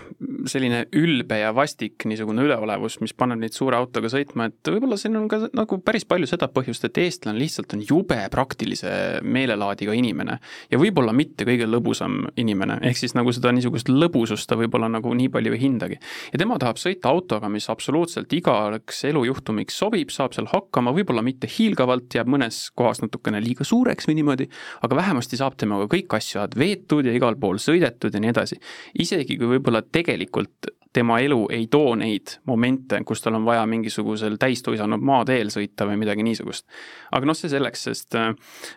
selline 0.50 0.84
ülbe 0.96 1.40
ja 1.40 1.50
vastik 1.56 2.04
niisugune 2.08 2.44
üleolevus, 2.44 2.98
mis 3.04 3.14
paneb 3.16 3.40
neid 3.40 3.54
suure 3.56 3.78
autoga 3.78 4.10
sõitma, 4.12 4.48
et 4.50 4.70
võib-olla 4.72 4.98
siin 5.00 5.16
on 5.20 5.28
ka 5.30 5.42
nagu 5.56 5.78
päris 5.84 6.06
palju 6.08 6.28
seda 6.30 6.48
põhjust, 6.52 6.84
et 6.88 7.00
eestlane 7.02 7.40
lihtsalt 7.40 7.74
on 7.76 7.84
jube 7.86 8.18
praktilise 8.32 8.92
meelelaadiga 9.22 9.94
inimene 9.96 10.38
ja 10.70 10.80
võib-olla 10.80 11.14
mitte 11.16 11.46
kõige 11.48 11.68
lõbusam 11.70 12.22
inimene, 12.40 12.80
ehk 12.86 13.00
siis 13.00 13.16
nagu 13.18 13.32
seda 13.36 13.52
niisugust 13.56 13.90
lõbusust 13.92 14.48
ta 14.50 14.58
võib-olla 14.60 14.90
nagu 14.92 15.12
nii 15.16 15.30
palju 15.32 15.56
ei 15.56 15.62
hindagi. 15.62 16.00
ja 16.32 16.40
tema 16.40 16.58
tahab 16.60 16.80
sõita 16.80 17.12
autoga, 17.12 17.48
mis 17.52 17.68
absoluutselt 17.72 18.32
igaks 18.36 19.04
elujuhtumiks 19.10 19.80
sobib, 19.82 20.12
saab 20.14 20.36
seal 20.36 20.48
hakkama, 20.50 20.94
võib-olla 20.96 21.24
mitte 21.24 21.48
hiilgavalt, 21.50 22.08
jääb 22.14 22.30
mõnes 22.30 22.62
kohas 22.76 23.02
natukene 23.04 23.40
liiga 23.42 23.64
suureks 23.66 24.08
või 24.08 24.20
niimoodi, 24.20 24.48
aga 24.84 25.00
vähemasti 25.02 25.40
saab 25.40 25.56
temaga 25.60 25.88
kõik 25.90 26.18
asjad 26.18 26.56
veetud 26.58 27.06
ja 27.06 27.14
igal 27.16 27.38
pool 27.40 27.60
sõidetud 27.62 28.14
ja 28.14 28.22
nii 28.22 28.32
edasi. 28.32 28.60
isegi 29.00 29.36
kui 29.38 29.48
võib-olla 29.54 29.69
võib-olla 29.70 29.86
tegelikult 29.92 30.70
tema 30.92 31.20
elu 31.22 31.44
ei 31.54 31.68
too 31.70 31.94
neid 31.94 32.34
momente, 32.50 32.98
kus 33.06 33.22
tal 33.22 33.36
on 33.38 33.44
vaja 33.46 33.62
mingisugusel 33.70 34.34
täistuisanud 34.42 35.02
maateel 35.06 35.52
sõita 35.54 35.86
või 35.86 36.00
midagi 36.00 36.24
niisugust. 36.26 36.66
aga 37.14 37.28
noh, 37.30 37.38
see 37.38 37.52
selleks, 37.52 37.84
sest 37.86 38.16
äh, 38.18 38.32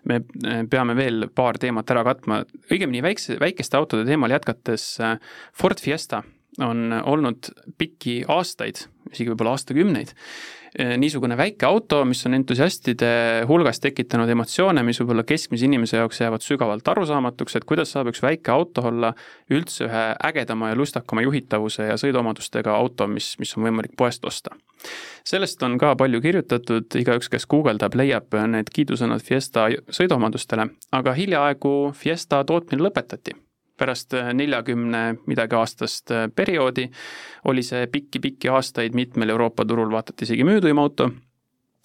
me 0.06 0.22
äh, 0.22 0.62
peame 0.70 0.96
veel 0.96 1.28
paar 1.34 1.58
teemat 1.58 1.90
ära 1.90 2.04
katma, 2.06 2.44
õigemini 2.70 3.02
väikse, 3.02 3.40
väikeste 3.42 3.80
autode 3.80 4.06
teemal 4.06 4.30
jätkates, 4.30 4.86
äh, 5.02 5.18
Ford 5.58 5.82
Fiesta 5.82 6.22
on 6.62 6.94
olnud 6.94 7.50
pikki 7.82 8.22
aastaid, 8.30 8.86
isegi 9.10 9.32
võib-olla 9.32 9.56
aastakümneid, 9.58 10.14
niisugune 10.98 11.38
väike 11.38 11.68
auto, 11.68 12.00
mis 12.06 12.24
on 12.26 12.34
entusiastide 12.38 13.10
hulgas 13.50 13.80
tekitanud 13.84 14.30
emotsioone, 14.34 14.84
mis 14.86 15.00
võib-olla 15.02 15.26
keskmise 15.28 15.68
inimese 15.68 16.00
jaoks 16.00 16.22
jäävad 16.24 16.46
sügavalt 16.46 16.88
arusaamatuks, 16.94 17.58
et 17.60 17.68
kuidas 17.70 17.94
saab 17.94 18.10
üks 18.10 18.24
väike 18.24 18.52
auto 18.54 18.86
olla 18.90 19.14
üldse 19.54 19.86
ühe 19.88 20.04
ägedama 20.32 20.72
ja 20.72 20.80
lustakama 20.80 21.26
juhitavuse 21.28 21.92
ja 21.92 22.00
sõiduomadustega 22.02 22.74
auto, 22.74 23.08
mis, 23.08 23.34
mis 23.40 23.54
on 23.58 23.68
võimalik 23.70 23.94
poest 23.98 24.26
osta. 24.26 24.56
sellest 25.24 25.64
on 25.64 25.78
ka 25.78 25.94
palju 25.96 26.22
kirjutatud, 26.22 26.90
igaüks, 27.00 27.30
kes 27.30 27.46
guugeldab, 27.48 27.96
leiab 27.96 28.34
need 28.48 28.74
kiidusõnad 28.74 29.24
Fiesta 29.24 29.70
sõiduomadustele, 29.90 30.68
aga 30.92 31.14
hiljaaegu 31.14 31.94
Fiesta 31.96 32.44
tootmine 32.44 32.84
lõpetati 32.84 33.38
pärast 33.78 34.14
äh, 34.14 34.32
neljakümne 34.34 35.04
midagi 35.26 35.58
aastast 35.58 36.12
äh, 36.14 36.28
perioodi 36.36 36.90
oli 37.50 37.64
see 37.66 37.88
pikki-pikki 37.92 38.52
aastaid 38.54 38.96
mitmel 38.98 39.34
Euroopa 39.34 39.66
turul 39.66 39.92
vaata 39.92 40.14
et 40.14 40.26
isegi 40.28 40.46
müüduim 40.48 40.80
auto, 40.82 41.10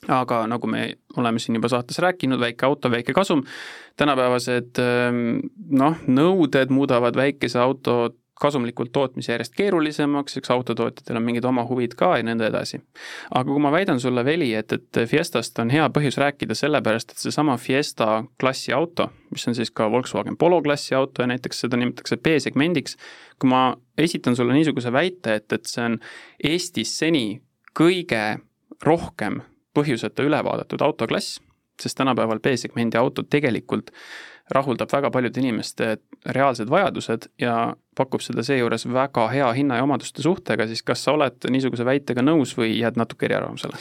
aga 0.07 0.43
nagu 0.51 0.71
me 0.71 0.85
oleme 1.17 1.41
siin 1.43 1.59
juba 1.59 1.71
saates 1.73 1.99
rääkinud, 2.05 2.41
väike 2.41 2.67
auto, 2.67 2.91
väike 2.93 3.17
kasum, 3.17 3.43
tänapäevased 3.99 4.81
ähm, 4.83 5.41
noh, 5.71 5.99
nõuded 6.07 6.75
muudavad 6.75 7.17
väikese 7.19 7.61
auto 7.63 7.99
kasumlikult 8.41 8.93
tootmise 8.93 9.33
järjest 9.33 9.55
keerulisemaks, 9.59 10.37
eks 10.39 10.51
autotootjatel 10.55 11.19
on 11.19 11.25
mingid 11.27 11.47
oma 11.49 11.65
huvid 11.69 11.95
ka 11.99 12.13
ja 12.19 12.27
nõnda 12.27 12.49
edasi. 12.51 12.81
aga 13.31 13.45
kui 13.51 13.63
ma 13.63 13.73
väidan 13.75 14.01
sulle, 14.01 14.25
Veli, 14.25 14.53
et, 14.55 14.73
et 14.73 15.01
Fiestast 15.11 15.59
on 15.59 15.71
hea 15.71 15.89
põhjus 15.95 16.19
rääkida 16.21 16.55
sellepärast, 16.59 17.13
et 17.13 17.25
seesama 17.25 17.57
Fiesta 17.57 18.25
klassi 18.41 18.73
auto, 18.73 19.11
mis 19.33 19.49
on 19.49 19.59
siis 19.59 19.71
ka 19.71 19.91
Volkswagen 19.91 20.37
Polo 20.37 20.63
klassi 20.63 20.95
auto 20.95 21.23
ja 21.23 21.33
näiteks 21.33 21.65
seda 21.65 21.81
nimetatakse 21.81 22.17
B-segmendiks, 22.17 22.97
kui 23.39 23.51
ma 23.51 23.63
esitan 23.99 24.37
sulle 24.37 24.55
niisuguse 24.55 24.93
väite, 24.93 25.39
et, 25.41 25.53
et 25.53 25.67
see 25.67 25.85
on 25.85 25.99
Eestis 26.45 26.95
seni 26.99 27.43
kõige 27.79 28.39
rohkem 28.85 29.43
põhjuseta 29.77 30.25
üle 30.27 30.41
vaadatud 30.45 30.83
autoklass, 30.83 31.39
sest 31.79 31.99
tänapäeval 31.99 32.41
B-segmendi 32.43 32.99
autod 32.99 33.29
tegelikult 33.31 33.93
rahuldab 34.55 34.93
väga 34.93 35.11
paljude 35.11 35.41
inimeste 35.41 35.97
reaalsed 36.27 36.71
vajadused 36.71 37.29
ja 37.41 37.75
pakub 37.97 38.23
seda 38.25 38.45
seejuures 38.47 38.87
väga 38.93 39.29
hea 39.33 39.49
hinna 39.61 39.81
ja 39.81 39.87
omaduste 39.87 40.23
suhtega, 40.23 40.67
siis 40.67 40.83
kas 40.83 41.05
sa 41.05 41.17
oled 41.17 41.51
niisuguse 41.51 41.85
väitega 41.85 42.25
nõus 42.25 42.55
või 42.59 42.77
jääd 42.79 43.01
natuke 43.01 43.29
eriarvamusele? 43.29 43.81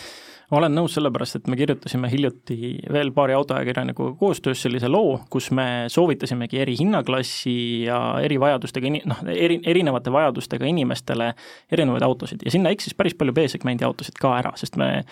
olen 0.52 0.72
nõus 0.72 0.94
sellepärast, 0.96 1.36
et 1.36 1.50
me 1.52 1.58
kirjutasime 1.60 2.08
hiljuti 2.12 2.78
veel 2.94 3.12
paari 3.12 3.36
autoajakirjanikuga 3.36 4.14
koostöös 4.20 4.62
sellise 4.64 4.88
loo, 4.88 5.18
kus 5.30 5.50
me 5.52 5.66
soovitasimegi 5.92 6.62
eri 6.64 6.78
hinnaklassi 6.80 7.58
ja 7.84 7.98
erivajadustega 8.24 8.88
ini-, 8.88 9.04
noh, 9.12 9.20
eri, 9.34 9.60
erinevate 9.68 10.14
vajadustega 10.14 10.70
inimestele 10.72 11.34
erinevaid 11.72 12.08
autosid 12.08 12.48
ja 12.48 12.54
sinna 12.56 12.72
eksis 12.72 12.96
päris 12.96 13.18
palju 13.20 13.36
B-segmendi 13.36 13.84
autosid 13.88 14.20
ka 14.22 14.38
ära, 14.40 14.56
sest 14.56 14.80
me 14.80 15.04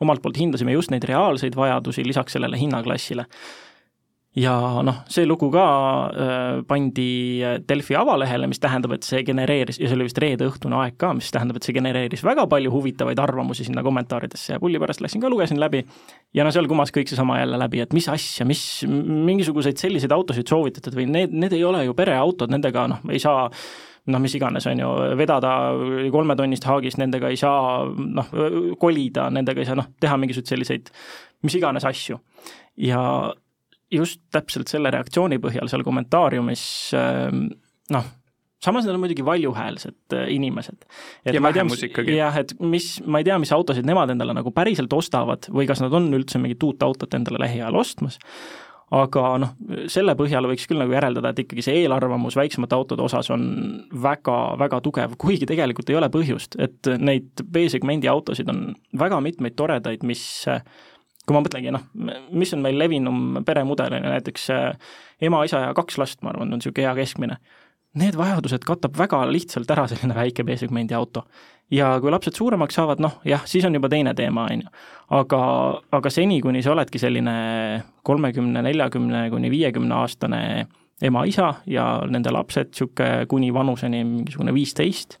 omalt 0.00 0.22
poolt 0.24 0.40
hindasime 0.40 0.72
just 0.72 0.92
neid 0.94 1.04
reaalseid 1.04 1.56
vajadusi 1.58 2.06
lisaks 2.06 2.38
sellele 2.38 2.60
hinnaklassile 2.60 3.28
ja 4.38 4.54
noh, 4.86 5.00
see 5.10 5.26
lugu 5.26 5.48
ka 5.52 5.64
äh, 6.08 6.60
pandi 6.68 7.08
Delfi 7.68 7.96
avalehele, 7.98 8.48
mis 8.50 8.60
tähendab, 8.62 8.94
et 8.96 9.06
see 9.06 9.24
genereeris, 9.26 9.80
ja 9.80 9.88
see 9.88 9.96
oli 9.98 10.06
vist 10.06 10.20
reede-õhtune 10.22 10.78
aeg 10.82 10.98
ka, 11.00 11.12
mis 11.16 11.30
tähendab, 11.34 11.58
et 11.58 11.66
see 11.66 11.76
genereeris 11.76 12.22
väga 12.26 12.46
palju 12.50 12.72
huvitavaid 12.74 13.18
arvamusi 13.22 13.66
sinna 13.66 13.84
kommentaaridesse 13.86 14.54
ja 14.54 14.62
pulli 14.62 14.80
pärast 14.82 15.02
läksin 15.04 15.24
ka, 15.24 15.32
lugesin 15.32 15.60
läbi, 15.60 15.82
ja 16.36 16.46
no 16.46 16.54
seal 16.54 16.70
kumas 16.70 16.94
kõik 16.94 17.10
seesama 17.10 17.40
jälle 17.40 17.60
läbi, 17.60 17.82
et 17.84 17.96
mis 17.96 18.08
asja, 18.12 18.46
mis, 18.48 18.62
mingisuguseid 18.86 19.80
selliseid 19.80 20.14
autosid 20.14 20.48
soovitatud 20.50 20.96
või 20.98 21.08
need, 21.10 21.34
need 21.34 21.58
ei 21.58 21.64
ole 21.66 21.84
ju 21.88 21.96
pereautod, 21.98 22.52
nendega 22.54 22.88
noh, 22.94 23.04
ei 23.12 23.22
saa 23.22 23.48
noh, 24.08 24.22
mis 24.24 24.32
iganes, 24.38 24.64
on 24.70 24.78
ju, 24.80 24.90
vedada 25.20 25.54
kolmetonnist 26.12 26.64
haagist, 26.64 27.00
nendega 27.00 27.28
ei 27.28 27.36
saa 27.36 27.82
noh, 27.88 28.30
kolida, 28.80 29.28
nendega 29.34 29.60
ei 29.60 29.68
saa 29.68 29.76
noh, 29.76 29.90
teha 30.00 30.16
mingisuguseid 30.20 30.54
selliseid 30.54 30.92
mis 31.42 31.54
iganes 31.58 31.84
asju. 31.86 32.18
ja 32.76 33.02
just 33.92 34.20
täpselt 34.34 34.68
selle 34.70 34.92
reaktsiooni 34.94 35.40
põhjal 35.42 35.70
seal 35.70 35.84
kommentaariumis 35.86 36.62
ähm, 36.98 37.46
noh, 37.94 38.08
samas 38.64 38.86
nad 38.86 38.94
on 38.94 39.00
muidugi 39.00 39.24
valjuhäälsed 39.24 40.12
äh, 40.12 40.28
inimesed. 40.34 40.84
ja 41.24 41.42
vähemus 41.42 41.82
ikkagi. 41.82 42.16
jah, 42.16 42.36
et 42.36 42.54
mis, 42.60 43.02
ma 43.06 43.22
ei 43.22 43.28
tea, 43.28 43.38
mis 43.38 43.52
autosid 43.52 43.86
nemad 43.86 44.10
endale 44.10 44.34
nagu 44.36 44.52
päriselt 44.54 44.92
ostavad 44.92 45.50
või 45.52 45.68
kas 45.70 45.82
nad 45.84 45.94
on 45.94 46.10
üldse 46.14 46.40
mingit 46.42 46.62
uut 46.62 46.82
autot 46.82 47.14
endale 47.14 47.40
lähiajal 47.44 47.78
ostmas, 47.78 48.18
aga 48.94 49.24
noh, 49.42 49.54
selle 49.92 50.14
põhjal 50.18 50.48
võiks 50.50 50.66
küll 50.68 50.80
nagu 50.80 50.92
järeldada, 50.92 51.32
et 51.32 51.42
ikkagi 51.44 51.64
see 51.64 51.82
eelarvamus 51.84 52.36
väiksemate 52.38 52.76
autode 52.76 53.04
osas 53.04 53.30
on 53.30 53.48
väga, 53.92 54.38
väga 54.58 54.80
tugev, 54.84 55.16
kuigi 55.20 55.46
tegelikult 55.48 55.90
ei 55.92 55.98
ole 56.00 56.10
põhjust, 56.12 56.56
et 56.58 56.92
neid 56.98 57.44
B-segmendi 57.44 58.10
autosid 58.10 58.48
on 58.50 58.70
väga 58.98 59.20
mitmeid 59.24 59.58
toredaid, 59.60 60.06
mis 60.08 60.24
kui 61.28 61.36
ma 61.36 61.44
mõtlengi, 61.44 61.72
noh, 61.74 61.84
mis 62.32 62.52
on 62.56 62.64
meil 62.64 62.78
levinum 62.80 63.42
peremudel, 63.46 63.98
on 63.98 64.06
ju 64.06 64.12
näiteks 64.14 64.48
äh, 64.54 64.92
ema, 65.28 65.42
isa 65.44 65.66
ja 65.66 65.74
kaks 65.76 65.98
last, 66.00 66.22
ma 66.24 66.32
arvan, 66.32 66.48
on 66.48 66.62
niisugune 66.62 66.86
hea 66.86 66.94
keskmine. 67.02 67.36
Need 67.98 68.16
vajadused 68.16 68.64
katab 68.68 68.96
väga 68.98 69.22
lihtsalt 69.28 69.70
ära 69.72 69.86
selline 69.90 70.16
väike 70.16 70.44
B-segmendi 70.46 70.96
auto. 70.96 71.24
ja 71.70 71.98
kui 72.00 72.10
lapsed 72.10 72.36
suuremaks 72.36 72.78
saavad, 72.78 73.00
noh 73.04 73.18
jah, 73.28 73.42
siis 73.44 73.64
on 73.68 73.76
juba 73.76 73.90
teine 73.92 74.14
teema, 74.16 74.46
on 74.48 74.64
ju. 74.64 74.74
aga, 75.20 75.40
aga 75.92 76.10
seni, 76.10 76.40
kuni 76.40 76.62
sa 76.64 76.72
oledki 76.72 77.00
selline 77.00 77.34
kolmekümne, 78.08 78.62
neljakümne 78.64 79.28
kuni 79.30 79.50
viiekümne 79.52 79.94
aastane 79.94 80.42
ema-isa 81.04 81.54
ja 81.66 81.88
nende 82.08 82.32
lapsed 82.32 82.72
niisugune 82.72 83.26
kuni 83.28 83.52
vanuseni 83.54 84.04
mingisugune 84.04 84.54
viisteist 84.54 85.18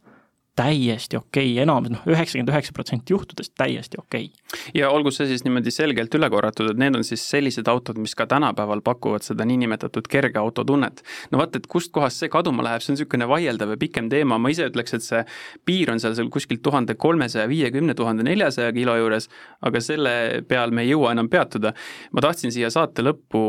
täiesti 0.58 1.18
okei 1.18 1.52
okay., 1.52 1.62
enamus, 1.62 1.92
noh, 1.94 2.04
üheksakümmend 2.10 2.50
üheksa 2.52 2.74
protsenti 2.74 3.14
juhtudest 3.14 3.54
täiesti 3.58 4.00
okei 4.00 4.26
okay.. 4.30 4.62
ja 4.74 4.90
olgu 4.94 5.12
see 5.14 5.28
siis 5.30 5.44
niimoodi 5.46 5.72
selgelt 5.74 6.14
üle 6.18 6.30
korratud, 6.32 6.72
et 6.72 6.80
need 6.80 6.98
on 6.98 7.06
siis 7.06 7.22
sellised 7.30 7.68
autod, 7.70 8.00
mis 8.02 8.16
ka 8.18 8.26
tänapäeval 8.30 8.82
pakuvad 8.86 9.26
seda 9.26 9.46
niinimetatud 9.48 10.08
kerge 10.10 10.40
auto 10.40 10.64
tunnet. 10.66 11.02
no 11.32 11.42
vaat, 11.42 11.56
et 11.58 11.68
kustkohast 11.70 12.24
see 12.24 12.32
kaduma 12.32 12.66
läheb, 12.66 12.82
see 12.82 12.92
on 12.92 12.98
niisugune 12.98 13.30
vaieldav 13.30 13.74
ja 13.74 13.80
pikem 13.80 14.10
teema, 14.12 14.40
ma 14.42 14.52
ise 14.52 14.66
ütleks, 14.70 14.96
et 14.98 15.06
see 15.06 15.22
piir 15.68 15.92
on 15.94 16.02
seal, 16.02 16.16
seal 16.18 16.30
kuskil 16.34 16.60
tuhande 16.64 16.98
kolmesaja 16.98 17.48
viiekümne, 17.50 17.94
tuhande 17.98 18.26
neljasaja 18.26 18.74
kilo 18.76 18.98
juures, 18.98 19.30
aga 19.62 19.82
selle 19.84 20.14
peal 20.48 20.74
me 20.74 20.86
ei 20.86 20.94
jõua 20.94 21.14
enam 21.14 21.30
peatuda. 21.30 21.74
ma 22.12 22.24
tahtsin 22.24 22.54
siia 22.54 22.72
saate 22.74 23.04
lõppu 23.06 23.44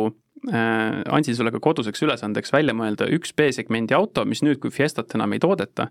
äh, 0.54 1.02
andsin 1.10 1.36
sulle 1.36 1.52
ka 1.56 1.64
koduseks 1.64 2.06
ülesandeks 2.06 2.54
välja 2.54 2.78
mõelda 2.78 3.10
üks 3.18 3.34
B-segmendi 3.34 3.98
auto, 3.98 4.26
mis 4.30 4.44
nüüd, 4.46 4.62
kui 4.62 4.74
Fiestat 4.74 5.18
enam 5.18 5.34
ei 5.34 5.42
toodeta, 5.42 5.90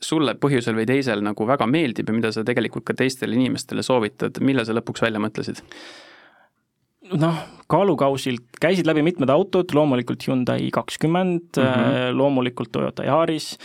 sulle 0.00 0.34
põhjusel 0.40 0.76
või 0.78 0.86
teisel 0.88 1.22
nagu 1.24 1.46
väga 1.46 1.66
meeldib 1.68 2.08
ja 2.08 2.16
mida 2.16 2.32
sa 2.32 2.44
tegelikult 2.46 2.86
ka 2.88 2.96
teistele 2.96 3.36
inimestele 3.36 3.84
soovitad, 3.84 4.40
millal 4.40 4.66
sa 4.66 4.76
lõpuks 4.76 5.04
välja 5.04 5.22
mõtlesid? 5.22 5.60
noh, 7.20 7.40
kaalukausilt 7.68 8.56
käisid 8.60 8.88
läbi 8.88 9.02
mitmed 9.04 9.28
autod, 9.28 9.74
loomulikult 9.76 10.24
Hyundai 10.24 10.70
kakskümmend 10.72 11.58
mm, 11.60 11.66
-hmm. 11.66 12.16
loomulikult 12.16 12.72
Toyota 12.72 13.04
Yaris, 13.04 13.58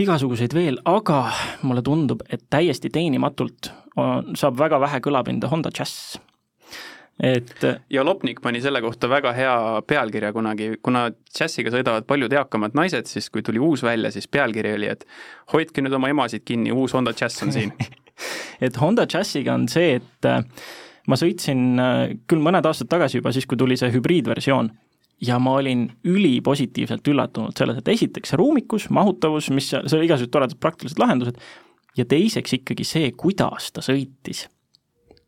igasuguseid 0.00 0.54
veel, 0.56 0.78
aga 0.84 1.26
mulle 1.62 1.82
tundub, 1.84 2.24
et 2.30 2.46
täiesti 2.50 2.90
teenimatult 2.90 3.68
on, 3.96 4.32
saab 4.36 4.56
väga 4.58 4.80
vähe 4.80 5.00
kõlapinda 5.04 5.52
Honda 5.52 5.70
Jazz 5.78 6.16
et 7.22 7.66
ja 7.90 8.04
Lopnik 8.04 8.40
pani 8.42 8.60
selle 8.62 8.80
kohta 8.82 9.08
väga 9.10 9.32
hea 9.36 9.56
pealkirja 9.86 10.32
kunagi, 10.34 10.72
kuna 10.82 11.06
džässiga 11.12 11.70
sõidavad 11.74 12.06
paljud 12.08 12.32
eakamad 12.34 12.74
naised, 12.74 13.06
siis 13.10 13.30
kui 13.30 13.44
tuli 13.46 13.62
uus 13.62 13.84
välja, 13.86 14.10
siis 14.14 14.26
pealkiri 14.28 14.74
oli, 14.78 14.90
et 14.90 15.06
hoidke 15.52 15.84
nüüd 15.84 15.94
oma 15.94 16.10
emasid 16.10 16.46
kinni, 16.46 16.72
uus 16.74 16.96
Honda 16.96 17.14
Jazz 17.14 17.42
on 17.46 17.54
siin. 17.54 17.74
Et 18.62 18.76
Honda 18.78 19.08
Jazziga 19.10 19.50
on 19.58 19.64
see, 19.66 19.96
et 19.98 20.26
äh, 20.30 20.44
ma 21.10 21.16
sõitsin 21.18 21.80
äh, 21.82 22.12
küll 22.30 22.38
mõned 22.38 22.62
aastad 22.62 22.86
tagasi 22.92 23.18
juba, 23.18 23.32
siis 23.34 23.48
kui 23.50 23.58
tuli 23.58 23.74
see 23.74 23.90
hübriidversioon, 23.90 24.70
ja 25.26 25.40
ma 25.42 25.56
olin 25.58 25.88
ülipositiivselt 26.06 27.10
üllatunud 27.10 27.58
selles, 27.58 27.80
et 27.80 27.90
esiteks 27.90 28.30
see 28.32 28.38
ruumikus, 28.40 28.88
mahutavus, 28.94 29.50
mis 29.54 29.72
seal, 29.72 29.88
seal 29.90 30.06
igasugused 30.06 30.32
toredad 30.34 30.60
praktilised 30.62 31.02
lahendused, 31.02 31.38
ja 31.98 32.06
teiseks 32.08 32.58
ikkagi 32.58 32.86
see, 32.86 33.10
kuidas 33.18 33.70
ta 33.74 33.84
sõitis 33.84 34.46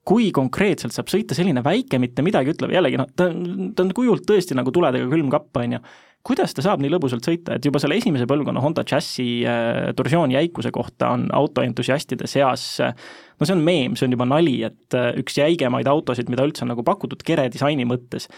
kui 0.07 0.30
konkreetselt 0.34 0.94
saab 0.94 1.11
sõita 1.11 1.34
selline 1.36 1.62
väike, 1.66 1.98
mitte 2.02 2.22
midagi 2.22 2.52
ütlev, 2.54 2.74
jällegi 2.76 3.00
noh, 3.00 3.09
ta, 3.18 3.26
ta 3.30 3.86
on 3.86 3.94
kujult 3.96 4.26
tõesti 4.28 4.54
nagu 4.59 4.70
tuledega 4.74 5.09
külmkapp, 5.11 5.50
on 5.59 5.76
ju, 5.76 5.80
kuidas 6.26 6.54
ta 6.54 6.62
saab 6.62 6.82
nii 6.82 6.92
lõbusalt 6.94 7.26
sõita, 7.26 7.57
et 7.57 7.66
juba 7.66 7.80
selle 7.82 7.98
esimese 7.98 8.26
põlvkonna 8.30 8.62
Honda 8.62 8.84
Jazzi 8.86 9.26
äh, 9.46 9.90
torsioonjäikuse 9.98 10.70
kohta 10.74 11.11
on 11.14 11.26
autoentusiastide 11.34 12.30
seas 12.30 12.68
äh, 12.82 12.94
no 13.40 13.48
see 13.48 13.57
on 13.57 13.64
meem, 13.66 13.96
see 13.98 14.09
on 14.09 14.16
juba 14.16 14.28
nali, 14.28 14.57
et 14.66 14.96
äh, 14.96 15.12
üks 15.20 15.38
jäigemaid 15.40 15.88
autosid, 15.90 16.30
mida 16.32 16.46
üldse 16.46 16.64
on 16.64 16.72
nagu 16.74 16.86
pakutud 16.86 17.22
kere 17.26 17.48
disaini 17.52 17.86
mõttes. 17.88 18.30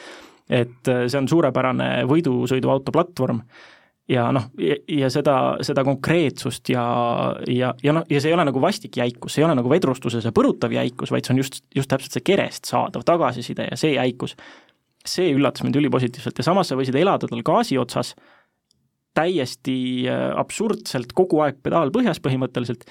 et 0.49 0.89
äh, 0.89 1.05
see 1.07 1.21
on 1.21 1.29
suurepärane 1.29 2.07
võidusõiduauto 2.09 2.95
platvorm 2.95 3.43
ja 4.09 4.29
noh, 4.33 4.49
ja 4.89 5.11
seda, 5.13 5.37
seda 5.65 5.85
konkreetsust 5.87 6.71
ja, 6.73 6.85
ja, 7.51 7.75
ja 7.85 7.95
noh, 7.97 8.07
ja 8.09 8.23
see 8.23 8.33
ei 8.33 8.37
ole 8.37 8.47
nagu 8.49 8.63
vastik 8.63 8.97
jäikus, 8.97 9.35
see 9.35 9.43
ei 9.43 9.49
ole 9.49 9.59
nagu 9.59 9.71
vedrustuses 9.73 10.25
ja 10.25 10.33
põrutav 10.35 10.73
jäikus, 10.73 11.13
vaid 11.13 11.29
see 11.29 11.35
on 11.35 11.43
just, 11.43 11.61
just 11.77 11.91
täpselt 11.93 12.17
see 12.17 12.25
kerest 12.31 12.71
saadav 12.71 13.05
tagasiside 13.09 13.69
ja 13.69 13.79
see 13.81 13.95
jäikus, 13.97 14.37
see 15.05 15.31
üllatas 15.35 15.67
mind 15.67 15.77
ülipositiivselt 15.81 16.41
ja 16.41 16.47
samas 16.47 16.73
sa 16.73 16.79
võisid 16.79 16.97
elada 16.99 17.29
tal 17.29 17.45
gaasi 17.45 17.79
otsas 17.81 18.15
täiesti 19.19 19.79
äh, 20.09 20.29
absurdselt 20.39 21.13
kogu 21.17 21.43
aeg 21.45 21.61
pedaal 21.65 21.93
põhjas 21.95 22.23
põhimõtteliselt 22.25 22.89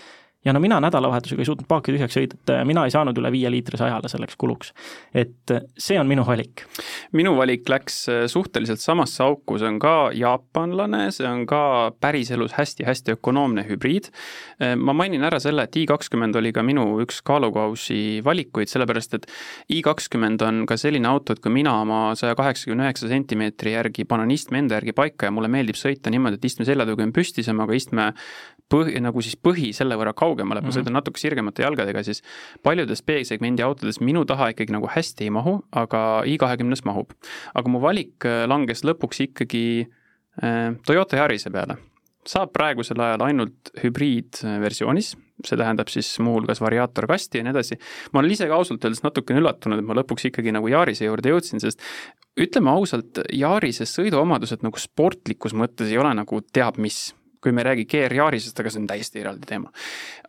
ja 0.47 0.53
no 0.53 0.61
mina 0.63 0.79
nädalavahetusega 0.79 1.43
ei 1.43 1.47
suutnud 1.49 1.67
paaki 1.67 1.93
tühjaks 1.93 2.15
sõita 2.15 2.59
ja 2.61 2.65
mina 2.67 2.85
ei 2.87 2.93
saanud 2.93 3.17
üle 3.19 3.31
viie 3.33 3.49
liitrise 3.51 3.83
ajale 3.87 4.07
selleks 4.11 4.37
kuluks. 4.39 4.71
et 5.13 5.53
see 5.77 5.99
on 5.99 6.07
minu 6.07 6.23
valik. 6.27 6.63
minu 7.11 7.33
valik 7.37 7.67
läks 7.69 7.97
äh, 8.11 8.23
suhteliselt 8.31 8.79
samasse 8.79 9.23
auku, 9.25 9.57
see 9.59 9.67
on 9.67 9.79
ka 9.83 9.95
jaapanlane, 10.15 11.09
see 11.11 11.27
on 11.27 11.43
ka 11.49 11.91
päriselus 11.99 12.55
hästi-hästi 12.57 13.17
ökonoomne 13.17 13.65
hübriid. 13.67 14.11
Äh, 14.61 14.75
ma 14.79 14.95
mainin 14.95 15.25
ära 15.27 15.41
selle, 15.43 15.67
et 15.67 15.75
i 15.75 15.85
kakskümmend 15.89 16.39
oli 16.39 16.53
ka 16.55 16.63
minu 16.63 16.85
üks 17.03 17.19
kaalukausi 17.27 18.21
valikuid, 18.25 18.71
sellepärast 18.71 19.19
et 19.19 19.27
i 19.73 19.81
kakskümmend 19.85 20.43
on 20.47 20.63
ka 20.69 20.79
selline 20.79 21.09
auto, 21.11 21.35
et 21.35 21.43
kui 21.43 21.51
mina 21.53 21.75
oma 21.81 22.01
saja 22.19 22.37
kaheksakümne 22.39 22.87
üheksa 22.87 23.11
sentimeetri 23.11 23.75
järgi 23.75 24.07
panen 24.07 24.31
istme 24.31 24.63
enda 24.63 24.79
järgi 24.79 24.95
paika 24.95 25.27
ja 25.27 25.35
mulle 25.35 25.51
meeldib 25.51 25.79
sõita 25.79 26.13
niimoodi, 26.13 26.39
et 26.39 26.47
istme 26.47 26.67
seljatugi 26.67 27.03
on 27.03 27.15
püstisem, 27.15 27.59
aga 27.63 27.75
istme 27.75 28.11
põhi, 28.71 28.97
nagu 29.03 29.23
siis 29.23 29.37
põhi 29.39 29.71
selle 29.75 29.97
võrra 29.99 30.13
kaugemale, 30.37 30.61
et 30.61 30.67
ma 30.67 30.71
mhm. 30.71 30.77
sõidan 30.79 30.97
natuke 30.99 31.21
sirgemate 31.21 31.65
jalgadega, 31.65 32.03
siis 32.05 32.23
paljudes 32.65 33.03
B-segmendi 33.05 33.65
autodes 33.65 34.01
minu 34.03 34.23
taha 34.29 34.51
ikkagi 34.53 34.75
nagu 34.75 34.89
hästi 34.93 35.27
ei 35.27 35.33
mahu, 35.33 35.59
aga 35.75 36.23
i20-s 36.29 36.85
mahub. 36.87 37.13
aga 37.57 37.73
mu 37.73 37.81
valik 37.83 38.25
äh, 38.27 38.45
langes 38.49 38.85
lõpuks 38.87 39.23
ikkagi 39.27 39.67
äh, 39.83 40.73
Toyota 40.85 41.19
Yarise 41.21 41.51
peale. 41.53 41.79
saab 42.27 42.51
praegusel 42.51 42.99
ajal 42.99 43.23
ainult 43.23 43.69
hübriidversioonis, 43.79 45.13
see 45.47 45.59
tähendab 45.59 45.87
siis 45.87 46.09
muuhulgas 46.19 46.59
variaatorkasti 46.59 47.39
ja 47.39 47.45
nii 47.45 47.53
edasi. 47.55 47.77
ma 48.11 48.19
olen 48.19 48.33
ise 48.35 48.47
ka 48.49 48.57
ausalt 48.57 48.83
öeldes 48.83 49.03
natukene 49.05 49.39
üllatunud, 49.41 49.79
et 49.79 49.87
ma 49.87 49.95
lõpuks 49.97 50.27
ikkagi 50.31 50.51
nagu 50.55 50.67
Yarise 50.67 51.07
juurde 51.07 51.31
jõudsin, 51.31 51.63
sest 51.63 51.81
ütleme 52.37 52.73
ausalt, 52.73 53.23
Yarise 53.33 53.87
sõiduomadused 53.89 54.65
nagu 54.65 54.81
sportlikus 54.81 55.55
mõttes 55.57 55.93
ei 55.93 56.01
ole 56.01 56.13
nagu 56.17 56.41
teab 56.53 56.81
mis 56.81 57.07
kui 57.43 57.51
me 57.51 57.61
ei 57.61 57.69
räägi 57.71 57.87
GR-Yarisest, 57.93 58.59
aga 58.59 58.73
see 58.73 58.81
on 58.81 58.87
täiesti 58.89 59.23
eraldi 59.23 59.49
teema. 59.49 59.71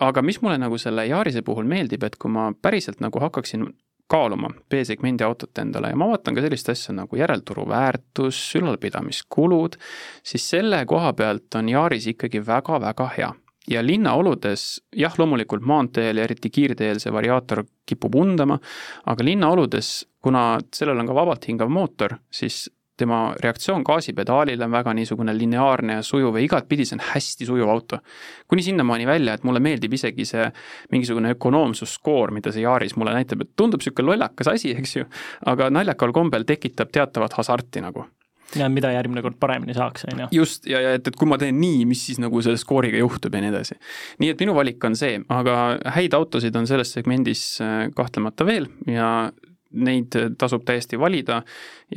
aga 0.00 0.22
mis 0.22 0.40
mulle 0.42 0.58
nagu 0.58 0.78
selle 0.78 1.06
Yarise 1.08 1.42
puhul 1.42 1.68
meeldib, 1.68 2.04
et 2.04 2.16
kui 2.16 2.30
ma 2.30 2.50
päriselt 2.52 3.00
nagu 3.04 3.20
hakkaksin 3.20 3.66
kaaluma 4.08 4.48
B-segmendi 4.70 5.24
autot 5.24 5.58
endale 5.60 5.90
ja 5.92 5.96
ma 5.96 6.08
vaatan 6.08 6.36
ka 6.36 6.44
sellist 6.44 6.70
asja 6.72 6.94
nagu 6.96 7.16
järelturu 7.16 7.66
väärtus, 7.68 8.38
ülalpidamiskulud, 8.56 9.76
siis 10.24 10.48
selle 10.48 10.84
koha 10.88 11.12
pealt 11.12 11.58
on 11.60 11.68
Yaris 11.68 12.08
ikkagi 12.14 12.40
väga-väga 12.46 13.10
hea 13.18 13.34
ja 13.68 13.82
linnaoludes, 13.86 14.80
jah, 14.96 15.14
loomulikult 15.18 15.64
maanteel 15.66 16.16
ja 16.16 16.24
eriti 16.24 16.50
kiirteel 16.50 17.00
see 17.02 17.12
variaator 17.12 17.64
kipub 17.88 18.16
undama, 18.16 18.58
aga 19.06 19.24
linnaoludes, 19.24 20.06
kuna 20.24 20.58
sellel 20.74 21.02
on 21.02 21.10
ka 21.10 21.16
vabalt 21.16 21.44
hingav 21.48 21.68
mootor, 21.72 22.16
siis 22.32 22.66
tema 22.98 23.20
reaktsioon 23.40 23.84
gaasipedaalile 23.86 24.66
on 24.66 24.74
väga 24.74 24.94
niisugune 24.98 25.34
lineaarne 25.38 25.98
ja 26.00 26.04
sujuv 26.06 26.36
ja 26.38 26.44
igatpidi 26.44 26.86
see 26.88 26.98
on 26.98 27.04
hästi 27.12 27.48
sujuv 27.48 27.70
auto. 27.72 27.98
kuni 28.48 28.62
sinnamaani 28.62 29.06
välja, 29.06 29.34
et 29.34 29.44
mulle 29.44 29.62
meeldib 29.64 29.94
isegi 29.94 30.26
see 30.28 30.50
mingisugune 30.92 31.34
ökonoomsusskoor, 31.36 32.34
mida 32.34 32.52
see 32.52 32.66
Yaris 32.66 32.96
mulle 32.96 33.14
näitab, 33.16 33.46
et 33.46 33.54
tundub 33.56 33.82
niisugune 33.82 34.12
lollakas 34.12 34.52
asi, 34.54 34.74
eks 34.76 34.96
ju, 34.96 35.08
aga 35.46 35.70
naljakal 35.70 36.12
kombel 36.12 36.46
tekitab 36.48 36.92
teatavat 36.94 37.38
hasarti 37.38 37.84
nagu 37.84 38.06
ja 38.56 38.68
mida 38.72 38.90
järgmine 38.92 39.22
kord 39.24 39.36
paremini 39.40 39.74
saaks, 39.76 40.06
on 40.08 40.22
ju. 40.22 40.28
just, 40.40 40.66
ja, 40.66 40.80
ja 40.80 40.94
et, 40.96 41.08
et 41.10 41.16
kui 41.16 41.28
ma 41.28 41.38
teen 41.40 41.58
nii, 41.60 41.84
mis 41.88 42.04
siis 42.08 42.20
nagu 42.22 42.40
selle 42.44 42.60
skooriga 42.60 43.00
juhtub 43.00 43.34
ja 43.34 43.42
nii 43.44 43.52
edasi. 43.52 43.76
nii 44.22 44.32
et 44.32 44.40
minu 44.44 44.54
valik 44.56 44.84
on 44.88 44.96
see, 44.98 45.20
aga 45.32 45.58
häid 45.98 46.16
autosid 46.16 46.56
on 46.56 46.68
selles 46.70 46.92
segmendis 46.96 47.44
äh, 47.64 47.88
kahtlemata 47.96 48.46
veel 48.48 48.70
ja 48.88 49.30
neid 49.72 50.14
tasub 50.38 50.64
täiesti 50.64 50.98
valida 51.00 51.42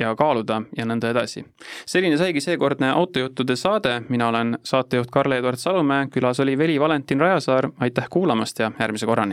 ja 0.00 0.14
kaaluda 0.16 0.62
ja 0.76 0.84
nõnda 0.84 1.10
edasi. 1.10 1.44
selline 1.86 2.16
saigi 2.16 2.40
seekordne 2.40 2.90
autojuttude 2.90 3.56
saade, 3.56 4.02
mina 4.08 4.28
olen 4.28 4.58
saatejuht 4.64 5.10
Karl-Eduard 5.10 5.56
Salumäe, 5.56 6.06
külas 6.06 6.40
oli 6.40 6.58
Veli 6.58 6.80
Valentin 6.80 7.20
Rajasaar, 7.20 7.70
aitäh 7.80 8.08
kuulamast 8.10 8.58
ja 8.58 8.72
järgmise 8.78 9.06
korrani! 9.06 9.30